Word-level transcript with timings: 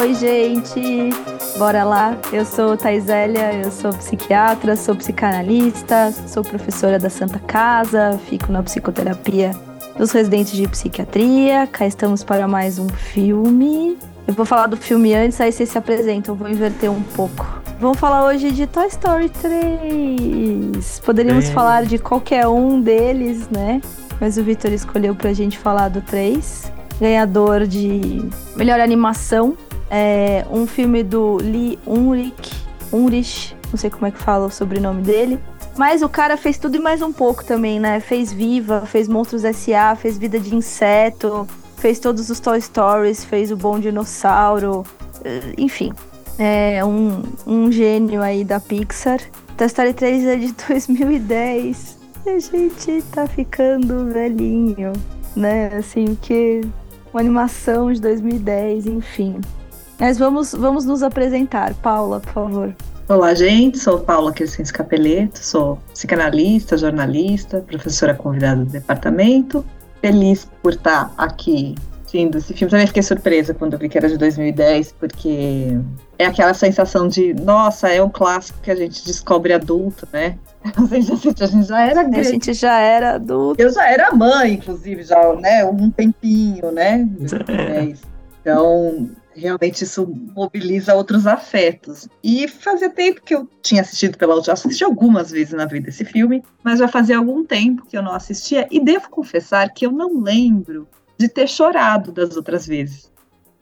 Oi, 0.00 0.14
gente! 0.14 1.10
Bora 1.58 1.82
lá! 1.82 2.16
Eu 2.32 2.44
sou 2.44 2.76
Taizélia, 2.76 3.52
eu 3.52 3.72
sou 3.72 3.92
psiquiatra, 3.92 4.76
sou 4.76 4.94
psicanalista, 4.94 6.12
sou 6.28 6.44
professora 6.44 7.00
da 7.00 7.10
Santa 7.10 7.40
Casa, 7.40 8.16
fico 8.28 8.52
na 8.52 8.62
psicoterapia 8.62 9.50
dos 9.96 10.12
residentes 10.12 10.52
de 10.52 10.68
psiquiatria. 10.68 11.66
Cá 11.66 11.84
estamos 11.84 12.22
para 12.22 12.46
mais 12.46 12.78
um 12.78 12.88
filme. 12.88 13.98
Eu 14.24 14.34
vou 14.34 14.46
falar 14.46 14.68
do 14.68 14.76
filme 14.76 15.12
antes, 15.14 15.40
aí 15.40 15.50
vocês 15.50 15.68
se 15.68 15.76
apresentam, 15.76 16.36
vou 16.36 16.48
inverter 16.48 16.88
um 16.88 17.02
pouco. 17.02 17.60
Vamos 17.80 17.98
falar 17.98 18.24
hoje 18.24 18.52
de 18.52 18.68
Toy 18.68 18.86
Story 18.86 19.28
3. 19.30 21.00
Poderíamos 21.00 21.48
é. 21.48 21.52
falar 21.52 21.84
de 21.84 21.98
qualquer 21.98 22.46
um 22.46 22.80
deles, 22.80 23.48
né? 23.48 23.82
Mas 24.20 24.38
o 24.38 24.44
Victor 24.44 24.72
escolheu 24.72 25.16
pra 25.16 25.32
gente 25.32 25.58
falar 25.58 25.88
do 25.88 26.00
3. 26.02 26.70
Ganhador 27.00 27.66
de 27.66 28.24
melhor 28.54 28.78
animação. 28.78 29.56
É 29.90 30.44
um 30.50 30.66
filme 30.66 31.02
do 31.02 31.36
Lee 31.36 31.78
Unrich. 31.86 32.66
Unrich, 32.92 33.56
não 33.70 33.78
sei 33.78 33.90
como 33.90 34.06
é 34.06 34.10
que 34.10 34.18
fala 34.18 34.46
o 34.46 34.50
sobrenome 34.50 35.02
dele. 35.02 35.38
Mas 35.76 36.02
o 36.02 36.08
cara 36.08 36.36
fez 36.36 36.58
tudo 36.58 36.76
e 36.76 36.80
mais 36.80 37.00
um 37.02 37.12
pouco 37.12 37.44
também, 37.44 37.78
né? 37.78 38.00
Fez 38.00 38.32
Viva, 38.32 38.84
fez 38.84 39.06
Monstros 39.06 39.44
S.A., 39.44 39.94
fez 39.94 40.18
Vida 40.18 40.40
de 40.40 40.54
Inseto, 40.54 41.46
fez 41.76 42.00
todos 42.00 42.28
os 42.30 42.40
Toy 42.40 42.60
Stories, 42.60 43.24
fez 43.24 43.52
o 43.52 43.56
Bom 43.56 43.78
Dinossauro, 43.78 44.84
eh, 45.24 45.54
enfim. 45.56 45.92
É 46.36 46.84
um, 46.84 47.22
um 47.46 47.70
gênio 47.70 48.22
aí 48.22 48.44
da 48.44 48.58
Pixar. 48.58 49.20
Toy 49.56 49.66
Story 49.68 49.92
3 49.92 50.24
é 50.26 50.36
de 50.36 50.52
2010. 50.68 51.98
E 52.26 52.30
a 52.30 52.38
gente 52.40 53.02
tá 53.12 53.26
ficando 53.26 54.12
velhinho, 54.12 54.92
né? 55.36 55.68
Assim, 55.78 56.16
porque 56.16 56.62
uma 57.12 57.20
animação 57.20 57.92
de 57.92 58.00
2010, 58.00 58.86
enfim. 58.86 59.40
Mas 59.98 60.16
vamos, 60.16 60.52
vamos 60.52 60.84
nos 60.84 61.02
apresentar. 61.02 61.74
Paula, 61.74 62.20
por 62.20 62.32
favor. 62.32 62.76
Olá, 63.08 63.34
gente. 63.34 63.78
Sou 63.78 63.98
Paula 63.98 64.32
Crescens 64.32 64.70
Capeleto, 64.70 65.38
sou 65.38 65.78
psicanalista, 65.92 66.76
jornalista, 66.76 67.60
professora 67.66 68.14
convidada 68.14 68.64
do 68.64 68.70
departamento. 68.70 69.64
Feliz 70.00 70.48
por 70.62 70.74
estar 70.74 71.12
aqui 71.16 71.74
assistindo 72.08 72.38
esse 72.38 72.54
filme. 72.54 72.70
Também 72.70 72.86
fiquei 72.86 73.02
surpresa 73.02 73.52
quando 73.52 73.76
vi 73.76 73.88
que 73.88 73.98
era 73.98 74.08
de 74.08 74.16
2010, 74.16 74.92
porque 74.92 75.78
é 76.18 76.26
aquela 76.26 76.54
sensação 76.54 77.08
de, 77.08 77.34
nossa, 77.34 77.88
é 77.88 78.02
um 78.02 78.08
clássico 78.08 78.60
que 78.62 78.70
a 78.70 78.76
gente 78.76 79.04
descobre 79.04 79.52
adulto, 79.52 80.08
né? 80.12 80.38
A 80.76 81.00
gente, 81.00 81.42
a 81.42 81.46
gente 81.46 81.68
já 81.68 81.80
era 81.80 82.02
grande. 82.02 82.20
A 82.20 82.22
gente 82.24 82.52
já 82.52 82.80
era 82.80 83.14
adulto. 83.14 83.62
Eu 83.62 83.72
já 83.72 83.88
era 83.88 84.12
mãe, 84.12 84.54
inclusive, 84.54 85.04
já, 85.04 85.32
né? 85.34 85.64
Um 85.64 85.90
tempinho, 85.90 86.72
né? 86.72 87.08
É. 87.48 87.94
Então, 88.40 89.08
realmente 89.38 89.84
isso 89.84 90.06
mobiliza 90.34 90.94
outros 90.94 91.26
afetos. 91.26 92.08
E 92.22 92.48
fazia 92.48 92.90
tempo 92.90 93.22
que 93.22 93.34
eu 93.34 93.48
tinha 93.62 93.82
assistido 93.82 94.18
pela 94.18 94.42
já 94.42 94.52
assisti 94.52 94.84
algumas 94.84 95.30
vezes 95.30 95.54
na 95.54 95.64
vida 95.64 95.88
esse 95.88 96.04
filme, 96.04 96.42
mas 96.62 96.78
já 96.78 96.88
fazia 96.88 97.16
algum 97.16 97.44
tempo 97.44 97.86
que 97.86 97.96
eu 97.96 98.02
não 98.02 98.12
assistia 98.12 98.66
e 98.70 98.80
devo 98.80 99.08
confessar 99.10 99.72
que 99.72 99.86
eu 99.86 99.92
não 99.92 100.20
lembro 100.20 100.88
de 101.16 101.28
ter 101.28 101.48
chorado 101.48 102.12
das 102.12 102.36
outras 102.36 102.66
vezes. 102.66 103.10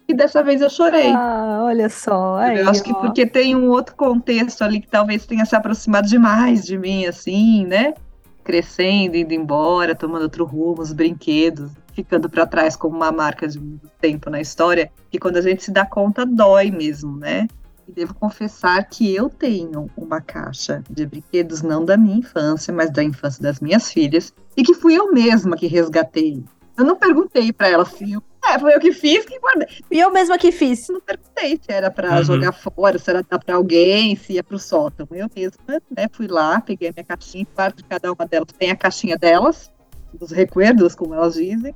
E 0.08 0.14
dessa 0.14 0.42
vez 0.42 0.60
eu 0.60 0.70
chorei. 0.70 1.10
Ah, 1.10 1.62
olha 1.64 1.88
só. 1.88 2.36
Aí, 2.36 2.60
eu 2.60 2.69
acho 2.69 2.82
que 2.82 2.94
porque 2.94 3.27
tem 3.27 3.56
um 3.56 3.70
outro 3.70 3.97
contexto 3.97 4.62
ali 4.62 4.80
que 4.80 4.88
talvez 4.88 5.27
tenha 5.27 5.44
se 5.44 5.56
aproximado 5.56 6.06
demais 6.06 6.64
de 6.64 6.78
mim, 6.78 7.06
assim, 7.06 7.66
né? 7.66 7.94
Crescendo, 8.44 9.16
indo 9.16 9.34
embora, 9.34 9.97
tomando 9.97 10.22
outro 10.22 10.44
rumo, 10.44 10.80
os 10.80 10.92
brinquedos 10.92 11.72
ficando 11.97 12.28
para 12.28 12.47
trás 12.47 12.77
como 12.77 12.94
uma 12.94 13.11
marca 13.11 13.48
de 13.48 13.58
muito 13.58 13.89
tempo 13.98 14.28
na 14.28 14.38
história, 14.38 14.93
que 15.10 15.19
quando 15.19 15.38
a 15.38 15.41
gente 15.41 15.65
se 15.65 15.71
dá 15.71 15.87
conta 15.87 16.26
dói 16.26 16.71
mesmo, 16.71 17.16
né? 17.16 17.48
E 17.88 17.93
devo 17.93 18.12
confessar 18.15 18.84
que 18.84 19.15
eu 19.15 19.31
tenho 19.31 19.88
uma 19.97 20.21
caixa 20.21 20.84
de 20.91 21.06
brinquedos 21.06 21.62
não 21.62 21.84
da 21.84 21.97
minha 21.97 22.19
infância, 22.19 22.75
mas 22.75 22.91
da 22.91 23.03
infância 23.03 23.43
das 23.43 23.60
minhas 23.60 23.91
filhas, 23.91 24.34
e 24.54 24.62
que 24.62 24.75
fui 24.75 24.94
eu 24.94 25.10
mesma 25.10 25.56
que 25.56 25.66
resgatei. 25.66 26.44
Eu 26.76 26.84
não 26.84 26.97
perguntei 26.97 27.50
para 27.50 27.69
ela 27.69 27.87
se 27.87 28.15
é, 28.44 28.59
foi 28.59 28.75
eu 28.75 28.78
que 28.78 28.92
fiz 28.92 29.25
que 29.25 29.38
guardei. 29.41 29.66
E 29.91 29.98
eu 29.98 30.12
mesma 30.12 30.38
que 30.38 30.53
fiz. 30.53 30.87
Não 30.88 31.00
perguntei 31.00 31.59
se 31.60 31.72
era 31.72 31.91
para 31.91 32.19
uhum. 32.19 32.22
jogar 32.22 32.53
fora, 32.53 32.97
se 32.97 33.10
era 33.10 33.25
para 33.25 33.56
alguém, 33.56 34.15
se 34.15 34.34
ia 34.34 34.44
pro 34.44 34.59
sótão. 34.59 35.09
Eu 35.10 35.28
mesma, 35.34 35.82
né, 35.97 36.06
fui 36.12 36.28
lá, 36.28 36.60
peguei 36.60 36.91
a 36.91 36.92
minha 36.92 37.04
caixinha, 37.04 37.47
parte 37.56 37.78
de 37.78 37.84
cada 37.84 38.12
uma 38.12 38.26
delas 38.26 38.48
tem 38.56 38.71
a 38.71 38.76
caixinha 38.76 39.16
delas, 39.16 39.72
dos 40.12 40.31
recuerdos, 40.31 40.94
como 40.94 41.15
elas 41.15 41.34
dizem 41.34 41.75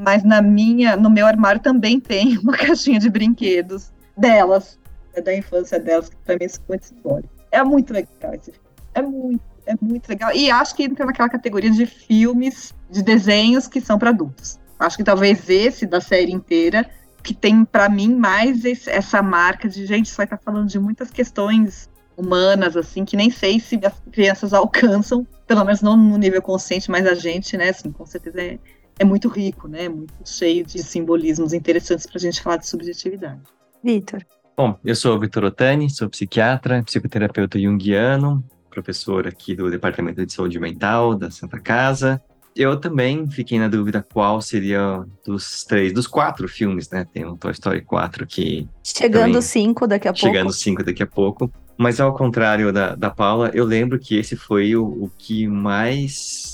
mas 0.00 0.24
na 0.24 0.40
minha, 0.40 0.96
no 0.96 1.10
meu 1.10 1.26
armário 1.26 1.60
também 1.60 2.00
tem 2.00 2.38
uma 2.42 2.56
caixinha 2.56 2.98
de 2.98 3.10
brinquedos 3.10 3.92
delas, 4.16 4.78
é 5.14 5.20
da 5.20 5.34
infância 5.34 5.78
delas, 5.78 6.08
que 6.08 6.16
para 6.16 6.36
mim 6.36 6.46
é 6.46 7.08
muito. 7.08 7.28
É 7.52 7.64
muito 7.64 7.92
legal 7.92 8.34
esse 8.34 8.52
filme. 8.52 8.68
É 8.94 9.02
muito, 9.02 9.42
é 9.66 9.74
muito 9.80 10.08
legal. 10.08 10.32
E 10.34 10.50
acho 10.50 10.74
que 10.74 10.84
entra 10.84 11.04
naquela 11.04 11.28
categoria 11.28 11.70
de 11.70 11.84
filmes, 11.84 12.74
de 12.88 13.02
desenhos 13.02 13.66
que 13.66 13.80
são 13.80 13.98
para 13.98 14.10
adultos. 14.10 14.58
Acho 14.78 14.96
que 14.96 15.04
talvez 15.04 15.48
esse 15.50 15.84
da 15.86 16.00
série 16.00 16.32
inteira 16.32 16.88
que 17.22 17.34
tem 17.34 17.64
para 17.64 17.88
mim 17.88 18.14
mais 18.14 18.64
esse, 18.64 18.88
essa 18.88 19.22
marca 19.22 19.68
de 19.68 19.84
gente, 19.84 20.14
vai 20.14 20.24
estar 20.24 20.38
tá 20.38 20.42
falando 20.42 20.68
de 20.68 20.78
muitas 20.78 21.10
questões 21.10 21.90
humanas 22.16 22.76
assim 22.76 23.04
que 23.04 23.16
nem 23.16 23.30
sei 23.30 23.60
se 23.60 23.78
as 23.84 23.94
crianças 24.12 24.52
alcançam, 24.54 25.26
pelo 25.46 25.64
menos 25.64 25.82
não 25.82 25.96
no 25.96 26.16
nível 26.16 26.40
consciente, 26.40 26.90
mas 26.90 27.06
a 27.06 27.14
gente, 27.14 27.56
né, 27.56 27.70
assim, 27.70 27.90
com 27.90 28.06
certeza 28.06 28.40
é, 28.40 28.58
é 29.00 29.04
muito 29.04 29.28
rico, 29.28 29.66
né? 29.66 29.88
Muito 29.88 30.12
cheio 30.26 30.64
de 30.64 30.82
simbolismos 30.82 31.54
interessantes 31.54 32.06
para 32.06 32.18
a 32.18 32.20
gente 32.20 32.42
falar 32.42 32.58
de 32.58 32.66
subjetividade. 32.66 33.40
Vitor. 33.82 34.20
Bom, 34.54 34.78
eu 34.84 34.94
sou 34.94 35.16
o 35.16 35.18
Vitor 35.18 35.42
Otani, 35.44 35.88
sou 35.88 36.10
psiquiatra, 36.10 36.82
psicoterapeuta 36.82 37.58
junguiano, 37.58 38.44
professor 38.68 39.26
aqui 39.26 39.54
do 39.54 39.70
Departamento 39.70 40.24
de 40.24 40.30
Saúde 40.30 40.60
Mental 40.60 41.14
da 41.14 41.30
Santa 41.30 41.58
Casa. 41.58 42.22
Eu 42.54 42.78
também 42.78 43.26
fiquei 43.30 43.58
na 43.58 43.68
dúvida 43.68 44.04
qual 44.12 44.42
seria 44.42 45.02
dos 45.24 45.64
três, 45.64 45.94
dos 45.94 46.06
quatro 46.06 46.46
filmes, 46.46 46.90
né? 46.90 47.06
Tem 47.10 47.24
o 47.24 47.38
Toy 47.38 47.52
Story 47.52 47.80
4 47.80 48.26
que. 48.26 48.68
Chegando 48.84 49.40
cinco 49.40 49.86
daqui 49.86 50.08
a 50.08 50.12
pouco. 50.12 50.26
Chegando 50.26 50.52
cinco 50.52 50.84
daqui 50.84 51.02
a 51.02 51.06
pouco. 51.06 51.50
Mas 51.78 51.98
ao 51.98 52.14
contrário 52.14 52.70
da, 52.70 52.94
da 52.94 53.08
Paula, 53.08 53.50
eu 53.54 53.64
lembro 53.64 53.98
que 53.98 54.18
esse 54.18 54.36
foi 54.36 54.76
o, 54.76 54.84
o 54.84 55.10
que 55.16 55.46
mais 55.46 56.49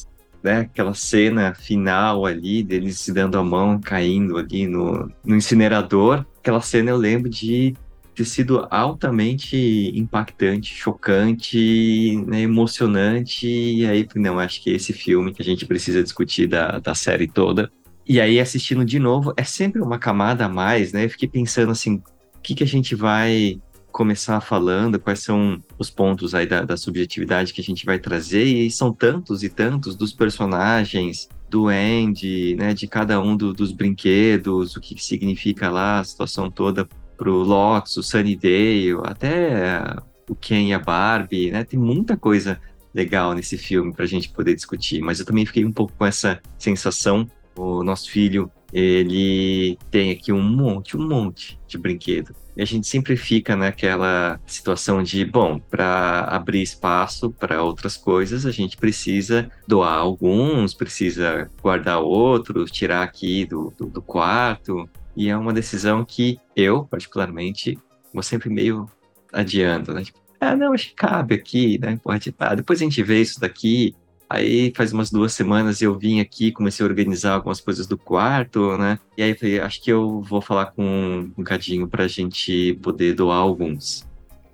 né, 0.46 0.60
aquela 0.60 0.94
cena 0.94 1.52
final 1.54 2.24
ali, 2.24 2.62
deles 2.62 3.00
se 3.00 3.12
dando 3.12 3.36
a 3.36 3.42
mão, 3.42 3.80
caindo 3.80 4.38
ali 4.38 4.66
no, 4.66 5.10
no 5.24 5.34
incinerador. 5.34 6.24
Aquela 6.38 6.60
cena 6.60 6.90
eu 6.90 6.96
lembro 6.96 7.28
de 7.28 7.74
ter 8.14 8.24
sido 8.24 8.66
altamente 8.70 9.56
impactante, 9.94 10.72
chocante, 10.72 12.16
né, 12.28 12.42
emocionante. 12.42 13.48
E 13.48 13.84
aí, 13.86 14.06
não, 14.14 14.38
acho 14.38 14.62
que 14.62 14.70
esse 14.70 14.92
filme 14.92 15.34
que 15.34 15.42
a 15.42 15.44
gente 15.44 15.66
precisa 15.66 16.00
discutir 16.02 16.46
da, 16.46 16.78
da 16.78 16.94
série 16.94 17.26
toda. 17.26 17.70
E 18.08 18.20
aí, 18.20 18.38
assistindo 18.38 18.84
de 18.84 19.00
novo, 19.00 19.34
é 19.36 19.42
sempre 19.42 19.82
uma 19.82 19.98
camada 19.98 20.44
a 20.44 20.48
mais, 20.48 20.92
né? 20.92 21.04
Eu 21.04 21.10
fiquei 21.10 21.28
pensando 21.28 21.72
assim, 21.72 21.96
o 21.96 22.40
que, 22.40 22.54
que 22.54 22.62
a 22.62 22.66
gente 22.66 22.94
vai 22.94 23.60
começar 23.96 24.42
falando 24.42 25.00
quais 25.00 25.20
são 25.20 25.58
os 25.78 25.88
pontos 25.88 26.34
aí 26.34 26.46
da, 26.46 26.60
da, 26.60 26.76
subjetividade 26.76 27.54
que 27.54 27.62
a 27.62 27.64
gente 27.64 27.86
vai 27.86 27.98
trazer, 27.98 28.44
e 28.44 28.70
são 28.70 28.92
tantos 28.92 29.42
e 29.42 29.48
tantos 29.48 29.96
dos 29.96 30.12
personagens, 30.12 31.30
do 31.48 31.68
Andy, 31.68 32.56
né, 32.56 32.74
de 32.74 32.86
cada 32.86 33.18
um 33.18 33.34
do, 33.34 33.54
dos 33.54 33.72
brinquedos, 33.72 34.76
o 34.76 34.82
que 34.82 35.02
significa 35.02 35.70
lá 35.70 36.00
a 36.00 36.04
situação 36.04 36.50
toda 36.50 36.86
pro 37.16 37.42
Lox, 37.42 37.96
o 37.96 38.02
Sunnydale, 38.02 39.00
até 39.04 39.96
o 40.28 40.34
Ken 40.34 40.68
e 40.68 40.74
a 40.74 40.78
Barbie, 40.78 41.50
né, 41.50 41.64
tem 41.64 41.80
muita 41.80 42.18
coisa 42.18 42.60
legal 42.94 43.32
nesse 43.32 43.56
filme 43.56 43.94
para 43.94 44.04
a 44.04 44.08
gente 44.08 44.28
poder 44.28 44.54
discutir, 44.54 45.00
mas 45.00 45.20
eu 45.20 45.24
também 45.24 45.46
fiquei 45.46 45.64
um 45.64 45.72
pouco 45.72 45.94
com 45.96 46.04
essa 46.04 46.38
sensação, 46.58 47.26
o 47.56 47.82
nosso 47.82 48.10
filho, 48.10 48.50
ele 48.72 49.78
tem 49.90 50.10
aqui 50.10 50.32
um 50.32 50.42
monte, 50.42 50.96
um 50.96 51.08
monte 51.08 51.58
de 51.66 51.78
brinquedo 51.78 52.34
e 52.56 52.62
a 52.62 52.64
gente 52.64 52.86
sempre 52.86 53.16
fica 53.16 53.54
naquela 53.54 54.40
situação 54.46 55.02
de, 55.02 55.24
bom, 55.26 55.58
para 55.58 56.20
abrir 56.22 56.62
espaço 56.62 57.30
para 57.30 57.62
outras 57.62 57.98
coisas, 57.98 58.46
a 58.46 58.50
gente 58.50 58.78
precisa 58.78 59.50
doar 59.68 59.98
alguns, 59.98 60.72
precisa 60.72 61.50
guardar 61.60 62.00
outros, 62.00 62.70
tirar 62.70 63.02
aqui 63.02 63.44
do, 63.44 63.74
do, 63.76 63.86
do 63.86 64.00
quarto. 64.00 64.88
E 65.14 65.28
é 65.28 65.36
uma 65.36 65.52
decisão 65.52 66.02
que 66.02 66.38
eu, 66.56 66.84
particularmente, 66.84 67.78
vou 68.12 68.22
sempre 68.22 68.48
meio 68.48 68.88
adiando, 69.32 69.92
né? 69.92 70.04
Tipo, 70.04 70.18
ah, 70.40 70.56
não, 70.56 70.72
acho 70.72 70.88
que 70.88 70.94
cabe 70.94 71.34
aqui, 71.34 71.78
né? 71.78 71.98
Pode, 72.02 72.34
ah, 72.38 72.54
depois 72.54 72.80
a 72.80 72.84
gente 72.84 73.02
vê 73.02 73.20
isso 73.20 73.38
daqui, 73.38 73.94
Aí 74.28 74.72
faz 74.74 74.92
umas 74.92 75.10
duas 75.10 75.32
semanas 75.32 75.80
eu 75.80 75.96
vim 75.96 76.20
aqui, 76.20 76.50
comecei 76.50 76.84
a 76.84 76.88
organizar 76.88 77.34
algumas 77.34 77.60
coisas 77.60 77.86
do 77.86 77.96
quarto, 77.96 78.76
né? 78.76 78.98
E 79.16 79.22
aí 79.22 79.34
falei, 79.36 79.60
acho 79.60 79.80
que 79.80 79.90
eu 79.90 80.20
vou 80.20 80.40
falar 80.40 80.66
com 80.66 81.30
um 81.36 81.44
cadinho 81.44 81.86
pra 81.86 82.08
gente 82.08 82.74
poder 82.82 83.14
doar 83.14 83.38
alguns. 83.38 84.04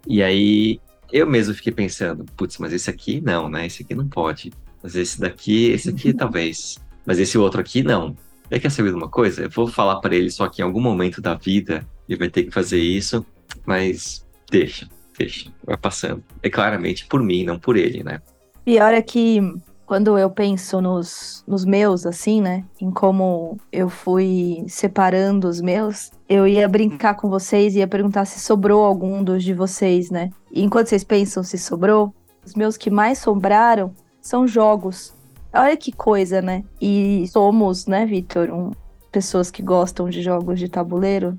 E 0.06 0.22
aí 0.22 0.78
eu 1.10 1.26
mesmo 1.26 1.54
fiquei 1.54 1.72
pensando, 1.72 2.24
putz, 2.36 2.58
mas 2.58 2.72
esse 2.72 2.90
aqui 2.90 3.20
não, 3.20 3.48
né? 3.48 3.66
Esse 3.66 3.82
aqui 3.82 3.94
não 3.94 4.06
pode. 4.06 4.52
Mas 4.82 4.94
esse 4.94 5.18
daqui, 5.18 5.70
esse 5.70 5.88
aqui 5.88 6.12
talvez. 6.14 6.78
Mas 7.06 7.18
esse 7.18 7.38
outro 7.38 7.60
aqui 7.60 7.82
não. 7.82 8.14
E 8.50 8.60
quer 8.60 8.70
saber 8.70 8.90
de 8.90 8.96
uma 8.96 9.08
coisa? 9.08 9.44
Eu 9.44 9.50
vou 9.50 9.66
falar 9.66 9.96
para 10.00 10.14
ele 10.14 10.30
só 10.30 10.46
que 10.48 10.60
em 10.60 10.64
algum 10.64 10.80
momento 10.80 11.22
da 11.22 11.34
vida 11.34 11.88
ele 12.06 12.18
vai 12.18 12.28
ter 12.28 12.44
que 12.44 12.50
fazer 12.50 12.78
isso, 12.78 13.24
mas 13.64 14.26
deixa, 14.50 14.86
deixa, 15.18 15.50
vai 15.64 15.78
passando. 15.78 16.22
É 16.42 16.50
claramente 16.50 17.06
por 17.06 17.22
mim, 17.22 17.44
não 17.44 17.58
por 17.58 17.78
ele, 17.78 18.04
né? 18.04 18.20
Pior 18.64 18.94
é 18.94 19.02
que 19.02 19.40
quando 19.84 20.16
eu 20.16 20.30
penso 20.30 20.80
nos, 20.80 21.44
nos 21.46 21.64
meus, 21.64 22.06
assim, 22.06 22.40
né? 22.40 22.64
Em 22.80 22.90
como 22.90 23.58
eu 23.70 23.88
fui 23.88 24.64
separando 24.66 25.48
os 25.48 25.60
meus, 25.60 26.10
eu 26.28 26.46
ia 26.46 26.66
brincar 26.68 27.14
com 27.14 27.28
vocês 27.28 27.74
e 27.74 27.80
ia 27.80 27.88
perguntar 27.88 28.24
se 28.24 28.40
sobrou 28.40 28.84
algum 28.84 29.22
dos 29.22 29.44
de 29.44 29.52
vocês, 29.52 30.10
né? 30.10 30.30
E 30.50 30.62
enquanto 30.62 30.86
vocês 30.88 31.04
pensam 31.04 31.42
se 31.42 31.58
sobrou, 31.58 32.14
os 32.44 32.54
meus 32.54 32.76
que 32.76 32.90
mais 32.90 33.18
sobraram 33.18 33.92
são 34.20 34.46
jogos. 34.46 35.12
Olha 35.52 35.76
que 35.76 35.92
coisa, 35.92 36.40
né? 36.40 36.64
E 36.80 37.26
somos, 37.28 37.86
né, 37.86 38.06
Vitor, 38.06 38.50
um, 38.50 38.70
pessoas 39.10 39.50
que 39.50 39.62
gostam 39.62 40.08
de 40.08 40.22
jogos 40.22 40.58
de 40.58 40.68
tabuleiro. 40.68 41.38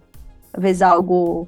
Talvez 0.52 0.84
algo 0.84 1.48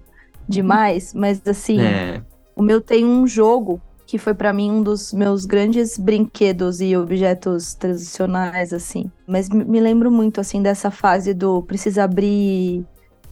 demais, 0.49 1.13
mas 1.13 1.39
assim, 1.45 1.79
é. 1.79 2.23
o 2.55 2.63
meu 2.63 2.81
tem 2.81 3.05
um 3.05 3.27
jogo 3.27 3.79
que 4.05 4.17
foi 4.17 4.33
para 4.33 4.53
mim 4.53 4.71
um 4.71 4.83
dos 4.83 5.11
meus 5.11 5.45
grandes 5.45 5.97
brinquedos 5.97 6.79
e 6.81 6.95
objetos 6.95 7.73
tradicionais 7.73 8.71
assim. 8.71 9.11
Mas 9.27 9.49
me 9.49 9.79
lembro 9.79 10.11
muito 10.11 10.39
assim 10.39 10.61
dessa 10.61 10.91
fase 10.91 11.33
do 11.33 11.61
precisa 11.63 12.03
abrir 12.03 12.85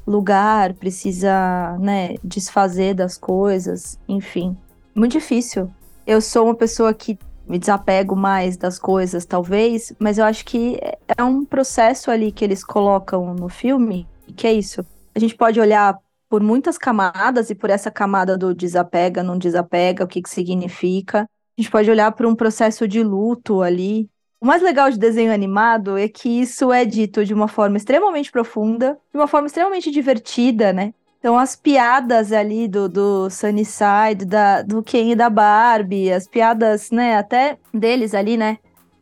lugar, 0.06 0.74
precisa, 0.74 1.78
né, 1.80 2.16
desfazer 2.24 2.94
das 2.94 3.18
coisas, 3.18 4.00
enfim. 4.08 4.56
Muito 4.94 5.14
difícil. 5.14 5.72
Eu 6.06 6.20
sou 6.20 6.46
uma 6.46 6.56
pessoa 6.56 6.94
que 6.94 7.18
me 7.48 7.58
desapego 7.58 8.16
mais 8.16 8.58
das 8.58 8.80
coisas, 8.80 9.26
talvez, 9.26 9.94
mas 10.00 10.18
eu 10.18 10.26
acho 10.26 10.46
que 10.46 10.80
é 11.18 11.24
um 11.24 11.46
processo 11.46 12.12
ali 12.12 12.32
que 12.32 12.44
eles 12.44 12.64
colocam 12.64 13.34
no 13.34 13.50
filme, 13.50 14.08
que 14.36 14.48
é 14.48 14.54
isso. 14.54 14.86
A 15.16 15.20
gente 15.20 15.36
pode 15.36 15.60
olhar 15.60 15.98
por 16.34 16.42
muitas 16.42 16.80
camadas 16.80 17.52
e 17.52 17.54
por 17.54 17.70
essa 17.70 17.92
camada 17.92 18.36
do 18.36 18.56
desapega, 18.56 19.22
não 19.22 19.38
desapega, 19.38 20.04
o 20.04 20.08
que, 20.08 20.20
que 20.20 20.30
significa. 20.32 21.30
A 21.56 21.62
gente 21.62 21.70
pode 21.70 21.92
olhar 21.92 22.12
para 22.12 22.28
um 22.28 22.34
processo 22.34 22.88
de 22.88 23.04
luto 23.04 23.62
ali. 23.62 24.10
O 24.42 24.46
mais 24.48 24.60
legal 24.60 24.90
de 24.90 24.98
desenho 24.98 25.32
animado 25.32 25.96
é 25.96 26.08
que 26.08 26.28
isso 26.28 26.74
é 26.74 26.86
dito 26.86 27.24
de 27.24 27.36
uma 27.36 27.48
forma 27.48 27.78
extremamente 27.78 28.32
profunda, 28.32 28.98
de 29.12 29.20
uma 29.20 29.28
forma 29.28 29.46
extremamente 29.46 29.92
divertida, 29.92 30.74
né? 30.74 30.92
Então, 31.20 31.38
as 31.38 31.56
piadas 31.56 32.32
ali 32.32 32.68
do, 32.68 32.90
do 32.90 33.30
Sunnyside, 33.30 34.26
da, 34.26 34.64
do 34.64 34.82
Ken 34.82 35.12
e 35.12 35.16
da 35.16 35.30
Barbie, 35.30 36.12
as 36.12 36.28
piadas, 36.28 36.90
né, 36.90 37.16
até 37.16 37.60
deles 37.72 38.16
ali, 38.16 38.38
né? 38.38 38.58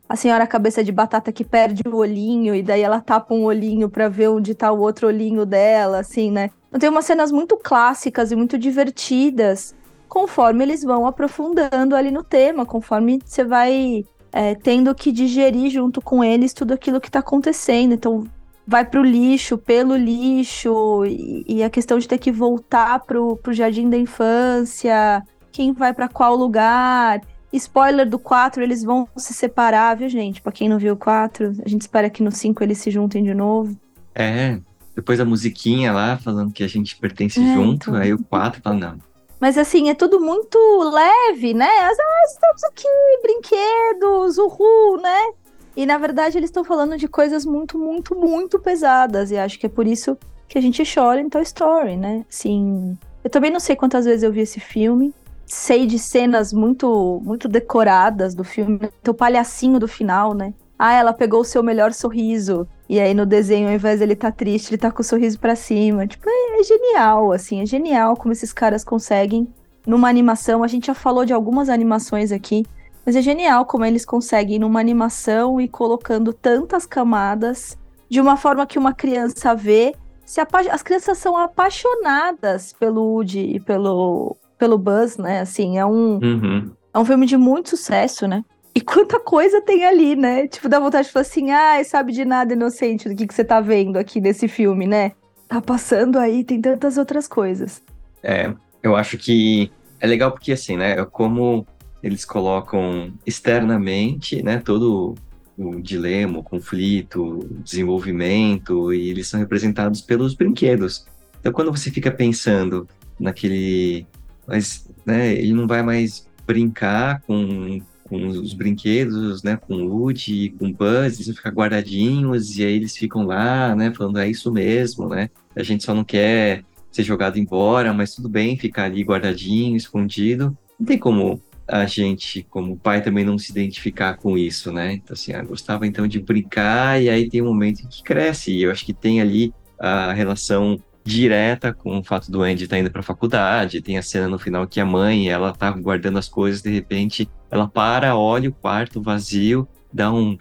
A 0.10 0.18
senhora 0.18 0.45
cabeça 0.45 0.84
de 0.84 0.92
batata 0.92 1.31
que 1.31 1.45
perde 1.45 1.81
o 1.88 1.95
olhinho 1.95 2.54
e 2.54 2.62
daí 2.62 2.81
ela 2.81 3.00
tapa 3.00 3.34
um 3.34 3.45
olhinho 3.45 3.89
para 3.89 4.10
ver 4.10 4.27
onde 4.27 4.54
tá 4.54 4.69
o 4.69 4.81
outro 4.81 5.07
olhinho 5.07 5.45
dela, 5.45 6.00
assim, 6.00 6.30
né? 6.30 6.50
Tem 6.79 6.89
umas 6.89 7.06
cenas 7.06 7.31
muito 7.31 7.57
clássicas 7.57 8.31
e 8.31 8.35
muito 8.35 8.57
divertidas, 8.57 9.75
conforme 10.07 10.63
eles 10.63 10.83
vão 10.83 11.06
aprofundando 11.06 11.95
ali 11.95 12.12
no 12.12 12.23
tema, 12.23 12.65
conforme 12.65 13.19
você 13.25 13.44
vai 13.44 14.06
é, 14.31 14.56
tendo 14.56 14.94
que 14.95 15.12
digerir 15.12 15.69
junto 15.69 16.01
com 16.01 16.23
eles 16.23 16.53
tudo 16.53 16.73
aquilo 16.73 17.01
que 17.01 17.09
está 17.09 17.19
acontecendo. 17.19 17.94
Então 17.94 18.25
vai 18.65 18.85
para 18.85 19.01
o 19.01 19.03
lixo, 19.03 19.57
pelo 19.57 19.95
lixo, 19.95 21.03
e, 21.06 21.44
e, 21.47 21.63
a 21.63 21.69
questão 21.69 22.00
de 22.00 22.07
ter 22.07 22.18
que 22.18 22.31
voltar 22.31 23.00
pro, 23.01 23.38
jardim 23.50 23.89
da 23.89 23.97
infância, 23.97 25.21
quem 25.51 25.74
vai 25.74 25.94
para 25.94 26.07
qual 26.07 26.35
lugar. 26.35 27.21
Spoiler 27.51 28.09
do 28.09 28.17
4, 28.17 28.63
eles 28.63 28.81
vão 28.81 29.06
se 29.17 29.33
separar, 29.33 29.97
viu, 29.97 30.07
gente? 30.07 30.41
Pra 30.41 30.53
quem 30.53 30.69
não 30.69 30.79
viu 30.79 30.94
o 30.94 30.97
4, 30.97 31.53
a 31.65 31.67
gente 31.67 31.81
espera 31.81 32.09
que 32.09 32.24
no 32.24 32.31
5 32.31 32.63
eles 32.63 32.77
se 32.77 32.89
juntem 32.89 33.21
de 33.21 33.33
novo. 33.33 33.77
É, 34.15 34.57
depois 35.01 35.19
a 35.19 35.25
musiquinha 35.25 35.92
lá, 35.92 36.18
falando 36.18 36.53
que 36.53 36.63
a 36.63 36.68
gente 36.68 36.95
pertence 36.95 37.39
é, 37.39 37.53
junto, 37.56 37.89
então... 37.89 37.95
aí 37.95 38.13
o 38.13 38.24
4 38.24 38.62
fala, 38.62 38.75
não. 38.75 38.98
Mas 39.39 39.57
assim, 39.57 39.89
é 39.89 39.95
tudo 39.95 40.19
muito 40.19 40.57
leve, 40.94 41.56
né? 41.56 41.68
Ah, 41.68 41.92
estamos 42.27 42.63
aqui, 42.65 42.88
brinquedos, 43.24 44.38
uhul, 44.38 45.01
né? 45.01 45.31
E 45.75 45.83
na 45.83 45.98
verdade 45.98 46.38
eles 46.38 46.50
estão 46.50 46.63
falando 46.63 46.95
de 46.95 47.07
coisas 47.07 47.44
muito, 47.44 47.75
muito, 47.75 48.15
muito 48.15 48.59
pesadas. 48.59 49.31
E 49.31 49.38
acho 49.38 49.57
que 49.57 49.65
é 49.65 49.69
por 49.69 49.88
isso 49.88 50.15
que 50.48 50.59
a 50.59 50.62
gente 50.62 50.83
chora 50.86 51.19
em 51.19 51.27
Toy 51.27 51.42
Story, 51.42 51.98
né? 51.98 52.24
Assim, 52.30 52.95
eu 53.24 53.30
também 53.31 53.50
não 53.50 53.59
sei 53.59 53.75
quantas 53.75 54.06
vezes 54.06 54.21
eu 54.21 54.31
vi 54.31 54.42
esse 54.42 54.59
filme. 54.59 55.12
Sei 55.48 55.88
de 55.88 55.98
cenas 55.98 56.53
muito, 56.53 57.19
muito 57.24 57.48
decoradas 57.48 58.36
do 58.36 58.44
filme. 58.44 58.80
Então, 59.01 59.12
o 59.12 59.18
palhacinho 59.18 59.80
do 59.80 59.88
final, 59.88 60.36
né? 60.36 60.53
Ah, 60.83 60.94
ela 60.94 61.13
pegou 61.13 61.42
o 61.42 61.45
seu 61.45 61.62
melhor 61.62 61.94
sorriso. 61.94 62.68
E 62.89 63.00
aí 63.00 63.13
no 63.13 63.24
desenho, 63.24 63.68
ao 63.68 63.74
invés 63.75 64.00
dele 64.00 64.13
estar 64.13 64.31
tá 64.31 64.36
triste, 64.36 64.72
ele 64.72 64.80
tá 64.80 64.92
com 64.92 65.04
o 65.04 65.06
sorriso 65.06 65.39
para 65.39 65.56
cima. 65.56 66.07
Tipo, 66.07 66.28
é, 66.28 66.60
é, 66.60 66.63
genial, 66.63 67.31
assim, 67.31 67.62
é 67.62 67.68
genial 67.68 68.18
como 68.18 68.31
esses 68.31 68.51
caras 68.51 68.83
conseguem 68.83 69.48
numa 69.86 70.10
animação. 70.10 70.63
A 70.63 70.68
gente 70.68 70.88
já 70.88 70.95
falou 70.95 71.24
de 71.24 71.33
algumas 71.33 71.69
animações 71.69 72.31
aqui, 72.31 72.66
mas 73.06 73.16
é 73.16 73.22
genial 73.22 73.63
como 73.68 73.86
eles 73.86 74.04
conseguem 74.04 74.57
numa 74.57 74.80
animação 74.80 75.62
e 75.62 75.68
colocando 75.68 76.33
tantas 76.33 76.88
camadas 76.88 77.77
de 78.10 78.19
uma 78.19 78.36
forma 78.36 78.66
que 78.66 78.80
uma 78.80 78.92
criança 78.92 79.54
vê. 79.54 79.94
Se 80.25 80.42
As 80.42 80.81
crianças 80.81 81.19
são 81.19 81.38
apaixonadas 81.38 82.74
pelo 82.74 83.04
Woody 83.04 83.56
e 83.56 83.60
pelo, 83.60 84.36
pelo 84.57 84.80
Buzz, 84.80 85.16
né? 85.18 85.42
Assim, 85.42 85.77
é 85.77 85.86
um, 85.86 86.18
uhum. 86.18 86.72
é 86.92 86.98
um 86.98 87.06
filme 87.06 87.27
de 87.27 87.38
muito 87.38 87.69
sucesso, 87.69 88.27
né? 88.27 88.44
E 88.73 88.79
quanta 88.79 89.19
coisa 89.19 89.62
tem 89.62 89.85
ali, 89.85 90.15
né? 90.15 90.47
Tipo, 90.47 90.69
dá 90.69 90.79
vontade 90.79 91.07
de 91.07 91.13
falar 91.13 91.21
assim, 91.21 91.51
ai, 91.51 91.81
ah, 91.81 91.83
sabe 91.83 92.13
de 92.13 92.23
nada, 92.23 92.53
inocente, 92.53 93.09
do 93.09 93.15
que, 93.15 93.27
que 93.27 93.33
você 93.33 93.44
tá 93.44 93.59
vendo 93.59 93.97
aqui 93.97 94.21
nesse 94.21 94.47
filme, 94.47 94.88
né? 94.88 95.12
Tá 95.47 95.62
passando 95.62 96.18
aí, 96.18 96.44
tem 96.44 96.62
tantas 96.62 96.97
outras 96.97 97.27
coisas. 97.27 97.83
É, 98.23 98.53
eu 98.81 98.95
acho 98.95 99.18
que 99.18 99.69
é 100.00 100.07
legal 100.07 100.31
porque, 100.31 100.53
assim, 100.53 100.77
né, 100.77 101.03
como 101.06 101.68
eles 102.01 102.23
colocam 102.23 103.13
externamente, 103.25 104.41
né, 104.41 104.59
todo 104.63 105.15
o 105.57 105.81
dilema, 105.81 106.39
o 106.39 106.44
conflito, 106.44 107.39
o 107.39 107.44
desenvolvimento, 107.62 108.94
e 108.94 109.09
eles 109.09 109.27
são 109.27 109.39
representados 109.39 110.01
pelos 110.01 110.33
brinquedos. 110.33 111.06
Então, 111.39 111.51
quando 111.51 111.71
você 111.71 111.91
fica 111.91 112.09
pensando 112.09 112.88
naquele... 113.19 114.07
Mas, 114.47 114.89
né, 115.06 115.33
ele 115.33 115.53
não 115.53 115.67
vai 115.67 115.83
mais 115.83 116.25
brincar 116.47 117.21
com 117.21 117.81
com 118.12 118.28
os 118.28 118.54
brinquedos, 118.54 119.42
né, 119.42 119.56
com 119.56 119.74
o 119.74 119.88
Woody, 119.88 120.53
com 120.60 120.68
o 120.68 120.74
Buzz, 120.74 121.15
eles 121.15 121.27
vão 121.27 121.36
ficar 121.36 121.51
guardadinhos, 121.51 122.58
e 122.58 122.65
aí 122.65 122.74
eles 122.74 122.98
ficam 122.98 123.25
lá, 123.25 123.74
né, 123.74 123.94
falando, 123.96 124.20
é 124.20 124.30
isso 124.30 124.51
mesmo, 124.51 125.08
né, 125.08 125.30
a 125.56 125.63
gente 125.63 125.86
só 125.86 125.96
não 125.96 126.03
quer 126.03 126.65
ser 126.91 127.03
jogado 127.03 127.39
embora, 127.39 127.94
mas 127.94 128.13
tudo 128.13 128.27
bem 128.27 128.58
ficar 128.58 128.84
ali 128.84 129.01
guardadinho, 129.01 129.77
escondido. 129.77 130.58
Não 130.77 130.86
tem 130.86 130.98
como 130.98 131.41
a 131.65 131.86
gente, 131.86 132.46
como 132.50 132.75
pai, 132.75 133.01
também 133.01 133.24
não 133.24 133.38
se 133.38 133.50
identificar 133.50 134.18
com 134.18 134.38
isso, 134.38 134.74
né? 134.74 134.96
Então, 134.96 135.13
assim, 135.13 135.32
eu 135.32 135.46
gostava 135.46 135.88
então 135.88 136.06
de 136.06 136.20
brincar, 136.20 137.01
e 137.01 137.10
aí 137.10 137.30
tem 137.30 137.41
um 137.41 137.46
momento 137.46 137.82
em 137.82 137.88
que 137.88 138.03
cresce, 138.03 138.51
e 138.51 138.63
eu 138.63 138.72
acho 138.72 138.86
que 138.86 138.91
tem 138.91 139.22
ali 139.22 139.53
a 139.80 140.12
relação 140.12 140.77
direta 141.03 141.74
com 141.74 142.00
o 142.00 142.03
fato 142.03 142.31
do 142.31 142.41
Andy 142.41 142.63
estar 142.63 142.75
tá 142.75 142.79
indo 142.79 142.91
para 142.91 143.01
a 143.01 143.03
faculdade. 143.03 143.81
Tem 143.81 143.98
a 143.98 144.03
cena 144.03 144.27
no 144.27 144.39
final 144.39 144.67
que 144.67 144.79
a 144.79 144.86
mãe, 144.86 145.29
ela 145.29 145.53
tá 145.53 145.72
guardando 145.72 146.20
as 146.20 146.29
coisas, 146.29 146.62
de 146.62 146.70
repente 146.70 147.29
ela 147.50 147.67
para, 147.67 148.15
olha 148.15 148.50
o 148.50 148.53
quarto 148.53 149.01
vazio, 149.01 149.67
dá 149.91 150.12
um, 150.12 150.38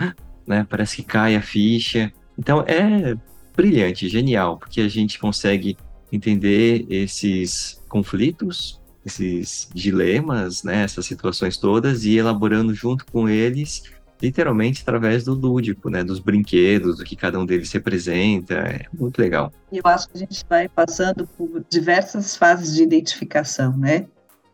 né, 0.46 0.66
parece 0.68 0.96
que 0.96 1.02
cai 1.02 1.34
a 1.34 1.42
ficha. 1.42 2.12
Então 2.38 2.64
é 2.66 3.16
brilhante, 3.56 4.08
genial, 4.08 4.58
porque 4.58 4.80
a 4.80 4.88
gente 4.88 5.18
consegue 5.18 5.76
entender 6.12 6.86
esses 6.88 7.82
conflitos, 7.88 8.80
esses 9.04 9.68
dilemas, 9.74 10.62
né, 10.62 10.82
essas 10.82 11.06
situações 11.06 11.56
todas 11.56 12.04
e 12.04 12.16
elaborando 12.16 12.74
junto 12.74 13.04
com 13.06 13.28
eles 13.28 13.82
literalmente 14.22 14.82
através 14.82 15.24
do 15.24 15.34
lúdico, 15.34 15.88
né, 15.88 16.04
dos 16.04 16.18
brinquedos, 16.18 16.98
do 16.98 17.04
que 17.04 17.16
cada 17.16 17.38
um 17.38 17.46
deles 17.46 17.72
representa, 17.72 18.54
é 18.54 18.86
muito 18.92 19.18
legal. 19.20 19.52
Eu 19.72 19.82
acho 19.84 20.08
que 20.08 20.16
a 20.16 20.20
gente 20.20 20.44
vai 20.48 20.68
passando 20.68 21.26
por 21.26 21.64
diversas 21.70 22.36
fases 22.36 22.74
de 22.74 22.82
identificação, 22.82 23.76
né? 23.76 24.06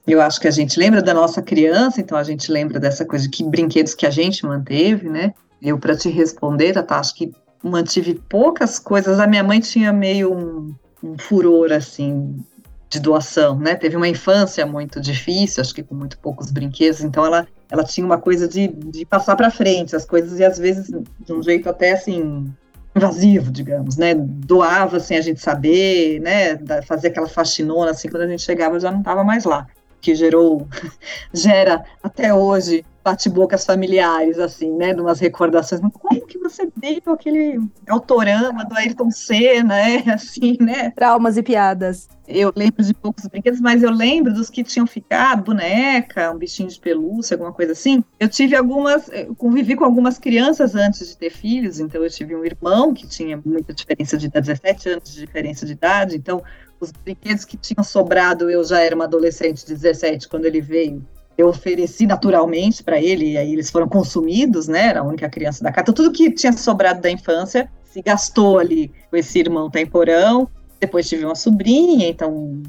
Eu 0.07 0.21
acho 0.21 0.41
que 0.41 0.47
a 0.47 0.53
gente 0.53 0.79
lembra 0.79 1.03
da 1.03 1.13
nossa 1.13 1.43
criança, 1.43 2.01
então 2.01 2.17
a 2.17 2.23
gente 2.23 2.51
lembra 2.53 2.79
dessa 2.79 3.05
coisa 3.05 3.25
de 3.25 3.31
que 3.31 3.43
brinquedos 3.43 3.93
que 3.93 4.07
a 4.07 4.11
gente 4.11 4.47
manteve, 4.47 5.09
né? 5.09 5.35
Eu, 5.61 5.79
para 5.79 5.97
te 5.97 6.09
responder, 6.09 6.75
Tata, 6.75 6.97
acho 6.97 7.15
que 7.15 7.33
mantive 7.63 8.15
poucas 8.29 8.79
coisas. 8.79 9.19
A 9.19 9.27
minha 9.27 9.43
mãe 9.43 9.59
tinha 9.59 9.93
meio 9.93 10.33
um, 10.33 10.75
um 11.03 11.19
furor, 11.19 11.73
assim, 11.73 12.39
de 12.97 13.03
doação, 13.03 13.59
né? 13.59 13.75
Teve 13.75 13.97
uma 13.97 14.09
infância 14.09 14.65
muito 14.67 15.01
difícil, 15.01 15.61
acho 15.61 15.75
que 15.75 15.83
com 15.83 15.95
muito 15.95 16.19
poucos 16.19 16.51
brinquedos, 16.51 17.03
então 17.03 17.25
ela 17.25 17.47
ela 17.69 17.83
tinha 17.83 18.07
uma 18.07 18.19
coisa 18.19 18.47
de, 18.47 18.69
de 18.69 19.05
passar 19.05 19.35
para 19.35 19.51
frente 19.51 19.97
as 19.97 20.05
coisas 20.05 20.39
e 20.39 20.45
às 20.45 20.57
vezes 20.57 20.89
de 21.21 21.33
um 21.33 21.43
jeito 21.43 21.69
até 21.69 21.93
assim 21.93 22.53
invasivo, 22.95 23.51
digamos, 23.51 23.97
né? 23.97 24.15
Doava 24.15 24.99
sem 25.01 25.19
a 25.19 25.21
gente 25.21 25.41
saber, 25.41 26.21
né? 26.21 26.57
Fazia 26.83 27.11
aquela 27.11 27.29
faxinona 27.29 27.91
assim, 27.91 28.09
quando 28.09 28.23
a 28.23 28.29
gente 28.29 28.43
chegava 28.43 28.81
já 28.81 28.91
não 28.91 29.01
estava 29.01 29.23
mais 29.23 29.45
lá, 29.45 29.67
que 30.01 30.15
gerou 30.15 30.67
gera 31.35 31.85
até 32.03 32.33
hoje 32.33 32.85
bate-bocas 33.07 33.65
familiares, 33.65 34.37
assim, 34.37 34.73
né? 34.73 34.93
De 34.93 35.01
umas 35.01 35.21
recordações. 35.21 35.81
Mas 35.81 35.93
como 35.93 36.27
que 36.27 36.39
você 36.39 36.69
veio 36.77 37.01
aquele 37.07 37.61
autorama 37.89 38.65
do 38.65 38.75
Ayrton 38.75 39.13
Senna, 39.13 39.79
é 39.79 40.03
assim, 40.11 40.57
né? 40.59 40.91
Traumas 40.91 41.37
e 41.37 41.43
piadas. 41.43 42.09
Eu 42.27 42.53
lembro 42.57 42.83
de 42.83 42.93
poucos 42.93 43.25
brinquedos, 43.29 43.61
mas 43.61 43.85
eu 43.85 43.93
lembro 43.93 44.35
dos 44.35 44.51
que 44.51 44.65
tinham 44.65 44.89
ficado, 44.89 45.45
boneca, 45.45 46.33
um 46.33 46.37
bichinho 46.37 46.69
de 46.69 46.81
pelúcia, 46.81 47.37
alguma 47.37 47.53
coisa 47.53 47.71
assim. 47.71 48.03
Eu 48.19 48.29
tive 48.29 48.57
algumas, 48.57 49.09
eu 49.13 49.33
convivi 49.37 49.77
com 49.77 49.85
algumas 49.85 50.19
crianças 50.19 50.75
antes 50.75 51.07
de 51.07 51.17
ter 51.17 51.31
filhos, 51.31 51.79
então 51.79 52.03
eu 52.03 52.11
tive 52.11 52.35
um 52.35 52.45
irmão 52.45 52.93
que 52.93 53.07
tinha 53.07 53.41
muita 53.45 53.73
diferença 53.73 54.19
de 54.19 54.27
idade, 54.27 54.49
17 54.49 54.89
anos 54.89 55.15
de 55.15 55.21
diferença 55.21 55.65
de 55.65 55.73
idade, 55.73 56.17
então 56.17 56.43
os 56.81 56.91
brinquedos 56.91 57.45
que 57.45 57.57
tinham 57.57 57.85
sobrado, 57.85 58.51
eu 58.51 58.65
já 58.65 58.81
era 58.81 58.97
uma 58.97 59.05
adolescente 59.05 59.65
de 59.65 59.75
17 59.75 60.29
quando 60.29 60.47
ele 60.47 60.61
veio 60.61 61.07
eu 61.37 61.49
ofereci 61.49 62.07
naturalmente 62.07 62.83
para 62.83 63.01
ele, 63.01 63.33
e 63.33 63.37
aí 63.39 63.53
eles 63.53 63.71
foram 63.71 63.89
consumidos, 63.89 64.69
né? 64.69 64.89
Era 64.89 65.01
a 65.01 65.05
única 65.05 65.29
criança 65.29 65.63
da 65.63 65.71
casa. 65.71 65.93
Tudo 65.93 66.13
que 66.13 66.31
tinha 66.31 66.53
sobrado 66.53 67.01
da 67.01 67.11
infância 67.11 67.71
se 67.85 68.01
gastou 68.01 68.59
ali 68.59 68.93
com 69.11 69.17
esse 69.17 69.39
irmão 69.39 69.71
temporão. 69.71 70.49
Depois 70.81 71.09
tive 71.09 71.25
uma 71.25 71.35
sobrinha, 71.35 72.09
então 72.09 72.63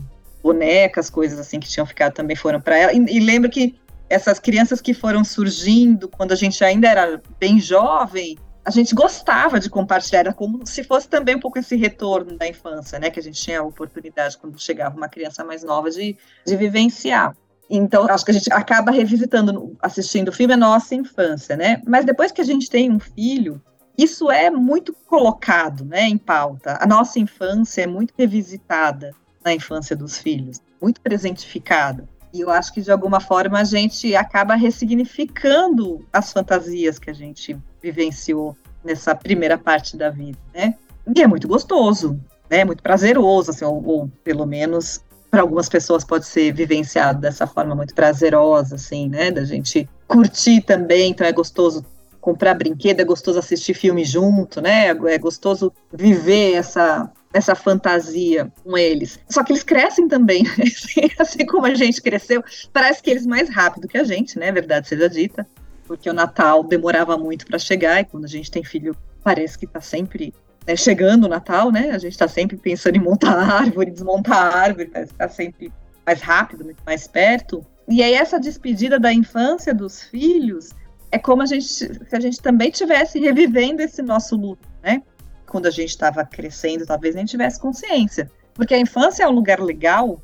bonecas, 0.44 1.10
coisas 1.10 1.40
assim 1.40 1.60
que 1.60 1.68
tinham 1.68 1.86
ficado 1.86 2.14
também 2.14 2.36
foram 2.36 2.60
para 2.60 2.78
ela. 2.78 2.94
E, 2.94 2.98
e 2.98 3.20
lembro 3.20 3.50
que 3.50 3.76
essas 4.10 4.40
crianças 4.40 4.82
que 4.82 4.94
foram 4.94 5.24
surgindo 5.24 6.08
quando 6.08 6.32
a 6.32 6.36
gente 6.36 6.64
ainda 6.64 6.88
era 6.88 7.22
bem 7.40 7.60
jovem, 7.60 8.38
a 8.64 8.72
gente 8.72 8.94
gostava 8.94 9.60
de 9.62 9.70
compartilhar, 9.70 10.20
era 10.20 10.34
como 10.34 10.66
se 10.66 10.84
fosse 10.84 11.08
também 11.08 11.36
um 11.36 11.40
pouco 11.40 11.58
esse 11.58 11.76
retorno 11.78 12.38
da 12.38 12.46
infância, 12.46 13.00
né? 13.00 13.10
Que 13.10 13.20
a 13.20 13.24
gente 13.24 13.42
tinha 13.42 13.62
a 13.62 13.64
oportunidade, 13.64 14.38
quando 14.38 14.60
chegava 14.60 14.96
uma 14.96 15.08
criança 15.08 15.42
mais 15.44 15.64
nova, 15.64 15.90
de, 15.90 16.18
de 16.46 16.56
vivenciar. 16.58 17.34
Então, 17.70 18.08
acho 18.10 18.24
que 18.24 18.32
a 18.32 18.34
gente 18.34 18.52
acaba 18.52 18.92
revisitando, 18.92 19.76
assistindo 19.82 20.30
o 20.30 20.32
filme, 20.32 20.54
a 20.54 20.58
nossa 20.58 20.96
infância, 20.96 21.56
né? 21.56 21.82
Mas 21.86 22.06
depois 22.06 22.32
que 22.32 22.42
a 22.42 22.46
gente 22.46 22.70
tem 22.70 22.92
um 22.92 23.00
filho, 23.00 23.62
isso 23.98 24.32
é 24.32 24.50
muito 24.50 24.94
colocado, 25.08 25.84
né, 25.84 26.04
em 26.04 26.18
pauta. 26.18 26.78
A 26.80 26.86
nossa 26.86 27.20
infância 27.20 27.82
é 27.82 27.88
muito 27.88 28.14
revisitada 28.18 29.12
na 29.44 29.54
infância 29.54 29.96
dos 29.96 30.18
filhos, 30.18 30.62
muito 30.82 31.02
presentificada. 31.02 32.08
E 32.34 32.42
eu 32.42 32.52
acho 32.52 32.74
que, 32.74 32.82
de 32.82 32.92
alguma 32.92 33.20
forma, 33.20 33.60
a 33.60 33.64
gente 33.64 34.16
acaba 34.16 34.56
ressignificando 34.56 36.06
as 36.14 36.32
fantasias 36.32 37.00
que 37.00 37.10
a 37.10 37.14
gente 37.14 37.58
vivenciou 37.82 38.56
nessa 38.84 39.16
primeira 39.16 39.58
parte 39.58 39.98
da 39.98 40.10
vida, 40.10 40.38
né? 40.54 40.76
E 41.16 41.22
é 41.22 41.28
muito 41.28 41.48
gostoso, 41.48 42.20
né? 42.50 42.64
Muito 42.64 42.84
prazeroso, 42.84 43.52
assim, 43.52 43.66
ou, 43.66 43.84
ou 43.84 44.12
pelo 44.24 44.46
menos 44.46 45.02
para 45.30 45.42
algumas 45.42 45.68
pessoas 45.70 46.04
pode 46.04 46.26
ser 46.26 46.54
vivenciado 46.54 47.20
dessa 47.20 47.46
forma 47.46 47.76
muito 47.76 47.94
prazerosa, 47.94 48.76
assim, 48.76 49.10
né? 49.10 49.32
Da 49.32 49.44
gente 49.44 49.90
curtir 50.08 50.62
também, 50.62 51.12
então 51.12 51.28
é 51.28 51.32
gostoso 51.32 51.86
comprar 52.20 52.54
brinquedo, 52.54 53.00
é 53.00 53.06
gostoso 53.06 53.40
assistir 53.40 53.74
filme 53.74 54.04
junto, 54.04 54.62
né? 54.62 54.88
É 54.88 55.18
gostoso 55.18 55.72
viver 55.94 56.54
essa 56.54 57.12
essa 57.34 57.54
fantasia 57.54 58.52
com 58.64 58.78
eles. 58.78 59.20
Só 59.30 59.44
que 59.44 59.52
eles 59.52 59.62
crescem 59.62 60.08
também, 60.08 60.44
né? 60.44 60.50
assim 61.20 61.46
como 61.46 61.66
a 61.66 61.74
gente 61.74 62.02
cresceu, 62.02 62.44
parece 62.74 63.04
que 63.04 63.10
eles 63.10 63.26
mais 63.26 63.50
rápido 63.50 63.88
que 63.88 63.98
a 63.98 64.04
gente, 64.04 64.40
né? 64.40 64.52
Verdade 64.52 64.88
seja 64.88 65.10
dita, 65.10 65.48
porque 65.86 66.10
o 66.10 66.14
Natal 66.14 66.64
demorava 66.64 67.18
muito 67.18 67.46
para 67.46 67.60
chegar 67.60 68.02
e 68.02 68.06
quando 68.06 68.26
a 68.26 68.30
gente 68.30 68.50
tem 68.50 68.64
filho 68.64 68.96
parece 69.24 69.58
que 69.58 69.66
está 69.66 69.82
sempre 69.82 70.34
né, 70.68 70.76
chegando 70.76 71.24
o 71.24 71.30
Natal, 71.30 71.72
né? 71.72 71.92
A 71.92 71.98
gente 71.98 72.12
está 72.12 72.28
sempre 72.28 72.58
pensando 72.58 72.98
em 72.98 73.00
montar 73.00 73.32
árvore, 73.40 73.90
desmontar 73.90 74.54
árvore, 74.56 74.90
que 74.90 75.14
tá 75.14 75.30
sempre 75.30 75.72
mais 76.06 76.22
rápido, 76.22 76.66
muito 76.66 76.84
mais 76.86 77.08
perto. 77.08 77.66
E 77.88 78.04
aí 78.04 78.14
essa 78.14 78.38
despedida 78.38 79.00
da 79.00 79.14
infância 79.14 79.74
dos 79.74 80.04
filhos 80.04 80.72
é 81.10 81.18
como 81.18 81.42
a 81.42 81.46
gente, 81.46 81.66
se 81.66 82.10
a 82.12 82.20
gente 82.20 82.42
também 82.42 82.70
tivesse 82.70 83.18
revivendo 83.18 83.82
esse 83.82 84.02
nosso 84.02 84.36
luto, 84.36 84.68
né? 84.84 85.02
Quando 85.46 85.68
a 85.68 85.72
gente 85.72 85.90
estava 85.90 86.26
crescendo, 86.26 86.86
talvez 86.86 87.16
nem 87.16 87.24
tivesse 87.24 87.58
consciência. 87.58 88.30
Porque 88.54 88.74
a 88.74 88.80
infância 88.80 89.24
é 89.24 89.28
um 89.28 89.32
lugar 89.32 89.62
legal, 89.62 90.20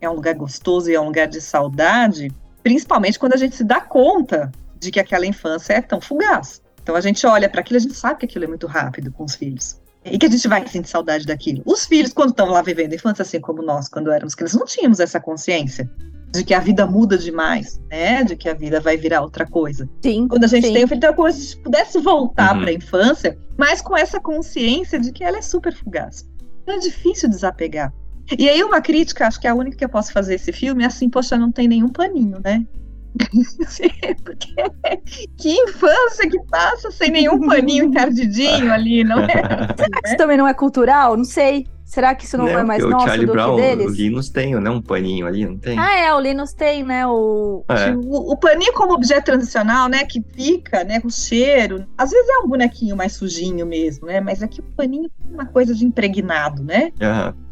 é 0.00 0.08
um 0.08 0.14
lugar 0.14 0.34
gostoso 0.34 0.90
e 0.90 0.94
é 0.94 1.00
um 1.00 1.06
lugar 1.06 1.26
de 1.26 1.42
saudade, 1.42 2.32
principalmente 2.62 3.18
quando 3.18 3.34
a 3.34 3.36
gente 3.36 3.54
se 3.54 3.64
dá 3.64 3.82
conta 3.82 4.50
de 4.78 4.90
que 4.90 4.98
aquela 4.98 5.26
infância 5.26 5.74
é 5.74 5.82
tão 5.82 6.00
fugaz. 6.00 6.62
Então 6.82 6.96
a 6.96 7.00
gente 7.02 7.26
olha 7.26 7.48
para 7.48 7.60
aquilo, 7.60 7.76
a 7.76 7.80
gente 7.80 7.94
sabe 7.94 8.20
que 8.20 8.24
aquilo 8.24 8.46
é 8.46 8.48
muito 8.48 8.66
rápido 8.66 9.12
com 9.12 9.24
os 9.24 9.34
filhos 9.34 9.81
e 10.04 10.18
que 10.18 10.26
a 10.26 10.28
gente 10.28 10.48
vai 10.48 10.66
sentir 10.66 10.88
saudade 10.88 11.26
daquilo. 11.26 11.62
Os 11.64 11.86
filhos, 11.86 12.12
quando 12.12 12.30
estão 12.30 12.48
lá 12.48 12.62
vivendo 12.62 12.92
a 12.92 12.96
infância, 12.96 13.22
assim 13.22 13.40
como 13.40 13.62
nós, 13.62 13.88
quando 13.88 14.10
éramos 14.10 14.34
crianças, 14.34 14.58
não 14.58 14.66
tínhamos 14.66 15.00
essa 15.00 15.20
consciência 15.20 15.88
de 16.32 16.42
que 16.44 16.54
a 16.54 16.60
vida 16.60 16.86
muda 16.86 17.16
demais, 17.18 17.80
né? 17.90 18.24
De 18.24 18.34
que 18.34 18.48
a 18.48 18.54
vida 18.54 18.80
vai 18.80 18.96
virar 18.96 19.20
outra 19.20 19.46
coisa. 19.46 19.88
Sim. 20.02 20.26
Quando 20.26 20.44
a 20.44 20.46
gente 20.46 20.66
sim. 20.66 20.72
tem 20.72 20.84
um 20.84 20.88
filho, 20.88 20.98
então, 20.98 21.14
como 21.14 21.30
se 21.30 21.38
a 21.38 21.42
gente 21.42 21.56
pudesse 21.58 21.98
voltar 21.98 22.54
uhum. 22.54 22.62
para 22.62 22.70
a 22.70 22.74
infância, 22.74 23.38
mas 23.56 23.82
com 23.82 23.96
essa 23.96 24.18
consciência 24.18 24.98
de 24.98 25.12
que 25.12 25.22
ela 25.22 25.38
é 25.38 25.42
super 25.42 25.74
fugaz. 25.74 26.26
Então 26.62 26.74
é 26.74 26.78
difícil 26.78 27.28
desapegar. 27.28 27.92
E 28.38 28.48
aí, 28.48 28.62
uma 28.64 28.80
crítica, 28.80 29.26
acho 29.26 29.38
que 29.38 29.46
é 29.46 29.50
a 29.50 29.54
única 29.54 29.76
que 29.76 29.84
eu 29.84 29.88
posso 29.88 30.12
fazer 30.12 30.36
esse 30.36 30.52
filme 30.52 30.84
é 30.84 30.86
assim, 30.86 31.10
poxa, 31.10 31.36
não 31.36 31.52
tem 31.52 31.68
nenhum 31.68 31.88
paninho, 31.88 32.40
né? 32.42 32.64
Porque 34.24 34.54
que 35.38 35.50
infância 35.50 36.28
que 36.28 36.38
passa 36.50 36.90
sem 36.90 37.10
nenhum 37.10 37.46
paninho 37.46 37.86
encardidinho 37.86 38.72
ali, 38.72 39.04
não 39.04 39.20
é? 39.20 39.28
Será 39.28 40.00
que 40.02 40.08
isso 40.08 40.16
também 40.16 40.36
não 40.36 40.46
é 40.48 40.54
cultural? 40.54 41.16
Não 41.16 41.24
sei. 41.24 41.66
Será 41.92 42.14
que 42.14 42.24
isso 42.24 42.38
não, 42.38 42.46
não 42.46 42.58
é 42.58 42.64
mais 42.64 42.82
nosso 42.82 43.04
Charlie 43.04 43.26
do 43.26 43.32
Brown, 43.32 43.54
que 43.54 43.60
deles? 43.60 43.86
O 43.86 43.90
Linus 43.90 44.30
tem, 44.30 44.54
né? 44.58 44.70
Um 44.70 44.80
paninho 44.80 45.26
ali, 45.26 45.44
não 45.44 45.58
tem? 45.58 45.78
Ah, 45.78 45.94
é, 45.98 46.14
o 46.14 46.18
Linus 46.18 46.54
tem, 46.54 46.82
né? 46.82 47.06
O, 47.06 47.66
é. 47.68 47.94
o, 47.94 48.32
o, 48.32 48.36
paninho 48.38 48.72
como 48.72 48.94
objeto 48.94 49.26
transicional, 49.26 49.90
né? 49.90 50.02
Que 50.06 50.24
fica, 50.32 50.84
né? 50.84 51.00
Com 51.00 51.10
cheiro. 51.10 51.86
Às 51.98 52.10
vezes 52.10 52.26
é 52.30 52.38
um 52.38 52.48
bonequinho 52.48 52.96
mais 52.96 53.12
sujinho 53.12 53.66
mesmo, 53.66 54.06
né? 54.06 54.22
Mas 54.22 54.42
aqui 54.42 54.60
o 54.60 54.64
paninho 54.74 55.10
é 55.22 55.34
uma 55.34 55.44
coisa 55.44 55.74
de 55.74 55.84
impregnado, 55.84 56.64
né? 56.64 56.92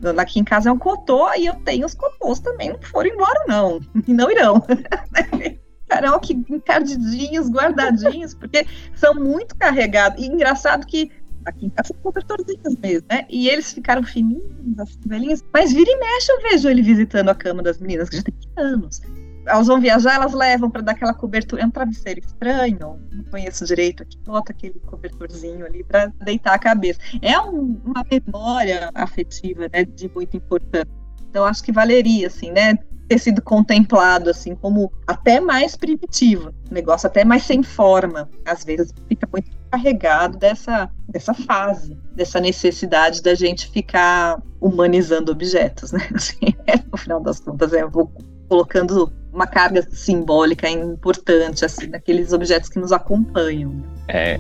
Uhum. 0.03 0.19
Aqui 0.19 0.41
em 0.41 0.45
casa 0.45 0.71
é 0.71 0.73
um 0.73 0.79
cotô 0.79 1.31
e 1.35 1.45
eu 1.45 1.57
tenho 1.57 1.85
os 1.85 1.93
cotôs 1.93 2.41
também. 2.41 2.71
Não 2.71 2.81
foram 2.81 3.11
embora, 3.11 3.45
não. 3.47 3.79
E 4.09 4.15
não 4.15 4.31
irão. 4.31 4.65
Caramba, 5.87 6.21
que 6.21 6.33
encardidinhos, 6.49 7.51
guardadinhos, 7.51 8.33
porque 8.33 8.65
são 8.95 9.13
muito 9.13 9.57
carregados. 9.57 10.23
E 10.23 10.27
engraçado 10.29 10.87
que 10.87 11.11
aqui 11.45 11.67
em 11.67 11.71
casa 11.71 11.89
são 11.89 11.97
cobertorzinhos 12.03 12.77
mesmo, 12.83 13.07
né? 13.11 13.27
E 13.29 13.49
eles 13.49 13.73
ficaram 13.73 14.03
fininhos, 14.03 14.79
assim, 14.79 14.99
velhinhos. 15.07 15.45
Mas 15.53 15.73
vira 15.73 15.91
e 15.91 15.97
mexe 15.99 16.33
eu 16.33 16.41
vejo 16.43 16.69
ele 16.69 16.83
visitando 16.83 17.29
a 17.29 17.35
cama 17.35 17.63
das 17.63 17.79
meninas, 17.79 18.09
que 18.09 18.17
já 18.17 18.23
tem 18.23 18.35
anos. 18.57 19.01
Elas 19.47 19.67
vão 19.67 19.81
viajar, 19.81 20.15
elas 20.15 20.35
levam 20.35 20.71
para 20.71 20.83
dar 20.83 20.93
aquela 20.93 21.15
cobertura. 21.15 21.63
É 21.63 21.67
um 21.67 21.71
travesseiro 21.71 22.21
estranho, 22.21 23.01
não 23.11 23.25
conheço 23.25 23.65
direito 23.65 24.03
aqui. 24.03 24.19
Bota 24.19 24.53
aquele 24.53 24.79
cobertorzinho 24.81 25.65
ali 25.65 25.83
para 25.83 26.07
deitar 26.25 26.55
a 26.55 26.59
cabeça. 26.59 27.01
É 27.23 27.39
um, 27.41 27.81
uma 27.85 28.05
memória 28.11 28.91
afetiva, 28.95 29.69
né, 29.73 29.85
de 29.85 30.11
muito 30.15 30.37
importante. 30.37 31.00
Então 31.31 31.45
acho 31.45 31.63
que 31.63 31.73
valeria, 31.73 32.27
assim, 32.27 32.51
né? 32.51 32.77
ter 33.11 33.19
sido 33.19 33.43
contemplado 33.43 34.31
assim 34.31 34.55
como 34.55 34.93
até 35.05 35.41
mais 35.41 35.75
primitivo, 35.75 36.55
negócio 36.71 37.09
até 37.09 37.25
mais 37.25 37.43
sem 37.43 37.61
forma. 37.61 38.31
Às 38.45 38.65
vezes 38.65 38.95
fica 39.09 39.29
muito 39.33 39.51
carregado 39.69 40.39
dessa, 40.39 40.89
dessa 41.09 41.35
fase, 41.35 41.99
dessa 42.15 42.39
necessidade 42.39 43.21
da 43.21 43.35
gente 43.35 43.69
ficar 43.69 44.41
humanizando 44.61 45.33
objetos, 45.33 45.91
né? 45.91 46.09
Assim, 46.15 46.55
é, 46.69 46.77
no 46.77 46.97
final 46.97 47.21
das 47.21 47.41
contas, 47.41 47.73
é, 47.73 47.85
vou 47.85 48.13
colocando 48.49 49.13
uma 49.33 49.47
carga 49.47 49.83
simbólica 49.91 50.69
importante 50.69 51.65
assim 51.65 51.87
naqueles 51.89 52.33
objetos 52.33 52.69
que 52.69 52.79
nos 52.79 52.93
acompanham. 52.93 53.83
É. 54.07 54.39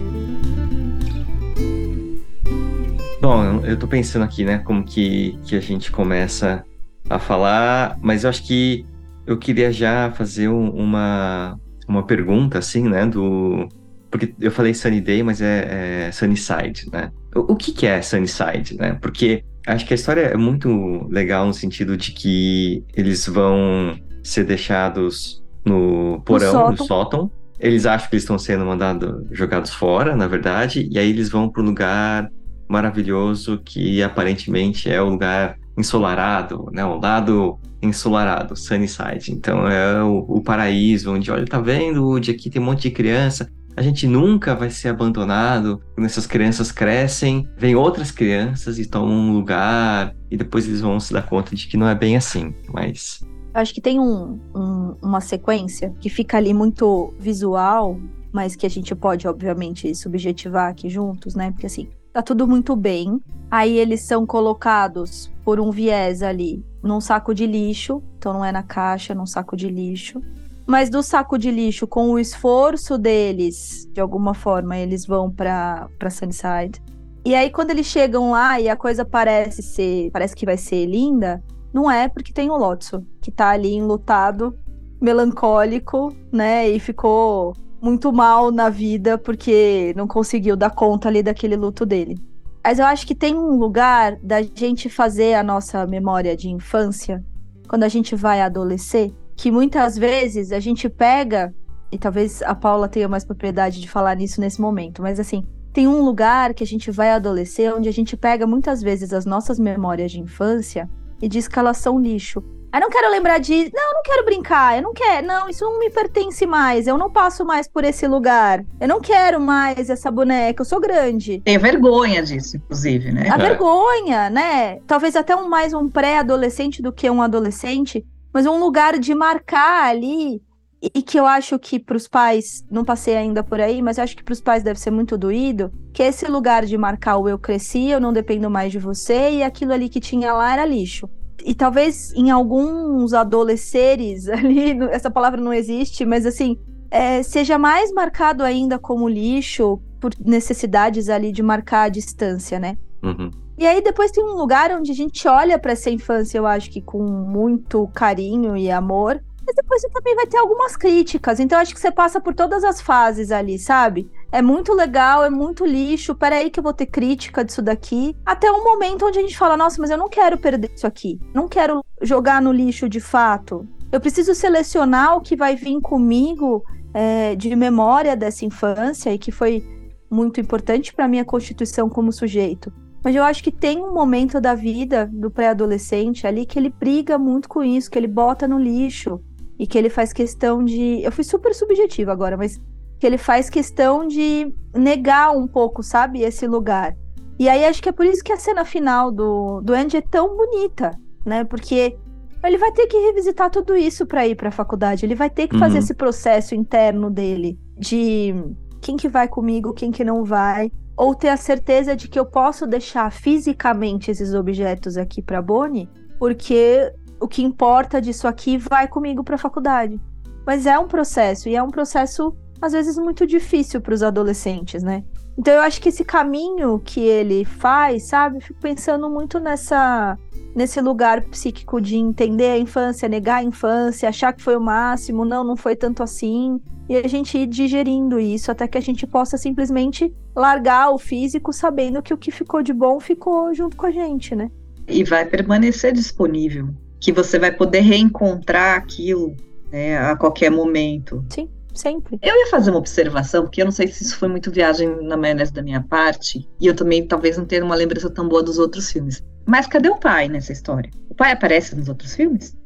Bom, 3.20 3.64
eu 3.64 3.76
tô 3.76 3.86
pensando 3.86 4.24
aqui, 4.24 4.44
né, 4.44 4.58
como 4.58 4.84
que, 4.84 5.38
que 5.44 5.54
a 5.54 5.60
gente 5.60 5.92
começa 5.92 6.64
a 7.10 7.18
falar, 7.18 7.98
mas 8.00 8.24
eu 8.24 8.30
acho 8.30 8.46
que 8.46 8.86
eu 9.26 9.36
queria 9.36 9.72
já 9.72 10.12
fazer 10.12 10.48
um, 10.48 10.70
uma, 10.70 11.58
uma 11.86 12.06
pergunta, 12.06 12.58
assim, 12.58 12.88
né, 12.88 13.04
do... 13.04 13.68
Porque 14.10 14.34
eu 14.40 14.50
falei 14.50 14.72
Sunny 14.74 15.00
Day, 15.00 15.22
mas 15.22 15.40
é, 15.40 16.06
é 16.08 16.12
Sunnyside, 16.12 16.88
né? 16.92 17.12
O, 17.34 17.52
o 17.52 17.56
que, 17.56 17.70
que 17.72 17.86
é 17.86 18.02
Sunnyside, 18.02 18.76
né? 18.76 18.98
Porque 19.00 19.44
acho 19.66 19.86
que 19.86 19.94
a 19.94 19.96
história 19.96 20.22
é 20.22 20.36
muito 20.36 21.06
legal 21.08 21.46
no 21.46 21.54
sentido 21.54 21.96
de 21.96 22.10
que 22.10 22.84
eles 22.94 23.26
vão 23.26 23.96
ser 24.22 24.44
deixados 24.44 25.40
no 25.64 26.20
porão, 26.24 26.46
no 26.46 26.52
sótão. 26.52 26.72
No 26.72 26.86
sótão. 26.86 27.30
Eles 27.60 27.86
acham 27.86 28.08
que 28.08 28.16
eles 28.16 28.24
estão 28.24 28.38
sendo 28.38 28.64
mandados, 28.64 29.26
jogados 29.30 29.70
fora, 29.72 30.16
na 30.16 30.26
verdade, 30.26 30.88
e 30.90 30.98
aí 30.98 31.10
eles 31.10 31.28
vão 31.28 31.48
para 31.48 31.62
um 31.62 31.66
lugar 31.66 32.30
maravilhoso 32.68 33.60
que 33.64 34.02
aparentemente 34.02 34.90
é 34.90 35.00
o 35.00 35.10
lugar 35.10 35.56
ensolarado, 35.80 36.68
né? 36.72 36.84
O 36.84 37.00
lado 37.00 37.58
ensolarado, 37.82 38.54
Sunnyside. 38.54 39.32
Então 39.32 39.66
é 39.66 40.02
o, 40.02 40.24
o 40.28 40.40
paraíso 40.42 41.12
onde, 41.12 41.30
olha, 41.30 41.44
tá 41.44 41.60
vendo, 41.60 42.04
Woody, 42.04 42.30
aqui 42.30 42.50
tem 42.50 42.60
um 42.60 42.66
monte 42.66 42.82
de 42.82 42.90
criança. 42.90 43.50
A 43.76 43.82
gente 43.82 44.06
nunca 44.06 44.54
vai 44.54 44.68
ser 44.70 44.88
abandonado. 44.88 45.80
Quando 45.94 46.06
essas 46.06 46.26
crianças 46.26 46.70
crescem, 46.70 47.48
vem 47.56 47.74
outras 47.74 48.10
crianças 48.10 48.78
e 48.78 48.86
tomam 48.86 49.16
um 49.16 49.32
lugar, 49.32 50.14
e 50.30 50.36
depois 50.36 50.66
eles 50.66 50.80
vão 50.80 51.00
se 51.00 51.12
dar 51.12 51.22
conta 51.22 51.56
de 51.56 51.66
que 51.66 51.76
não 51.76 51.88
é 51.88 51.94
bem 51.94 52.16
assim. 52.16 52.54
Mas 52.72 53.20
acho 53.54 53.74
que 53.74 53.80
tem 53.80 53.98
um, 53.98 54.38
um, 54.54 54.96
uma 55.02 55.20
sequência 55.20 55.92
que 56.00 56.08
fica 56.08 56.36
ali 56.36 56.54
muito 56.54 57.14
visual, 57.18 57.98
mas 58.32 58.54
que 58.54 58.66
a 58.66 58.70
gente 58.70 58.94
pode, 58.94 59.26
obviamente, 59.26 59.94
subjetivar 59.94 60.68
aqui 60.70 60.88
juntos, 60.88 61.34
né? 61.34 61.50
Porque 61.50 61.66
assim, 61.66 61.88
tá 62.12 62.22
tudo 62.22 62.46
muito 62.46 62.74
bem. 62.76 63.20
Aí 63.50 63.76
eles 63.78 64.02
são 64.02 64.26
colocados 64.26 65.30
por 65.44 65.58
um 65.58 65.70
viés 65.70 66.22
ali 66.22 66.64
num 66.82 67.00
saco 67.00 67.34
de 67.34 67.46
lixo, 67.46 68.02
então 68.16 68.32
não 68.32 68.44
é 68.44 68.52
na 68.52 68.62
caixa, 68.62 69.12
é 69.12 69.16
num 69.16 69.26
saco 69.26 69.56
de 69.56 69.68
lixo. 69.68 70.20
Mas 70.66 70.88
do 70.88 71.02
saco 71.02 71.36
de 71.36 71.50
lixo, 71.50 71.86
com 71.86 72.10
o 72.10 72.18
esforço 72.18 72.96
deles, 72.96 73.88
de 73.92 74.00
alguma 74.00 74.34
forma, 74.34 74.76
eles 74.76 75.04
vão 75.04 75.30
para 75.30 75.88
Sunnyside. 76.10 76.80
E 77.24 77.34
aí, 77.34 77.50
quando 77.50 77.70
eles 77.70 77.86
chegam 77.86 78.30
lá 78.30 78.60
e 78.60 78.68
a 78.68 78.76
coisa 78.76 79.04
parece 79.04 79.62
ser. 79.62 80.10
Parece 80.12 80.34
que 80.34 80.46
vai 80.46 80.56
ser 80.56 80.86
linda, 80.86 81.42
não 81.72 81.90
é 81.90 82.08
porque 82.08 82.32
tem 82.32 82.50
o 82.50 82.56
Lotso, 82.56 83.04
que 83.20 83.30
tá 83.30 83.50
ali 83.50 83.74
enlutado, 83.74 84.56
melancólico, 85.00 86.14
né? 86.32 86.68
E 86.68 86.78
ficou 86.78 87.52
muito 87.80 88.12
mal 88.12 88.50
na 88.50 88.68
vida 88.68 89.16
porque 89.16 89.92
não 89.96 90.06
conseguiu 90.06 90.56
dar 90.56 90.70
conta 90.70 91.08
ali 91.08 91.22
daquele 91.22 91.56
luto 91.56 91.86
dele. 91.86 92.18
Mas 92.62 92.78
eu 92.78 92.84
acho 92.84 93.06
que 93.06 93.14
tem 93.14 93.34
um 93.34 93.56
lugar 93.56 94.16
da 94.22 94.42
gente 94.42 94.88
fazer 94.90 95.34
a 95.34 95.42
nossa 95.42 95.86
memória 95.86 96.36
de 96.36 96.50
infância 96.50 97.24
quando 97.66 97.84
a 97.84 97.88
gente 97.88 98.14
vai 98.14 98.42
adolescer, 98.42 99.12
que 99.36 99.50
muitas 99.50 99.96
vezes 99.96 100.52
a 100.52 100.60
gente 100.60 100.88
pega, 100.88 101.54
e 101.90 101.96
talvez 101.96 102.42
a 102.42 102.54
Paula 102.54 102.88
tenha 102.88 103.08
mais 103.08 103.24
propriedade 103.24 103.80
de 103.80 103.88
falar 103.88 104.16
nisso 104.16 104.40
nesse 104.40 104.60
momento, 104.60 105.00
mas 105.00 105.20
assim, 105.20 105.44
tem 105.72 105.86
um 105.86 106.02
lugar 106.02 106.52
que 106.52 106.64
a 106.64 106.66
gente 106.66 106.90
vai 106.90 107.12
adolescer 107.12 107.72
onde 107.72 107.88
a 107.88 107.92
gente 107.92 108.16
pega 108.16 108.46
muitas 108.46 108.82
vezes 108.82 109.12
as 109.12 109.24
nossas 109.24 109.58
memórias 109.58 110.10
de 110.10 110.20
infância 110.20 110.90
e 111.22 111.28
diz 111.28 111.46
que 111.46 111.58
elas 111.58 111.76
são 111.76 111.98
lixo. 111.98 112.42
Eu 112.72 112.80
não 112.80 112.88
quero 112.88 113.10
lembrar 113.10 113.38
de. 113.38 113.70
Não, 113.74 113.88
eu 113.88 113.94
não 113.94 114.02
quero 114.04 114.24
brincar. 114.24 114.76
Eu 114.76 114.82
não 114.82 114.94
quero. 114.94 115.26
Não, 115.26 115.48
isso 115.48 115.64
não 115.64 115.78
me 115.78 115.90
pertence 115.90 116.46
mais. 116.46 116.86
Eu 116.86 116.96
não 116.96 117.10
passo 117.10 117.44
mais 117.44 117.66
por 117.66 117.84
esse 117.84 118.06
lugar. 118.06 118.64
Eu 118.80 118.86
não 118.86 119.00
quero 119.00 119.40
mais 119.40 119.90
essa 119.90 120.10
boneca. 120.10 120.60
Eu 120.60 120.64
sou 120.64 120.80
grande. 120.80 121.40
Tem 121.40 121.58
vergonha 121.58 122.22
disso, 122.22 122.56
inclusive, 122.56 123.10
né? 123.10 123.28
A 123.28 123.34
é. 123.34 123.38
vergonha, 123.38 124.30
né? 124.30 124.78
Talvez 124.86 125.16
até 125.16 125.34
um, 125.34 125.48
mais 125.48 125.74
um 125.74 125.88
pré-adolescente 125.88 126.80
do 126.80 126.92
que 126.92 127.10
um 127.10 127.20
adolescente. 127.20 128.06
Mas 128.32 128.46
um 128.46 128.60
lugar 128.60 128.98
de 128.98 129.14
marcar 129.14 129.88
ali. 129.88 130.40
E, 130.80 130.90
e 130.94 131.02
que 131.02 131.18
eu 131.18 131.26
acho 131.26 131.58
que 131.58 131.78
para 131.78 131.96
os 131.96 132.06
pais, 132.06 132.64
não 132.70 132.84
passei 132.84 133.16
ainda 133.16 133.42
por 133.42 133.60
aí, 133.60 133.82
mas 133.82 133.98
eu 133.98 134.04
acho 134.04 134.16
que 134.16 134.22
para 134.22 134.32
os 134.32 134.40
pais 134.40 134.62
deve 134.62 134.80
ser 134.80 134.90
muito 134.90 135.18
doído, 135.18 135.70
que 135.92 136.02
esse 136.02 136.24
lugar 136.26 136.64
de 136.64 136.78
marcar 136.78 137.18
o 137.18 137.28
eu 137.28 137.38
cresci, 137.38 137.90
eu 137.90 138.00
não 138.00 138.14
dependo 138.14 138.48
mais 138.48 138.72
de 138.72 138.78
você, 138.78 139.30
e 139.30 139.42
aquilo 139.42 139.74
ali 139.74 139.90
que 139.90 140.00
tinha 140.00 140.32
lá 140.32 140.54
era 140.54 140.64
lixo 140.64 141.06
e 141.44 141.54
talvez 141.54 142.12
em 142.14 142.30
alguns 142.30 143.12
adolescentes 143.12 144.28
ali, 144.30 144.78
essa 144.90 145.10
palavra 145.10 145.40
não 145.40 145.52
existe, 145.52 146.04
mas 146.04 146.26
assim, 146.26 146.58
é, 146.90 147.22
seja 147.22 147.58
mais 147.58 147.92
marcado 147.92 148.42
ainda 148.42 148.78
como 148.78 149.08
lixo 149.08 149.80
por 150.00 150.12
necessidades 150.18 151.08
ali 151.08 151.30
de 151.30 151.42
marcar 151.42 151.82
a 151.82 151.88
distância, 151.88 152.58
né? 152.58 152.76
Uhum. 153.02 153.30
E 153.58 153.66
aí 153.66 153.82
depois 153.82 154.10
tem 154.10 154.24
um 154.24 154.36
lugar 154.36 154.70
onde 154.72 154.90
a 154.90 154.94
gente 154.94 155.28
olha 155.28 155.58
para 155.58 155.72
essa 155.72 155.90
infância, 155.90 156.38
eu 156.38 156.46
acho 156.46 156.70
que 156.70 156.80
com 156.80 157.02
muito 157.02 157.86
carinho 157.88 158.56
e 158.56 158.70
amor, 158.70 159.22
mas 159.46 159.54
depois 159.54 159.82
você 159.82 159.90
também 159.90 160.14
vai 160.14 160.26
ter 160.26 160.38
algumas 160.38 160.76
críticas. 160.76 161.40
Então 161.40 161.58
acho 161.58 161.74
que 161.74 161.80
você 161.80 161.90
passa 161.90 162.20
por 162.20 162.34
todas 162.34 162.64
as 162.64 162.80
fases 162.80 163.30
ali, 163.30 163.58
sabe? 163.58 164.10
É 164.32 164.40
muito 164.40 164.72
legal, 164.72 165.24
é 165.24 165.30
muito 165.30 165.64
lixo. 165.64 166.14
Peraí, 166.14 166.50
que 166.50 166.60
eu 166.60 166.64
vou 166.64 166.72
ter 166.72 166.86
crítica 166.86 167.44
disso 167.44 167.60
daqui. 167.60 168.16
Até 168.24 168.50
um 168.50 168.62
momento 168.62 169.06
onde 169.06 169.18
a 169.18 169.22
gente 169.22 169.36
fala: 169.36 169.56
nossa, 169.56 169.80
mas 169.80 169.90
eu 169.90 169.98
não 169.98 170.08
quero 170.08 170.38
perder 170.38 170.70
isso 170.74 170.86
aqui. 170.86 171.18
Não 171.34 171.48
quero 171.48 171.84
jogar 172.00 172.40
no 172.40 172.52
lixo 172.52 172.88
de 172.88 173.00
fato. 173.00 173.66
Eu 173.90 174.00
preciso 174.00 174.34
selecionar 174.34 175.16
o 175.16 175.20
que 175.20 175.34
vai 175.34 175.56
vir 175.56 175.80
comigo 175.80 176.62
é, 176.94 177.34
de 177.34 177.54
memória 177.56 178.16
dessa 178.16 178.44
infância 178.44 179.12
e 179.12 179.18
que 179.18 179.32
foi 179.32 179.64
muito 180.10 180.40
importante 180.40 180.92
para 180.92 181.08
minha 181.08 181.24
constituição 181.24 181.88
como 181.88 182.12
sujeito. 182.12 182.72
Mas 183.02 183.16
eu 183.16 183.22
acho 183.22 183.42
que 183.42 183.50
tem 183.50 183.78
um 183.78 183.94
momento 183.94 184.40
da 184.40 184.54
vida 184.54 185.08
do 185.10 185.30
pré-adolescente 185.30 186.26
ali 186.26 186.44
que 186.44 186.58
ele 186.58 186.68
briga 186.68 187.18
muito 187.18 187.48
com 187.48 187.64
isso, 187.64 187.90
que 187.90 187.98
ele 187.98 188.06
bota 188.06 188.46
no 188.46 188.58
lixo 188.58 189.20
e 189.58 189.66
que 189.66 189.78
ele 189.78 189.88
faz 189.88 190.12
questão 190.12 190.64
de. 190.64 191.02
Eu 191.02 191.10
fui 191.10 191.24
super 191.24 191.54
subjetiva 191.54 192.12
agora, 192.12 192.36
mas 192.36 192.60
que 193.00 193.06
ele 193.06 193.18
faz 193.18 193.50
questão 193.50 194.06
de 194.06 194.54
negar 194.74 195.36
um 195.36 195.48
pouco, 195.48 195.82
sabe, 195.82 196.20
esse 196.20 196.46
lugar. 196.46 196.94
E 197.38 197.48
aí 197.48 197.64
acho 197.64 197.82
que 197.82 197.88
é 197.88 197.92
por 197.92 198.04
isso 198.04 198.22
que 198.22 198.32
a 198.32 198.36
cena 198.36 198.64
final 198.64 199.10
do, 199.10 199.60
do 199.62 199.72
Andy 199.72 199.96
é 199.96 200.02
tão 200.02 200.36
bonita, 200.36 200.92
né? 201.24 201.42
Porque 201.42 201.96
ele 202.44 202.58
vai 202.58 202.70
ter 202.72 202.86
que 202.86 202.98
revisitar 202.98 203.50
tudo 203.50 203.74
isso 203.74 204.06
para 204.06 204.26
ir 204.26 204.36
para 204.36 204.50
a 204.50 204.52
faculdade. 204.52 205.04
Ele 205.04 205.14
vai 205.14 205.30
ter 205.30 205.48
que 205.48 205.54
uhum. 205.54 205.60
fazer 205.60 205.78
esse 205.78 205.94
processo 205.94 206.54
interno 206.54 207.10
dele 207.10 207.58
de 207.78 208.34
quem 208.80 208.96
que 208.96 209.08
vai 209.08 209.26
comigo, 209.26 209.72
quem 209.72 209.90
que 209.90 210.04
não 210.04 210.22
vai, 210.22 210.70
ou 210.96 211.14
ter 211.14 211.28
a 211.28 211.36
certeza 211.38 211.96
de 211.96 212.08
que 212.08 212.18
eu 212.18 212.26
posso 212.26 212.66
deixar 212.66 213.10
fisicamente 213.10 214.10
esses 214.10 214.34
objetos 214.34 214.98
aqui 214.98 215.22
para 215.22 215.40
Bonnie, 215.40 215.88
porque 216.18 216.92
o 217.18 217.26
que 217.26 217.42
importa 217.42 218.00
disso 218.00 218.28
aqui 218.28 218.58
vai 218.58 218.86
comigo 218.86 219.24
para 219.24 219.36
a 219.36 219.38
faculdade. 219.38 219.98
Mas 220.46 220.66
é 220.66 220.78
um 220.78 220.86
processo, 220.86 221.48
e 221.48 221.56
é 221.56 221.62
um 221.62 221.70
processo, 221.70 222.36
às 222.60 222.72
vezes, 222.72 222.96
muito 222.98 223.26
difícil 223.26 223.80
para 223.80 223.94
os 223.94 224.02
adolescentes, 224.02 224.82
né? 224.82 225.04
Então 225.38 225.54
eu 225.54 225.60
acho 225.60 225.80
que 225.80 225.88
esse 225.88 226.04
caminho 226.04 226.78
que 226.78 227.00
ele 227.00 227.44
faz, 227.44 228.04
sabe? 228.04 228.40
Fico 228.40 228.60
pensando 228.60 229.08
muito 229.08 229.38
nessa 229.40 230.18
nesse 230.54 230.80
lugar 230.80 231.22
psíquico 231.22 231.80
de 231.80 231.96
entender 231.96 232.50
a 232.50 232.58
infância, 232.58 233.08
negar 233.08 233.36
a 233.36 233.42
infância, 233.44 234.08
achar 234.08 234.32
que 234.32 234.42
foi 234.42 234.56
o 234.56 234.60
máximo, 234.60 235.24
não, 235.24 235.44
não 235.44 235.56
foi 235.56 235.76
tanto 235.76 236.02
assim. 236.02 236.60
E 236.88 236.96
a 236.96 237.06
gente 237.06 237.38
ir 237.38 237.46
digerindo 237.46 238.18
isso 238.18 238.50
até 238.50 238.66
que 238.66 238.76
a 238.76 238.80
gente 238.80 239.06
possa 239.06 239.38
simplesmente 239.38 240.12
largar 240.34 240.90
o 240.90 240.98
físico 240.98 241.52
sabendo 241.52 242.02
que 242.02 242.12
o 242.12 242.18
que 242.18 242.32
ficou 242.32 242.62
de 242.62 242.72
bom 242.72 242.98
ficou 242.98 243.54
junto 243.54 243.76
com 243.76 243.86
a 243.86 243.90
gente, 243.92 244.34
né? 244.34 244.50
E 244.88 245.04
vai 245.04 245.24
permanecer 245.24 245.92
disponível 245.92 246.68
que 246.98 247.12
você 247.12 247.38
vai 247.38 247.52
poder 247.52 247.80
reencontrar 247.80 248.76
aquilo 248.76 249.36
né, 249.70 249.96
a 249.98 250.16
qualquer 250.16 250.50
momento. 250.50 251.24
Sim, 251.30 251.48
sempre. 251.80 252.18
Eu 252.22 252.34
ia 252.34 252.46
fazer 252.48 252.70
uma 252.70 252.78
observação, 252.78 253.42
porque 253.42 253.60
eu 253.60 253.64
não 253.64 253.72
sei 253.72 253.88
se 253.88 254.04
isso 254.04 254.16
foi 254.16 254.28
muito 254.28 254.50
viagem 254.50 254.88
na 255.02 255.16
maionese 255.16 255.52
da 255.52 255.62
minha 255.62 255.80
parte, 255.80 256.48
e 256.60 256.66
eu 256.66 256.74
também 256.74 257.06
talvez 257.06 257.36
não 257.36 257.44
tenha 257.44 257.64
uma 257.64 257.74
lembrança 257.74 258.10
tão 258.10 258.28
boa 258.28 258.42
dos 258.42 258.58
outros 258.58 258.90
filmes. 258.90 259.24
Mas 259.46 259.66
cadê 259.66 259.88
o 259.88 259.96
pai 259.96 260.28
nessa 260.28 260.52
história? 260.52 260.90
O 261.08 261.14
pai 261.14 261.32
aparece 261.32 261.74
nos 261.74 261.88
outros 261.88 262.14
filmes? 262.14 262.56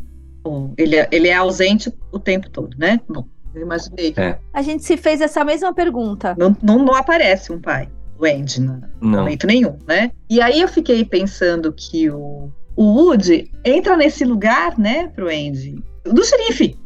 Ou 0.42 0.74
ele, 0.76 0.96
é, 0.96 1.08
ele 1.10 1.28
é 1.28 1.34
ausente 1.34 1.92
o 2.12 2.18
tempo 2.18 2.50
todo, 2.50 2.76
né? 2.76 3.00
Bom, 3.08 3.24
eu 3.54 3.62
imaginei. 3.62 4.12
É. 4.16 4.38
A 4.52 4.60
gente 4.60 4.84
se 4.84 4.96
fez 4.96 5.20
essa 5.20 5.44
mesma 5.44 5.72
pergunta. 5.72 6.34
Não, 6.38 6.54
não, 6.62 6.84
não 6.84 6.94
aparece 6.94 7.52
um 7.52 7.60
pai 7.60 7.88
do 8.18 8.26
Andy 8.26 8.60
no 8.60 8.80
momento 9.00 9.46
nenhum, 9.46 9.78
né? 9.86 10.10
E 10.28 10.40
aí 10.40 10.60
eu 10.60 10.68
fiquei 10.68 11.04
pensando 11.04 11.72
que 11.72 12.10
o 12.10 12.52
o 12.76 12.84
Woody 12.84 13.50
entra 13.64 13.96
nesse 13.96 14.24
lugar, 14.24 14.78
né, 14.78 15.08
pro 15.08 15.28
Andy, 15.28 15.76
do 16.04 16.24
xerife, 16.24 16.76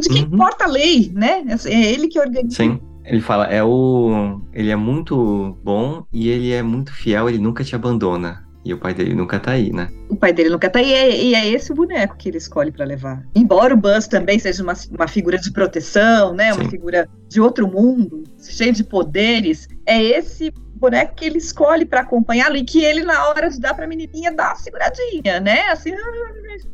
de 0.00 0.08
quem 0.08 0.24
uhum. 0.24 0.38
porta 0.38 0.64
a 0.64 0.68
lei, 0.68 1.10
né? 1.14 1.44
É 1.66 1.92
ele 1.92 2.08
que 2.08 2.18
organiza. 2.18 2.56
Sim. 2.56 2.80
Ele 3.04 3.20
fala, 3.20 3.44
é 3.46 3.62
o. 3.62 4.40
Ele 4.52 4.70
é 4.70 4.76
muito 4.76 5.58
bom 5.62 6.06
e 6.10 6.30
ele 6.30 6.52
é 6.52 6.62
muito 6.62 6.92
fiel, 6.92 7.28
ele 7.28 7.38
nunca 7.38 7.62
te 7.62 7.74
abandona. 7.74 8.43
E 8.64 8.72
o 8.72 8.78
pai 8.78 8.94
dele 8.94 9.14
nunca 9.14 9.38
tá 9.38 9.52
aí, 9.52 9.70
né? 9.70 9.88
O 10.08 10.16
pai 10.16 10.32
dele 10.32 10.48
nunca 10.48 10.70
tá 10.70 10.78
aí, 10.78 10.88
e 10.88 10.94
é, 10.94 11.24
e 11.24 11.34
é 11.34 11.48
esse 11.48 11.70
o 11.70 11.74
boneco 11.74 12.16
que 12.16 12.30
ele 12.30 12.38
escolhe 12.38 12.72
para 12.72 12.84
levar. 12.84 13.22
Embora 13.34 13.74
o 13.74 13.76
Buzz 13.76 14.08
também 14.08 14.38
seja 14.38 14.62
uma, 14.62 14.72
uma 14.90 15.06
figura 15.06 15.38
de 15.38 15.52
proteção, 15.52 16.32
né? 16.32 16.52
Uma 16.54 16.68
figura 16.70 17.08
de 17.28 17.40
outro 17.40 17.68
mundo, 17.68 18.24
cheio 18.40 18.72
de 18.72 18.82
poderes, 18.82 19.68
é 19.84 20.02
esse 20.02 20.50
boneco 20.76 21.14
que 21.14 21.24
ele 21.24 21.38
escolhe 21.38 21.84
para 21.84 22.00
acompanhá-lo 22.00 22.56
e 22.56 22.64
que 22.64 22.82
ele, 22.82 23.02
na 23.02 23.28
hora 23.28 23.48
de 23.48 23.60
dar 23.60 23.74
para 23.74 23.84
a 23.84 23.88
menininha, 23.88 24.32
dá 24.32 24.48
uma 24.48 24.56
seguradinha, 24.56 25.40
né? 25.40 25.68
Assim, 25.68 25.92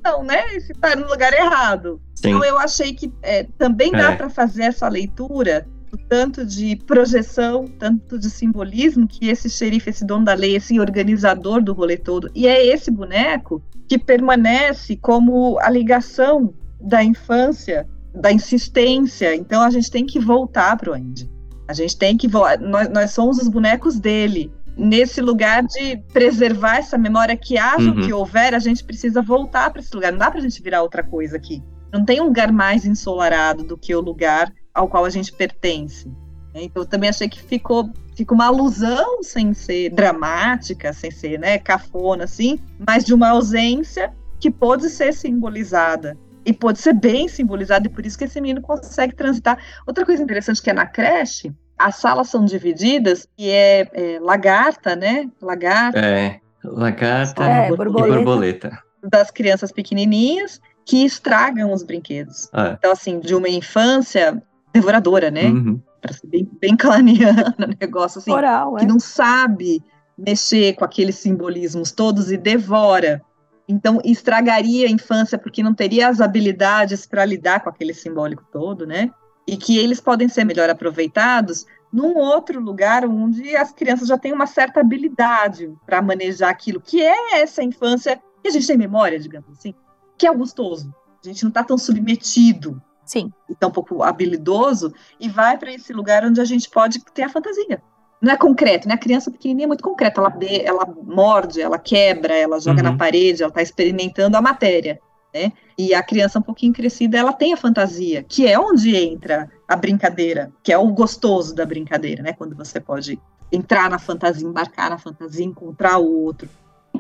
não, 0.05 0.23
né? 0.23 0.55
Esse 0.55 0.73
tá 0.75 0.95
no 0.95 1.09
lugar 1.09 1.33
errado. 1.33 2.01
Sim. 2.15 2.31
Então 2.31 2.45
eu 2.45 2.59
achei 2.59 2.95
que 2.95 3.13
é, 3.23 3.45
também 3.59 3.91
dá 3.91 4.13
é. 4.13 4.17
para 4.17 4.31
fazer 4.31 4.65
essa 4.65 4.89
leitura 4.89 5.67
tanto 5.97 6.45
de 6.45 6.77
projeção, 6.77 7.67
tanto 7.79 8.19
de 8.19 8.31
simbolismo 8.31 9.07
que 9.07 9.29
esse 9.29 9.49
xerife, 9.49 9.91
esse 9.91 10.05
dono 10.05 10.25
da 10.25 10.35
lei, 10.35 10.57
esse 10.57 10.79
organizador 10.79 11.63
do 11.63 11.73
rolê 11.73 11.97
todo, 11.97 12.31
e 12.35 12.47
é 12.47 12.67
esse 12.67 12.91
boneco 12.91 13.63
que 13.89 13.99
permanece 13.99 14.97
como 14.97 15.59
a 15.61 15.69
ligação 15.69 16.55
da 16.81 17.03
infância, 17.03 17.89
da 18.15 18.33
insistência. 18.33 19.35
Então 19.35 19.63
a 19.63 19.71
gente 19.71 19.91
tem 19.91 20.07
que 20.07 20.19
voltar 20.19 20.77
para 20.77 20.91
o 20.91 20.95
Andy. 20.95 21.29
A 21.69 21.73
gente 21.73 21.97
tem 21.97 22.17
que 22.17 22.29
nós, 22.29 22.89
nós 22.89 23.11
somos 23.13 23.39
os 23.39 23.49
bonecos 23.49 23.99
dele. 23.99 24.53
Nesse 24.77 25.21
lugar 25.21 25.63
de 25.65 25.97
preservar 26.13 26.79
essa 26.79 26.97
memória 26.97 27.37
que 27.37 27.59
haja 27.59 27.91
uhum. 27.91 28.01
que 28.01 28.13
houver, 28.13 28.55
a 28.55 28.59
gente 28.59 28.83
precisa 28.83 29.21
voltar 29.21 29.71
para 29.71 29.81
esse 29.81 29.95
lugar. 29.95 30.13
Não 30.13 30.19
dá 30.19 30.31
para 30.31 30.41
a 30.41 30.43
gente 30.43 30.63
virar 30.63 30.83
outra 30.83 31.03
coisa 31.03 31.37
aqui. 31.37 31.63
Não 31.93 32.05
tem 32.05 32.21
um 32.21 32.25
lugar 32.25 32.53
mais 32.53 32.87
ensolarado 32.87 33.65
do 33.65 33.77
que 33.77 33.95
o 33.95 34.01
lugar 34.01 34.53
ao 34.75 34.89
qual 34.89 35.05
a 35.05 35.11
gente 35.11 35.33
pertence. 35.33 36.11
Então, 36.55 36.83
eu 36.83 36.87
também 36.89 37.09
achei 37.09 37.29
que 37.29 37.41
ficou, 37.41 37.91
ficou 38.17 38.35
uma 38.35 38.47
alusão 38.47 39.23
sem 39.23 39.55
ser 39.55 39.91
dramática, 39.91 40.93
sem 40.93 41.11
ser 41.11 41.39
né, 41.39 41.59
cafona, 41.59 42.25
assim, 42.25 42.59
mas 42.87 43.05
de 43.05 43.15
uma 43.15 43.29
ausência 43.31 44.13
que 44.41 44.51
pode 44.51 44.89
ser 44.89 45.13
simbolizada 45.13 46.17
e 46.45 46.53
pode 46.53 46.79
ser 46.81 46.95
bem 46.95 47.29
simbolizada, 47.29 47.87
e 47.87 47.91
por 47.91 48.05
isso 48.05 48.19
que 48.19 48.25
esse 48.25 48.41
menino 48.41 48.63
consegue 48.63 49.15
transitar. 49.15 49.59
Outra 49.87 50.05
coisa 50.05 50.23
interessante 50.23 50.61
que 50.63 50.71
é 50.71 50.73
na 50.73 50.87
creche, 50.87 51.53
as 51.79 51.97
salas 51.97 52.29
são 52.29 52.45
divididas 52.45 53.29
e 53.39 53.49
é, 53.51 53.89
é 53.93 54.19
lagarta, 54.21 54.97
né? 54.97 55.29
Lagarta. 55.41 55.99
É, 56.01 56.41
lagarta 56.65 57.45
É, 57.45 57.71
e 57.71 57.77
borboleta. 57.77 58.15
borboleta. 58.17 58.79
Das 59.05 59.31
crianças 59.31 59.71
pequenininhas 59.71 60.61
que 60.85 61.05
estragam 61.05 61.73
os 61.73 61.83
brinquedos. 61.83 62.49
Ah, 62.53 62.75
Então, 62.79 62.91
assim, 62.93 63.21
de 63.21 63.35
uma 63.35 63.49
infância 63.49 64.43
devoradora, 64.73 65.31
né? 65.31 65.47
uhum. 65.47 65.81
Para 66.01 66.13
ser 66.13 66.27
bem, 66.27 66.49
bem 66.61 66.77
claniana, 66.79 67.77
negócio 67.81 68.19
assim, 68.19 68.31
Oral, 68.31 68.77
é. 68.77 68.81
que 68.81 68.87
não 68.87 68.99
sabe 68.99 69.83
mexer 70.17 70.75
com 70.75 70.85
aqueles 70.85 71.17
simbolismos 71.17 71.93
todos 71.93 72.31
e 72.31 72.37
devora. 72.37 73.23
Então, 73.69 74.01
estragaria 74.05 74.87
a 74.87 74.91
infância 74.91 75.39
porque 75.39 75.63
não 75.63 75.73
teria 75.73 76.09
as 76.09 76.21
habilidades 76.21 77.07
para 77.07 77.25
lidar 77.25 77.61
com 77.61 77.71
aquele 77.71 77.95
simbólico 77.95 78.45
todo, 78.51 78.87
né? 78.87 79.11
E 79.47 79.57
que 79.57 79.79
eles 79.79 80.01
podem 80.01 80.29
ser 80.29 80.45
melhor 80.45 80.69
aproveitados 80.69 81.67
num 81.93 82.17
outro 82.17 82.61
lugar 82.61 83.05
onde 83.05 83.57
as 83.57 83.73
crianças 83.73 84.09
já 84.09 84.19
têm 84.19 84.33
uma 84.33 84.47
certa 84.47 84.81
habilidade 84.81 85.73
para 85.85 86.03
manejar 86.03 86.51
aquilo, 86.51 86.81
que 86.81 87.03
é 87.03 87.41
essa 87.41 87.63
infância 87.63 88.21
que 88.43 88.49
a 88.49 88.51
gente 88.51 88.67
tem 88.67 88.77
memória, 88.77 89.19
digamos 89.19 89.51
assim, 89.51 89.75
que 90.17 90.27
é 90.27 90.31
o 90.31 90.39
gostoso. 90.39 90.95
A 91.25 91.29
gente 91.29 91.43
não 91.43 91.49
está 91.49 91.65
tão 91.65 91.77
submetido 91.77 92.81
Sim. 93.11 93.33
e 93.49 93.55
tão 93.57 93.73
pouco 93.73 94.05
habilidoso 94.05 94.93
e 95.19 95.29
vai 95.29 95.59
para 95.59 95.73
esse 95.73 95.93
lugar 95.93 96.25
onde 96.25 96.41
a 96.41 96.45
gente 96.45 96.71
pode 96.71 97.03
ter 97.13 97.25
a 97.25 97.29
fantasia. 97.29 97.83
Não 98.23 98.33
é 98.33 98.37
concreto, 98.37 98.87
né? 98.87 98.95
A 98.95 98.99
criança 98.99 99.31
pequenininha 99.33 99.65
é 99.65 99.67
muito 99.67 99.83
concreta, 99.83 100.21
ela, 100.21 100.31
be- 100.31 100.63
ela 100.63 100.87
morde, 101.03 101.61
ela 101.61 101.77
quebra, 101.79 102.37
ela 102.37 102.61
joga 102.61 102.83
Uhum. 102.85 102.91
na 102.93 102.97
parede, 102.97 103.43
ela 103.43 103.49
está 103.51 103.63
experimentando 103.63 104.37
a 104.37 104.41
matéria, 104.43 105.01
né? 105.35 105.51
E 105.77 105.93
a 105.93 106.03
criança 106.05 106.39
um 106.39 106.43
pouquinho 106.43 106.73
crescida, 106.73 107.19
ela 107.19 107.33
tem 107.33 107.53
a 107.53 107.57
fantasia, 107.57 108.23
que 108.23 108.47
é 108.47 108.57
onde 108.61 108.95
entra 108.95 109.51
a 109.67 109.75
brincadeira, 109.75 110.53
que 110.63 110.73
é 110.73 110.79
o 110.79 110.87
gostoso 110.93 111.53
da 111.55 111.67
brincadeira, 111.67 112.23
né? 112.23 112.33
Quando 112.33 112.55
você 112.55 112.79
pode 112.79 113.19
entrar 113.51 113.91
na 113.91 113.99
fantasia, 113.99 114.47
embarcar 114.47 114.91
na 114.91 114.99
fantasia, 114.99 115.45
encontrar 115.45 115.99
o 115.99 116.23
outro 116.25 116.49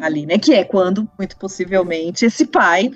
ali, 0.01 0.27
né? 0.27 0.39
Que 0.39 0.55
é 0.55 0.65
quando, 0.65 1.09
muito 1.17 1.37
possivelmente, 1.37 2.25
esse 2.25 2.47
pai 2.47 2.91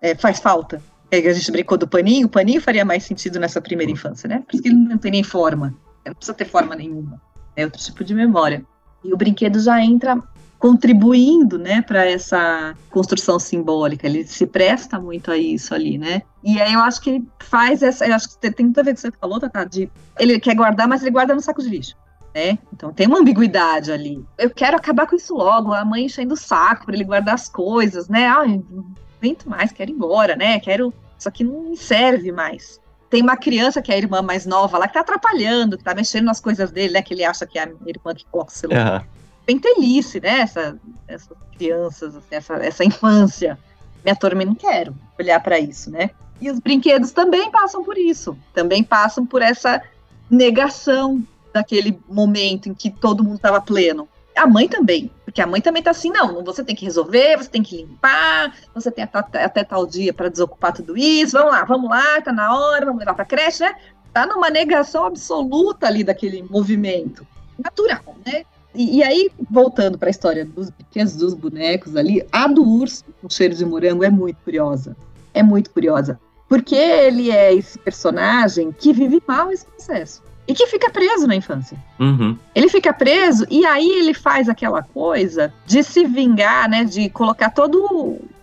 é, 0.00 0.14
faz 0.14 0.38
falta. 0.38 0.80
É 1.14 1.28
a 1.28 1.32
gente 1.32 1.52
brincou 1.52 1.78
do 1.78 1.86
paninho, 1.86 2.26
o 2.26 2.30
paninho 2.30 2.60
faria 2.60 2.84
mais 2.84 3.04
sentido 3.04 3.38
nessa 3.38 3.60
primeira 3.60 3.92
infância, 3.92 4.28
né? 4.28 4.42
Por 4.46 4.54
isso 4.54 4.62
que 4.62 4.68
ele 4.68 4.76
não 4.76 4.98
tem 4.98 5.12
nem 5.12 5.22
forma, 5.22 5.74
não 6.04 6.14
precisa 6.14 6.34
ter 6.34 6.44
forma 6.44 6.74
nenhuma, 6.74 7.20
é 7.56 7.64
outro 7.64 7.80
tipo 7.80 8.02
de 8.02 8.14
memória. 8.14 8.64
E 9.04 9.12
o 9.12 9.16
brinquedo 9.16 9.60
já 9.60 9.80
entra 9.80 10.20
contribuindo, 10.58 11.58
né, 11.58 11.82
para 11.82 12.06
essa 12.06 12.74
construção 12.88 13.38
simbólica, 13.38 14.06
ele 14.06 14.26
se 14.26 14.46
presta 14.46 14.98
muito 14.98 15.30
a 15.30 15.36
isso 15.36 15.74
ali, 15.74 15.98
né? 15.98 16.22
E 16.42 16.58
aí 16.58 16.72
eu 16.72 16.80
acho 16.80 17.02
que 17.02 17.10
ele 17.10 17.28
faz 17.38 17.82
essa, 17.82 18.06
eu 18.06 18.14
acho 18.14 18.30
que 18.30 18.50
tem 18.50 18.64
muito 18.64 18.80
a 18.80 18.82
ver 18.82 18.92
com 18.92 18.92
o 18.92 18.94
que 18.94 19.00
você 19.02 19.12
falou, 19.20 19.38
Tata, 19.38 19.66
de 19.66 19.90
ele 20.18 20.40
quer 20.40 20.54
guardar, 20.54 20.88
mas 20.88 21.02
ele 21.02 21.10
guarda 21.10 21.34
no 21.34 21.40
saco 21.42 21.62
de 21.62 21.68
lixo. 21.68 21.94
Né? 22.34 22.58
Então 22.72 22.92
tem 22.92 23.06
uma 23.06 23.18
ambiguidade 23.18 23.92
ali. 23.92 24.24
Eu 24.38 24.50
quero 24.50 24.76
acabar 24.76 25.06
com 25.06 25.14
isso 25.14 25.34
logo, 25.34 25.72
a 25.72 25.84
mãe 25.84 26.06
enchendo 26.06 26.34
o 26.34 26.36
saco 26.36 26.86
para 26.86 26.94
ele 26.94 27.04
guardar 27.04 27.34
as 27.34 27.48
coisas, 27.48 28.08
né? 28.08 28.26
Não 28.70 28.86
aguento 29.18 29.48
mais, 29.48 29.70
quero 29.70 29.90
ir 29.90 29.94
embora, 29.94 30.34
né? 30.34 30.58
Quero. 30.60 30.92
Isso 31.24 31.28
aqui 31.30 31.42
não 31.42 31.70
me 31.70 31.76
serve 31.76 32.30
mais. 32.30 32.78
Tem 33.08 33.22
uma 33.22 33.36
criança 33.36 33.80
que 33.80 33.90
é 33.90 33.94
a 33.94 33.98
irmã 33.98 34.20
mais 34.20 34.44
nova 34.44 34.76
lá 34.76 34.86
que 34.86 34.92
tá 34.92 35.00
atrapalhando, 35.00 35.78
que 35.78 35.84
tá 35.84 35.94
mexendo 35.94 36.26
nas 36.26 36.38
coisas 36.38 36.70
dele, 36.70 36.92
né? 36.92 37.02
Que 37.02 37.14
ele 37.14 37.24
acha 37.24 37.46
que 37.46 37.58
é 37.58 37.62
a 37.62 37.66
irmã 37.66 38.14
que 38.14 38.26
coloca 38.30 38.50
o 38.50 38.54
celular 38.54 39.06
pentelice, 39.46 40.20
né? 40.20 40.40
Essa, 40.40 40.78
essas 41.08 41.36
crianças, 41.56 42.14
essa, 42.30 42.54
essa 42.56 42.84
infância. 42.84 43.58
Me 44.04 44.10
atormenta, 44.10 44.50
não 44.50 44.54
quero 44.54 44.94
olhar 45.18 45.40
para 45.40 45.58
isso, 45.58 45.90
né? 45.90 46.10
E 46.42 46.50
os 46.50 46.58
brinquedos 46.58 47.10
também 47.10 47.50
passam 47.50 47.82
por 47.82 47.96
isso, 47.96 48.36
também 48.52 48.84
passam 48.84 49.24
por 49.24 49.40
essa 49.40 49.82
negação 50.30 51.26
daquele 51.54 51.98
momento 52.06 52.68
em 52.68 52.74
que 52.74 52.90
todo 52.90 53.24
mundo 53.24 53.36
estava 53.36 53.62
pleno. 53.62 54.06
A 54.36 54.46
mãe 54.46 54.68
também, 54.68 55.10
porque 55.24 55.40
a 55.40 55.46
mãe 55.46 55.60
também 55.60 55.82
tá 55.82 55.90
assim, 55.90 56.10
não, 56.10 56.42
você 56.44 56.64
tem 56.64 56.74
que 56.74 56.84
resolver, 56.84 57.36
você 57.36 57.48
tem 57.48 57.62
que 57.62 57.76
limpar, 57.76 58.56
você 58.74 58.90
tem 58.90 59.04
até, 59.04 59.44
até 59.44 59.64
tal 59.64 59.86
dia 59.86 60.12
para 60.12 60.28
desocupar 60.28 60.72
tudo 60.72 60.96
isso, 60.96 61.36
vamos 61.36 61.52
lá, 61.52 61.64
vamos 61.64 61.90
lá, 61.90 62.20
tá 62.20 62.32
na 62.32 62.56
hora, 62.56 62.86
vamos 62.86 63.00
levar 63.00 63.14
para 63.14 63.24
creche, 63.24 63.62
né? 63.62 63.74
Tá 64.12 64.26
numa 64.26 64.50
negação 64.50 65.04
absoluta 65.06 65.86
ali 65.86 66.04
daquele 66.04 66.42
movimento. 66.42 67.26
Natural, 67.58 68.16
né? 68.24 68.44
E, 68.74 68.98
e 68.98 69.02
aí, 69.04 69.30
voltando 69.50 69.96
para 69.96 70.08
a 70.08 70.10
história 70.10 70.44
dos 70.44 70.70
brinquedos 70.70 71.14
dos 71.14 71.32
bonecos 71.32 71.96
ali, 71.96 72.26
a 72.32 72.48
do 72.48 72.62
urso, 72.62 73.04
com 73.20 73.30
cheiro 73.30 73.54
de 73.54 73.64
morango, 73.64 74.04
é 74.04 74.10
muito 74.10 74.36
curiosa. 74.42 74.96
É 75.32 75.42
muito 75.42 75.70
curiosa. 75.70 76.18
Porque 76.48 76.74
ele 76.74 77.30
é 77.30 77.54
esse 77.54 77.78
personagem 77.78 78.72
que 78.72 78.92
vive 78.92 79.22
mal 79.26 79.50
esse 79.50 79.66
processo. 79.66 80.22
E 80.46 80.54
que 80.54 80.66
fica 80.66 80.90
preso 80.90 81.26
na 81.26 81.34
infância. 81.34 81.76
uhum. 81.98 82.36
Ele 82.54 82.68
fica 82.68 82.92
preso 82.92 83.46
e 83.50 83.64
aí 83.64 83.88
ele 83.88 84.12
faz 84.12 84.48
aquela 84.48 84.82
coisa 84.82 85.52
de 85.64 85.82
se 85.82 86.04
vingar, 86.04 86.68
né? 86.68 86.84
De 86.84 87.08
colocar 87.08 87.50
toda 87.50 87.78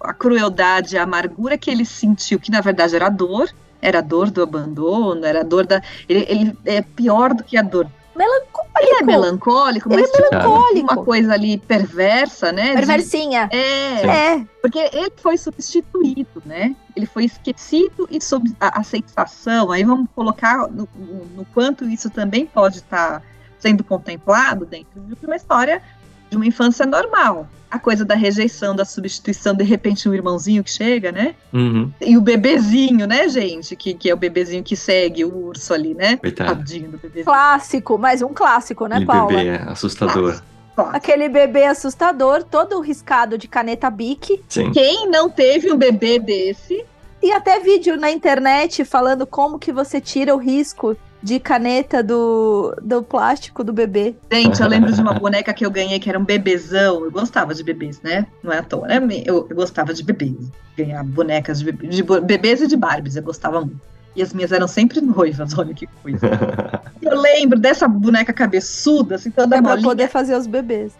a 0.01 0.13
crueldade, 0.13 0.97
a 0.97 1.03
amargura 1.03 1.57
que 1.57 1.69
ele 1.69 1.85
sentiu, 1.85 2.39
que 2.39 2.51
na 2.51 2.61
verdade 2.61 2.95
era 2.95 3.09
dor, 3.09 3.49
era 3.81 3.99
a 3.99 4.01
dor 4.01 4.29
do 4.29 4.41
abandono, 4.41 5.25
era 5.25 5.41
a 5.41 5.43
dor 5.43 5.65
da. 5.65 5.81
Ele, 6.09 6.25
ele 6.27 6.57
é 6.65 6.81
pior 6.81 7.33
do 7.33 7.43
que 7.43 7.57
a 7.57 7.61
dor. 7.61 7.87
Ele 8.15 8.99
é 8.99 9.03
melancólico, 9.03 9.91
Ele 9.91 10.01
mas 10.01 10.11
é 10.13 10.29
melancólico. 10.31 10.93
uma 10.93 11.03
coisa 11.05 11.33
ali 11.33 11.57
perversa, 11.57 12.51
né? 12.51 12.69
de- 12.71 12.75
Perversinha. 12.77 13.49
É, 13.51 14.05
É. 14.37 14.45
porque 14.61 14.79
ele 14.93 15.11
foi 15.17 15.37
substituído, 15.37 16.41
né? 16.45 16.75
Ele 16.95 17.05
foi 17.05 17.25
esquecido 17.25 18.07
e 18.11 18.19
sob 18.21 18.51
a, 18.59 18.79
a 18.79 18.83
sensação. 18.83 19.71
Aí 19.71 19.83
vamos 19.83 20.07
colocar 20.15 20.67
no, 20.67 20.87
no- 20.95 21.25
no 21.37 21.45
quanto 21.53 21.85
isso 21.85 22.09
também 22.09 22.45
pode 22.45 22.77
estar 22.77 23.21
sendo 23.59 23.83
contemplado 23.83 24.65
dentro 24.65 24.99
de 25.01 25.25
uma 25.25 25.35
história 25.35 25.81
de 26.31 26.37
uma 26.37 26.45
infância 26.47 26.85
normal. 26.85 27.47
A 27.69 27.77
coisa 27.77 28.03
da 28.03 28.15
rejeição, 28.15 28.75
da 28.75 28.83
substituição, 28.83 29.53
de 29.53 29.63
repente 29.63 30.07
um 30.09 30.13
irmãozinho 30.13 30.63
que 30.63 30.71
chega, 30.71 31.11
né? 31.11 31.35
Uhum. 31.53 31.91
E 32.01 32.17
o 32.17 32.21
bebezinho, 32.21 33.05
né, 33.05 33.29
gente? 33.29 33.75
Que, 33.75 33.93
que 33.93 34.09
é 34.09 34.13
o 34.13 34.17
bebezinho 34.17 34.63
que 34.63 34.75
segue 34.75 35.23
o 35.23 35.33
urso 35.47 35.73
ali, 35.73 35.93
né? 35.93 36.17
Coitado. 36.17 36.55
Tadinho 36.55 36.89
do 36.89 36.97
bebezinho. 36.97 37.25
Clássico, 37.25 37.97
mais 37.97 38.21
um 38.21 38.33
clássico, 38.33 38.87
né, 38.87 38.95
Aquele 38.95 39.07
Paula? 39.07 39.27
bebê 39.27 39.47
é 39.47 39.61
assustador. 39.67 40.41
Claro. 40.75 40.95
Aquele 40.95 41.29
bebê 41.29 41.65
assustador, 41.65 42.43
todo 42.43 42.79
riscado 42.79 43.37
de 43.37 43.47
caneta. 43.47 43.93
Sim. 44.47 44.71
Quem 44.71 45.09
não 45.09 45.29
teve 45.29 45.71
um 45.71 45.77
bebê 45.77 46.17
desse 46.17 46.85
E 47.21 47.31
até 47.31 47.59
vídeo 47.59 47.95
na 47.97 48.09
internet 48.09 48.83
falando 48.83 49.27
como 49.27 49.59
que 49.59 49.71
você 49.71 50.01
tira 50.01 50.33
o 50.33 50.39
risco 50.39 50.97
de 51.21 51.39
caneta 51.39 52.01
do, 52.01 52.75
do 52.81 53.03
plástico 53.03 53.63
do 53.63 53.71
bebê. 53.71 54.15
Gente, 54.31 54.59
eu 54.59 54.67
lembro 54.67 54.91
de 54.91 54.99
uma 54.99 55.13
boneca 55.13 55.53
que 55.53 55.63
eu 55.63 55.69
ganhei 55.69 55.99
que 55.99 56.09
era 56.09 56.17
um 56.17 56.25
bebezão. 56.25 57.05
Eu 57.05 57.11
gostava 57.11 57.53
de 57.53 57.63
bebês, 57.63 58.01
né? 58.01 58.25
Não 58.41 58.51
é 58.51 58.57
à 58.57 58.63
toa, 58.63 58.87
né? 58.87 58.95
Eu, 59.23 59.45
eu 59.47 59.55
gostava 59.55 59.93
de 59.93 60.03
bebês. 60.03 60.35
Ganhar 60.75 61.03
bonecas 61.03 61.59
de, 61.59 61.65
bebê, 61.65 61.87
de 61.87 62.01
bebês 62.01 62.61
e 62.61 62.67
de 62.67 62.75
Barbies, 62.75 63.15
eu 63.15 63.23
gostava 63.23 63.61
muito. 63.61 63.79
E 64.15 64.21
as 64.21 64.33
minhas 64.33 64.51
eram 64.51 64.67
sempre 64.67 64.99
noivas, 64.99 65.53
olha 65.57 65.73
que 65.75 65.87
coisa. 66.01 66.27
Eu 67.01 67.19
lembro 67.19 67.59
dessa 67.59 67.87
boneca 67.87 68.33
cabeçuda, 68.33 69.15
assim, 69.15 69.29
toda 69.29 69.57
É 69.57 69.61
pra 69.61 69.77
poder 69.77 70.09
fazer 70.09 70.35
os 70.35 70.47
bebês. 70.47 70.93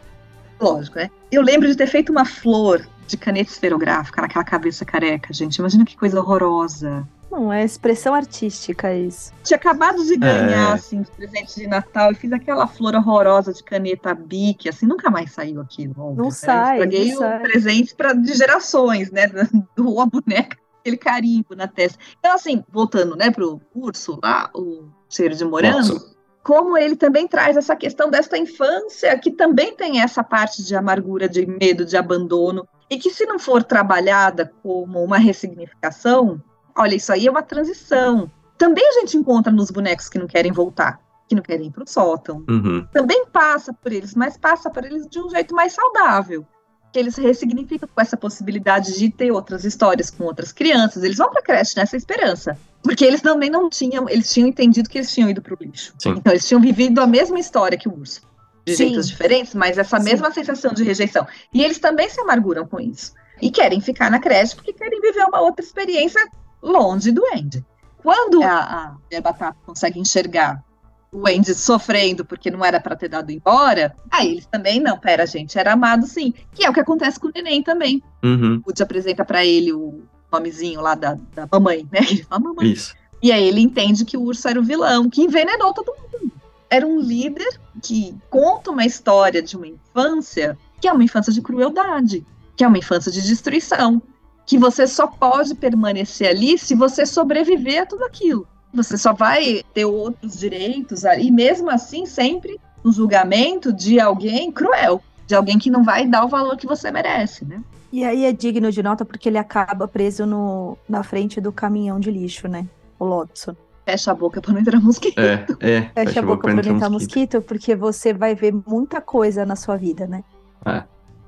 Lógico, 0.60 1.00
né? 1.00 1.10
Eu 1.32 1.42
lembro 1.42 1.68
de 1.68 1.76
ter 1.76 1.88
feito 1.88 2.12
uma 2.12 2.26
flor 2.26 2.88
de 3.12 3.18
caneta 3.18 3.52
esferográfica 3.52 4.22
naquela 4.22 4.44
cabeça 4.44 4.84
careca, 4.86 5.32
gente. 5.34 5.58
Imagina 5.58 5.86
que 5.86 5.96
coisa 5.98 6.20
horrorosa. 6.20 7.08
Não, 7.30 7.52
é 7.52 7.64
expressão 7.64 8.14
artística 8.14 8.94
isso. 8.94 9.32
Tinha 9.44 9.56
acabado 9.56 10.04
de 10.04 10.18
ganhar, 10.18 10.72
É. 10.72 10.74
assim, 10.74 11.02
de 11.02 11.12
presente 11.12 11.56
de 11.56 11.68
Natal 11.68 12.12
e 12.12 12.16
fiz 12.16 12.32
aquela 12.34 12.68
flor 12.68 12.94
horrorosa 12.96 13.54
de 13.54 13.64
caneta 13.64 14.14
Bic, 14.14 14.68
assim, 14.68 14.86
nunca 14.86 15.10
mais 15.10 15.32
saiu 15.32 15.62
aquilo. 15.62 15.94
óbvio, 15.98 16.18
Não 16.18 16.26
né? 16.26 16.32
sai, 16.32 16.80
o 17.14 17.18
sai. 17.18 17.40
presente 17.40 17.96
pra, 17.96 18.12
de 18.14 18.34
gerações, 18.34 19.12
né? 19.12 19.28
Do 19.78 20.00
a 20.02 20.06
boneca, 20.06 20.58
aquele 20.82 20.98
carimbo 20.98 21.56
na 21.56 21.68
testa. 21.68 21.98
Então, 22.20 22.34
assim, 22.34 22.64
voltando, 22.70 23.16
né, 23.16 23.32
pro 23.32 23.62
urso 23.74 24.20
lá, 24.22 24.50
o 24.54 24.90
cheiro 25.10 25.34
de 25.36 25.46
morango, 25.46 25.78
Nossa. 25.78 26.16
Como 26.44 26.78
ele 26.78 26.96
também 26.96 27.28
traz 27.28 27.56
essa 27.56 27.76
questão 27.76 28.10
desta 28.10 28.38
infância, 28.38 29.18
que 29.18 29.32
também 29.32 29.76
tem 29.76 30.02
essa 30.02 30.24
parte 30.24 30.64
de 30.64 30.76
amargura, 30.76 31.30
de 31.30 31.46
medo, 31.46 31.86
de 31.86 31.96
abandono, 31.96 32.68
e 32.90 32.98
que 32.98 33.12
se 33.12 33.26
não 33.26 33.38
for 33.38 33.64
trabalhada 33.64 34.52
como 34.64 35.04
uma 35.04 35.18
ressignificação, 35.18 36.42
olha, 36.76 36.96
isso 36.96 37.14
aí 37.14 37.28
é 37.28 37.32
uma 37.32 37.44
transição. 37.44 38.30
Também 38.58 38.88
a 38.88 39.00
gente 39.00 39.18
encontra 39.18 39.52
nos 39.52 39.72
bonecos 39.72 40.10
que 40.10 40.20
não 40.20 40.28
querem 40.28 40.52
voltar, 40.52 41.00
que 41.28 41.36
não 41.36 41.42
querem 41.42 41.68
ir 41.68 41.72
para 41.72 41.84
o 41.84 41.88
sótão. 41.88 42.44
Uhum. 42.50 42.86
Também 42.92 43.26
passa 43.28 43.74
por 43.74 43.92
eles, 43.92 44.16
mas 44.16 44.36
passa 44.36 44.70
por 44.70 44.84
eles 44.84 45.08
de 45.08 45.20
um 45.20 45.30
jeito 45.30 45.56
mais 45.56 45.74
saudável. 45.74 46.46
Que 46.92 47.00
eles 47.00 47.16
ressignificam 47.16 47.88
com 47.88 48.02
essa 48.02 48.18
possibilidade 48.18 48.98
de 48.98 49.10
ter 49.10 49.32
outras 49.32 49.64
histórias 49.64 50.10
com 50.10 50.26
outras 50.26 50.52
crianças. 50.52 51.04
Eles 51.04 51.18
vão 51.18 51.30
para 51.30 51.40
a 51.40 51.44
creche 51.44 51.78
nessa 51.78 51.96
esperança. 51.96 52.58
Porque 52.84 53.06
eles 53.06 53.22
também 53.22 53.50
não 53.50 53.70
tinham, 53.70 54.10
eles 54.10 54.32
tinham 54.34 54.48
entendido 54.48 54.90
que 54.90 54.98
eles 54.98 55.14
tinham 55.14 55.30
ido 55.30 55.42
para 55.42 55.54
o 55.54 55.58
lixo. 55.60 55.94
Sim. 56.00 56.16
Então, 56.18 56.34
eles 56.34 56.48
tinham 56.48 56.62
vivido 56.62 57.00
a 57.00 57.08
mesma 57.08 57.40
história 57.40 57.78
que 57.78 57.88
o 57.88 57.94
urso. 57.94 58.22
De 58.66 58.76
Sim. 58.76 58.90
jeitos 58.90 59.08
diferentes, 59.08 59.56
mas 59.56 59.78
essa 59.78 59.98
Sim. 59.98 60.06
mesma 60.06 60.32
sensação 60.32 60.74
de 60.74 60.84
rejeição. 60.84 61.26
E 61.54 61.64
eles 61.64 61.80
também 61.80 62.10
se 62.10 62.20
amarguram 62.22 62.68
com 62.68 62.80
isso. 62.80 63.14
e 63.42 63.50
querem 63.50 63.82
ficar 63.82 64.12
na 64.12 64.20
creche 64.20 64.56
porque 64.56 64.72
querem 64.72 65.02
viver 65.02 65.24
uma 65.24 65.42
outra 65.42 65.66
experiência 65.66 66.22
longe 66.62 67.12
do 67.12 67.24
Andy. 67.34 67.66
Quando 67.98 68.42
a, 68.44 68.96
a 69.16 69.22
Batata 69.22 69.58
consegue 69.66 70.00
enxergar 70.00 70.64
o 71.12 71.28
Andy 71.28 71.54
sofrendo 71.54 72.24
porque 72.24 72.50
não 72.50 72.64
era 72.64 72.80
para 72.80 72.96
ter 72.96 73.10
dado 73.10 73.32
embora, 73.32 73.96
aí 74.10 74.32
eles 74.32 74.46
também, 74.46 74.80
não, 74.80 74.98
pera, 74.98 75.26
gente, 75.26 75.58
era 75.58 75.74
amado 75.74 76.06
sim. 76.08 76.34
Que 76.54 76.66
é 76.66 76.70
o 76.70 76.74
que 76.74 76.80
acontece 76.80 77.20
com 77.20 77.28
o 77.28 77.32
neném 77.34 77.62
também. 77.62 78.02
Uhum. 78.24 78.58
O 78.58 78.70
Woody 78.70 78.84
apresenta 78.84 79.26
para 79.26 79.44
ele 79.44 79.74
o 79.74 80.04
nomezinho 80.32 80.82
lá 80.82 80.96
da, 80.96 81.18
da 81.34 81.48
mamãe, 81.52 81.88
né? 81.92 82.00
Ele 82.10 82.24
fala, 82.24 82.42
mamãe. 82.42 82.72
Isso. 82.72 82.96
E 83.22 83.32
aí 83.32 83.48
ele 83.48 83.62
entende 83.62 84.04
que 84.04 84.18
o 84.18 84.24
urso 84.24 84.48
era 84.48 84.60
o 84.60 84.64
vilão, 84.64 85.08
que 85.08 85.22
envenenou 85.22 85.74
todo 85.74 85.94
mundo. 85.96 86.32
Era 86.68 86.88
um 86.88 87.00
líder 87.00 87.60
que 87.82 88.16
conta 88.32 88.72
uma 88.72 88.84
história 88.84 89.44
de 89.44 89.56
uma 89.56 89.68
infância 89.68 90.58
que 90.80 90.88
é 90.88 90.92
uma 90.92 91.04
infância 91.04 91.32
de 91.32 91.42
crueldade, 91.42 92.26
que 92.56 92.64
é 92.64 92.68
uma 92.68 92.80
infância 92.80 93.12
de 93.12 93.22
destruição, 93.22 94.02
que 94.48 94.58
você 94.58 94.88
só 94.88 95.06
pode 95.06 95.54
permanecer 95.54 96.28
ali 96.28 96.58
se 96.58 96.74
você 96.74 97.06
sobreviver 97.06 97.84
a 97.84 97.86
tudo 97.86 98.04
aquilo. 98.04 98.48
Você 98.74 98.98
só 98.98 99.14
vai 99.14 99.64
ter 99.74 99.86
outros 99.86 100.40
direitos 100.40 101.04
e 101.04 101.30
mesmo 101.30 101.70
assim 101.70 102.06
sempre 102.08 102.60
no 102.84 102.92
julgamento 102.92 103.72
de 103.72 104.00
alguém 104.00 104.52
cruel, 104.52 105.04
de 105.28 105.36
alguém 105.36 105.60
que 105.60 105.70
não 105.70 105.84
vai 105.84 106.08
dar 106.08 106.26
o 106.26 106.30
valor 106.30 106.58
que 106.58 106.66
você 106.66 106.90
merece, 106.90 107.46
né? 107.46 107.62
E 107.92 108.06
aí 108.06 108.26
é 108.26 108.32
digno 108.32 108.72
de 108.72 108.82
nota 108.82 109.04
porque 109.04 109.28
ele 109.28 109.38
acaba 109.38 109.88
preso 109.88 110.26
no, 110.26 110.78
na 110.88 111.04
frente 111.04 111.42
do 111.42 111.52
caminhão 111.52 112.00
de 112.00 112.10
lixo, 112.10 112.48
né? 112.48 112.66
O 112.98 113.06
Lotso. 113.06 113.56
Fecha 113.86 114.12
a 114.12 114.16
boca 114.16 114.42
para 114.42 114.54
não 114.54 114.62
entrar 114.62 114.80
mosquito. 114.80 115.20
É, 115.20 115.46
é. 115.60 115.82
Fecha, 115.82 115.92
fecha 115.94 116.20
a 116.20 116.24
boca, 116.24 116.36
boca 116.36 116.42
para 116.44 116.54
não 116.54 116.76
entrar 116.76 116.90
mosquito. 116.90 116.92
mosquito, 116.92 117.42
porque 117.42 117.76
você 117.76 118.14
vai 118.14 118.34
ver 118.36 118.54
muita 118.66 119.02
coisa 119.02 119.46
na 119.46 119.56
sua 119.56 119.76
vida, 119.76 120.08
né? 120.08 120.24
É. 120.66 120.84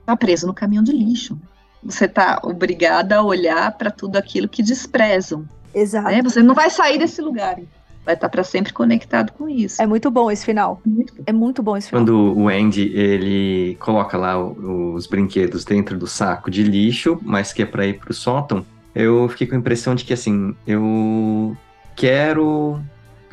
Tá 0.05 0.15
preso 0.15 0.47
no 0.47 0.53
caminhão 0.53 0.83
de 0.83 0.91
lixo. 0.91 1.37
Você 1.83 2.07
tá 2.07 2.39
obrigada 2.43 3.17
a 3.17 3.23
olhar 3.23 3.71
para 3.77 3.91
tudo 3.91 4.15
aquilo 4.15 4.47
que 4.47 4.63
desprezam. 4.63 5.47
Exato. 5.73 6.09
Né? 6.09 6.21
Você 6.21 6.41
não 6.41 6.55
vai 6.55 6.69
sair 6.69 6.97
desse 6.97 7.21
lugar. 7.21 7.59
Vai 8.05 8.15
estar 8.15 8.29
para 8.29 8.43
sempre 8.43 8.73
conectado 8.73 9.31
com 9.31 9.47
isso. 9.47 9.81
É 9.81 9.87
muito 9.87 10.11
bom 10.11 10.29
esse 10.29 10.45
final. 10.45 10.81
Muito 10.85 11.13
é 11.25 11.31
muito 11.31 11.63
bom 11.63 11.77
esse 11.77 11.89
final. 11.89 12.03
Quando 12.03 12.37
o 12.37 12.49
Andy 12.49 12.91
ele 12.93 13.75
coloca 13.79 14.17
lá 14.17 14.37
os 14.37 15.07
brinquedos 15.07 15.63
dentro 15.63 15.97
do 15.97 16.07
saco 16.07 16.51
de 16.51 16.63
lixo, 16.63 17.17
mas 17.21 17.53
que 17.53 17.61
é 17.61 17.65
para 17.65 17.85
ir 17.85 17.99
pro 17.99 18.13
sótão, 18.13 18.65
eu 18.93 19.27
fiquei 19.29 19.47
com 19.47 19.55
a 19.55 19.57
impressão 19.57 19.95
de 19.95 20.03
que 20.03 20.13
assim, 20.13 20.55
eu 20.67 21.55
quero 21.95 22.79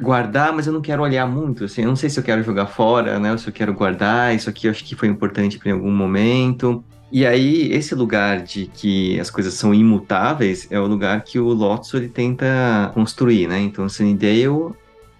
guardar, 0.00 0.52
mas 0.52 0.66
eu 0.66 0.72
não 0.72 0.80
quero 0.80 1.02
olhar 1.02 1.26
muito, 1.26 1.64
assim, 1.64 1.82
eu 1.82 1.88
não 1.88 1.96
sei 1.96 2.08
se 2.08 2.18
eu 2.18 2.24
quero 2.24 2.42
jogar 2.42 2.66
fora, 2.66 3.18
né, 3.18 3.32
ou 3.32 3.38
se 3.38 3.46
eu 3.46 3.52
quero 3.52 3.74
guardar, 3.74 4.34
isso 4.34 4.48
aqui 4.48 4.66
eu 4.66 4.70
acho 4.70 4.82
que 4.82 4.94
foi 4.94 5.08
importante 5.08 5.58
para 5.58 5.68
em 5.68 5.72
algum 5.72 5.90
momento. 5.90 6.82
E 7.12 7.26
aí, 7.26 7.72
esse 7.72 7.94
lugar 7.94 8.40
de 8.40 8.66
que 8.66 9.18
as 9.18 9.30
coisas 9.30 9.54
são 9.54 9.74
imutáveis 9.74 10.68
é 10.70 10.78
o 10.78 10.86
lugar 10.86 11.22
que 11.22 11.40
o 11.40 11.48
Lotso 11.48 11.96
ele 11.96 12.08
tenta 12.08 12.90
construir, 12.94 13.48
né? 13.48 13.58
Então, 13.60 13.88
Sunnydale, 13.88 14.72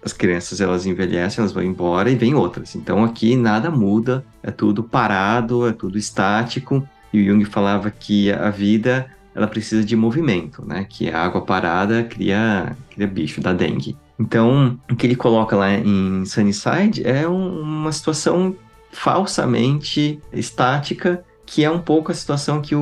as 0.03 0.13
crianças 0.13 0.61
elas 0.61 0.85
envelhecem, 0.85 1.41
elas 1.41 1.51
vão 1.51 1.63
embora 1.63 2.09
e 2.09 2.15
vem 2.15 2.33
outras. 2.33 2.75
Então, 2.75 3.03
aqui 3.03 3.35
nada 3.35 3.69
muda, 3.69 4.25
é 4.41 4.51
tudo 4.51 4.83
parado, 4.83 5.67
é 5.67 5.73
tudo 5.73 5.97
estático. 5.97 6.87
E 7.11 7.21
o 7.21 7.25
Jung 7.25 7.43
falava 7.43 7.91
que 7.91 8.31
a 8.31 8.49
vida 8.49 9.05
ela 9.35 9.47
precisa 9.47 9.83
de 9.83 9.95
movimento, 9.95 10.65
né? 10.65 10.85
Que 10.89 11.09
a 11.09 11.21
água 11.21 11.41
parada 11.41 12.03
cria, 12.03 12.75
cria 12.89 13.07
bicho 13.07 13.41
da 13.41 13.51
dengue. 13.51 13.97
Então, 14.17 14.79
o 14.89 14.95
que 14.95 15.07
ele 15.07 15.15
coloca 15.15 15.57
lá 15.57 15.73
em 15.73 16.23
Sunnyside 16.25 17.05
é 17.05 17.27
um, 17.27 17.61
uma 17.61 17.91
situação 17.91 18.55
falsamente 18.91 20.21
estática 20.31 21.23
que 21.51 21.65
é 21.65 21.69
um 21.69 21.79
pouco 21.79 22.13
a 22.13 22.15
situação 22.15 22.61
que 22.61 22.73
o, 22.73 22.79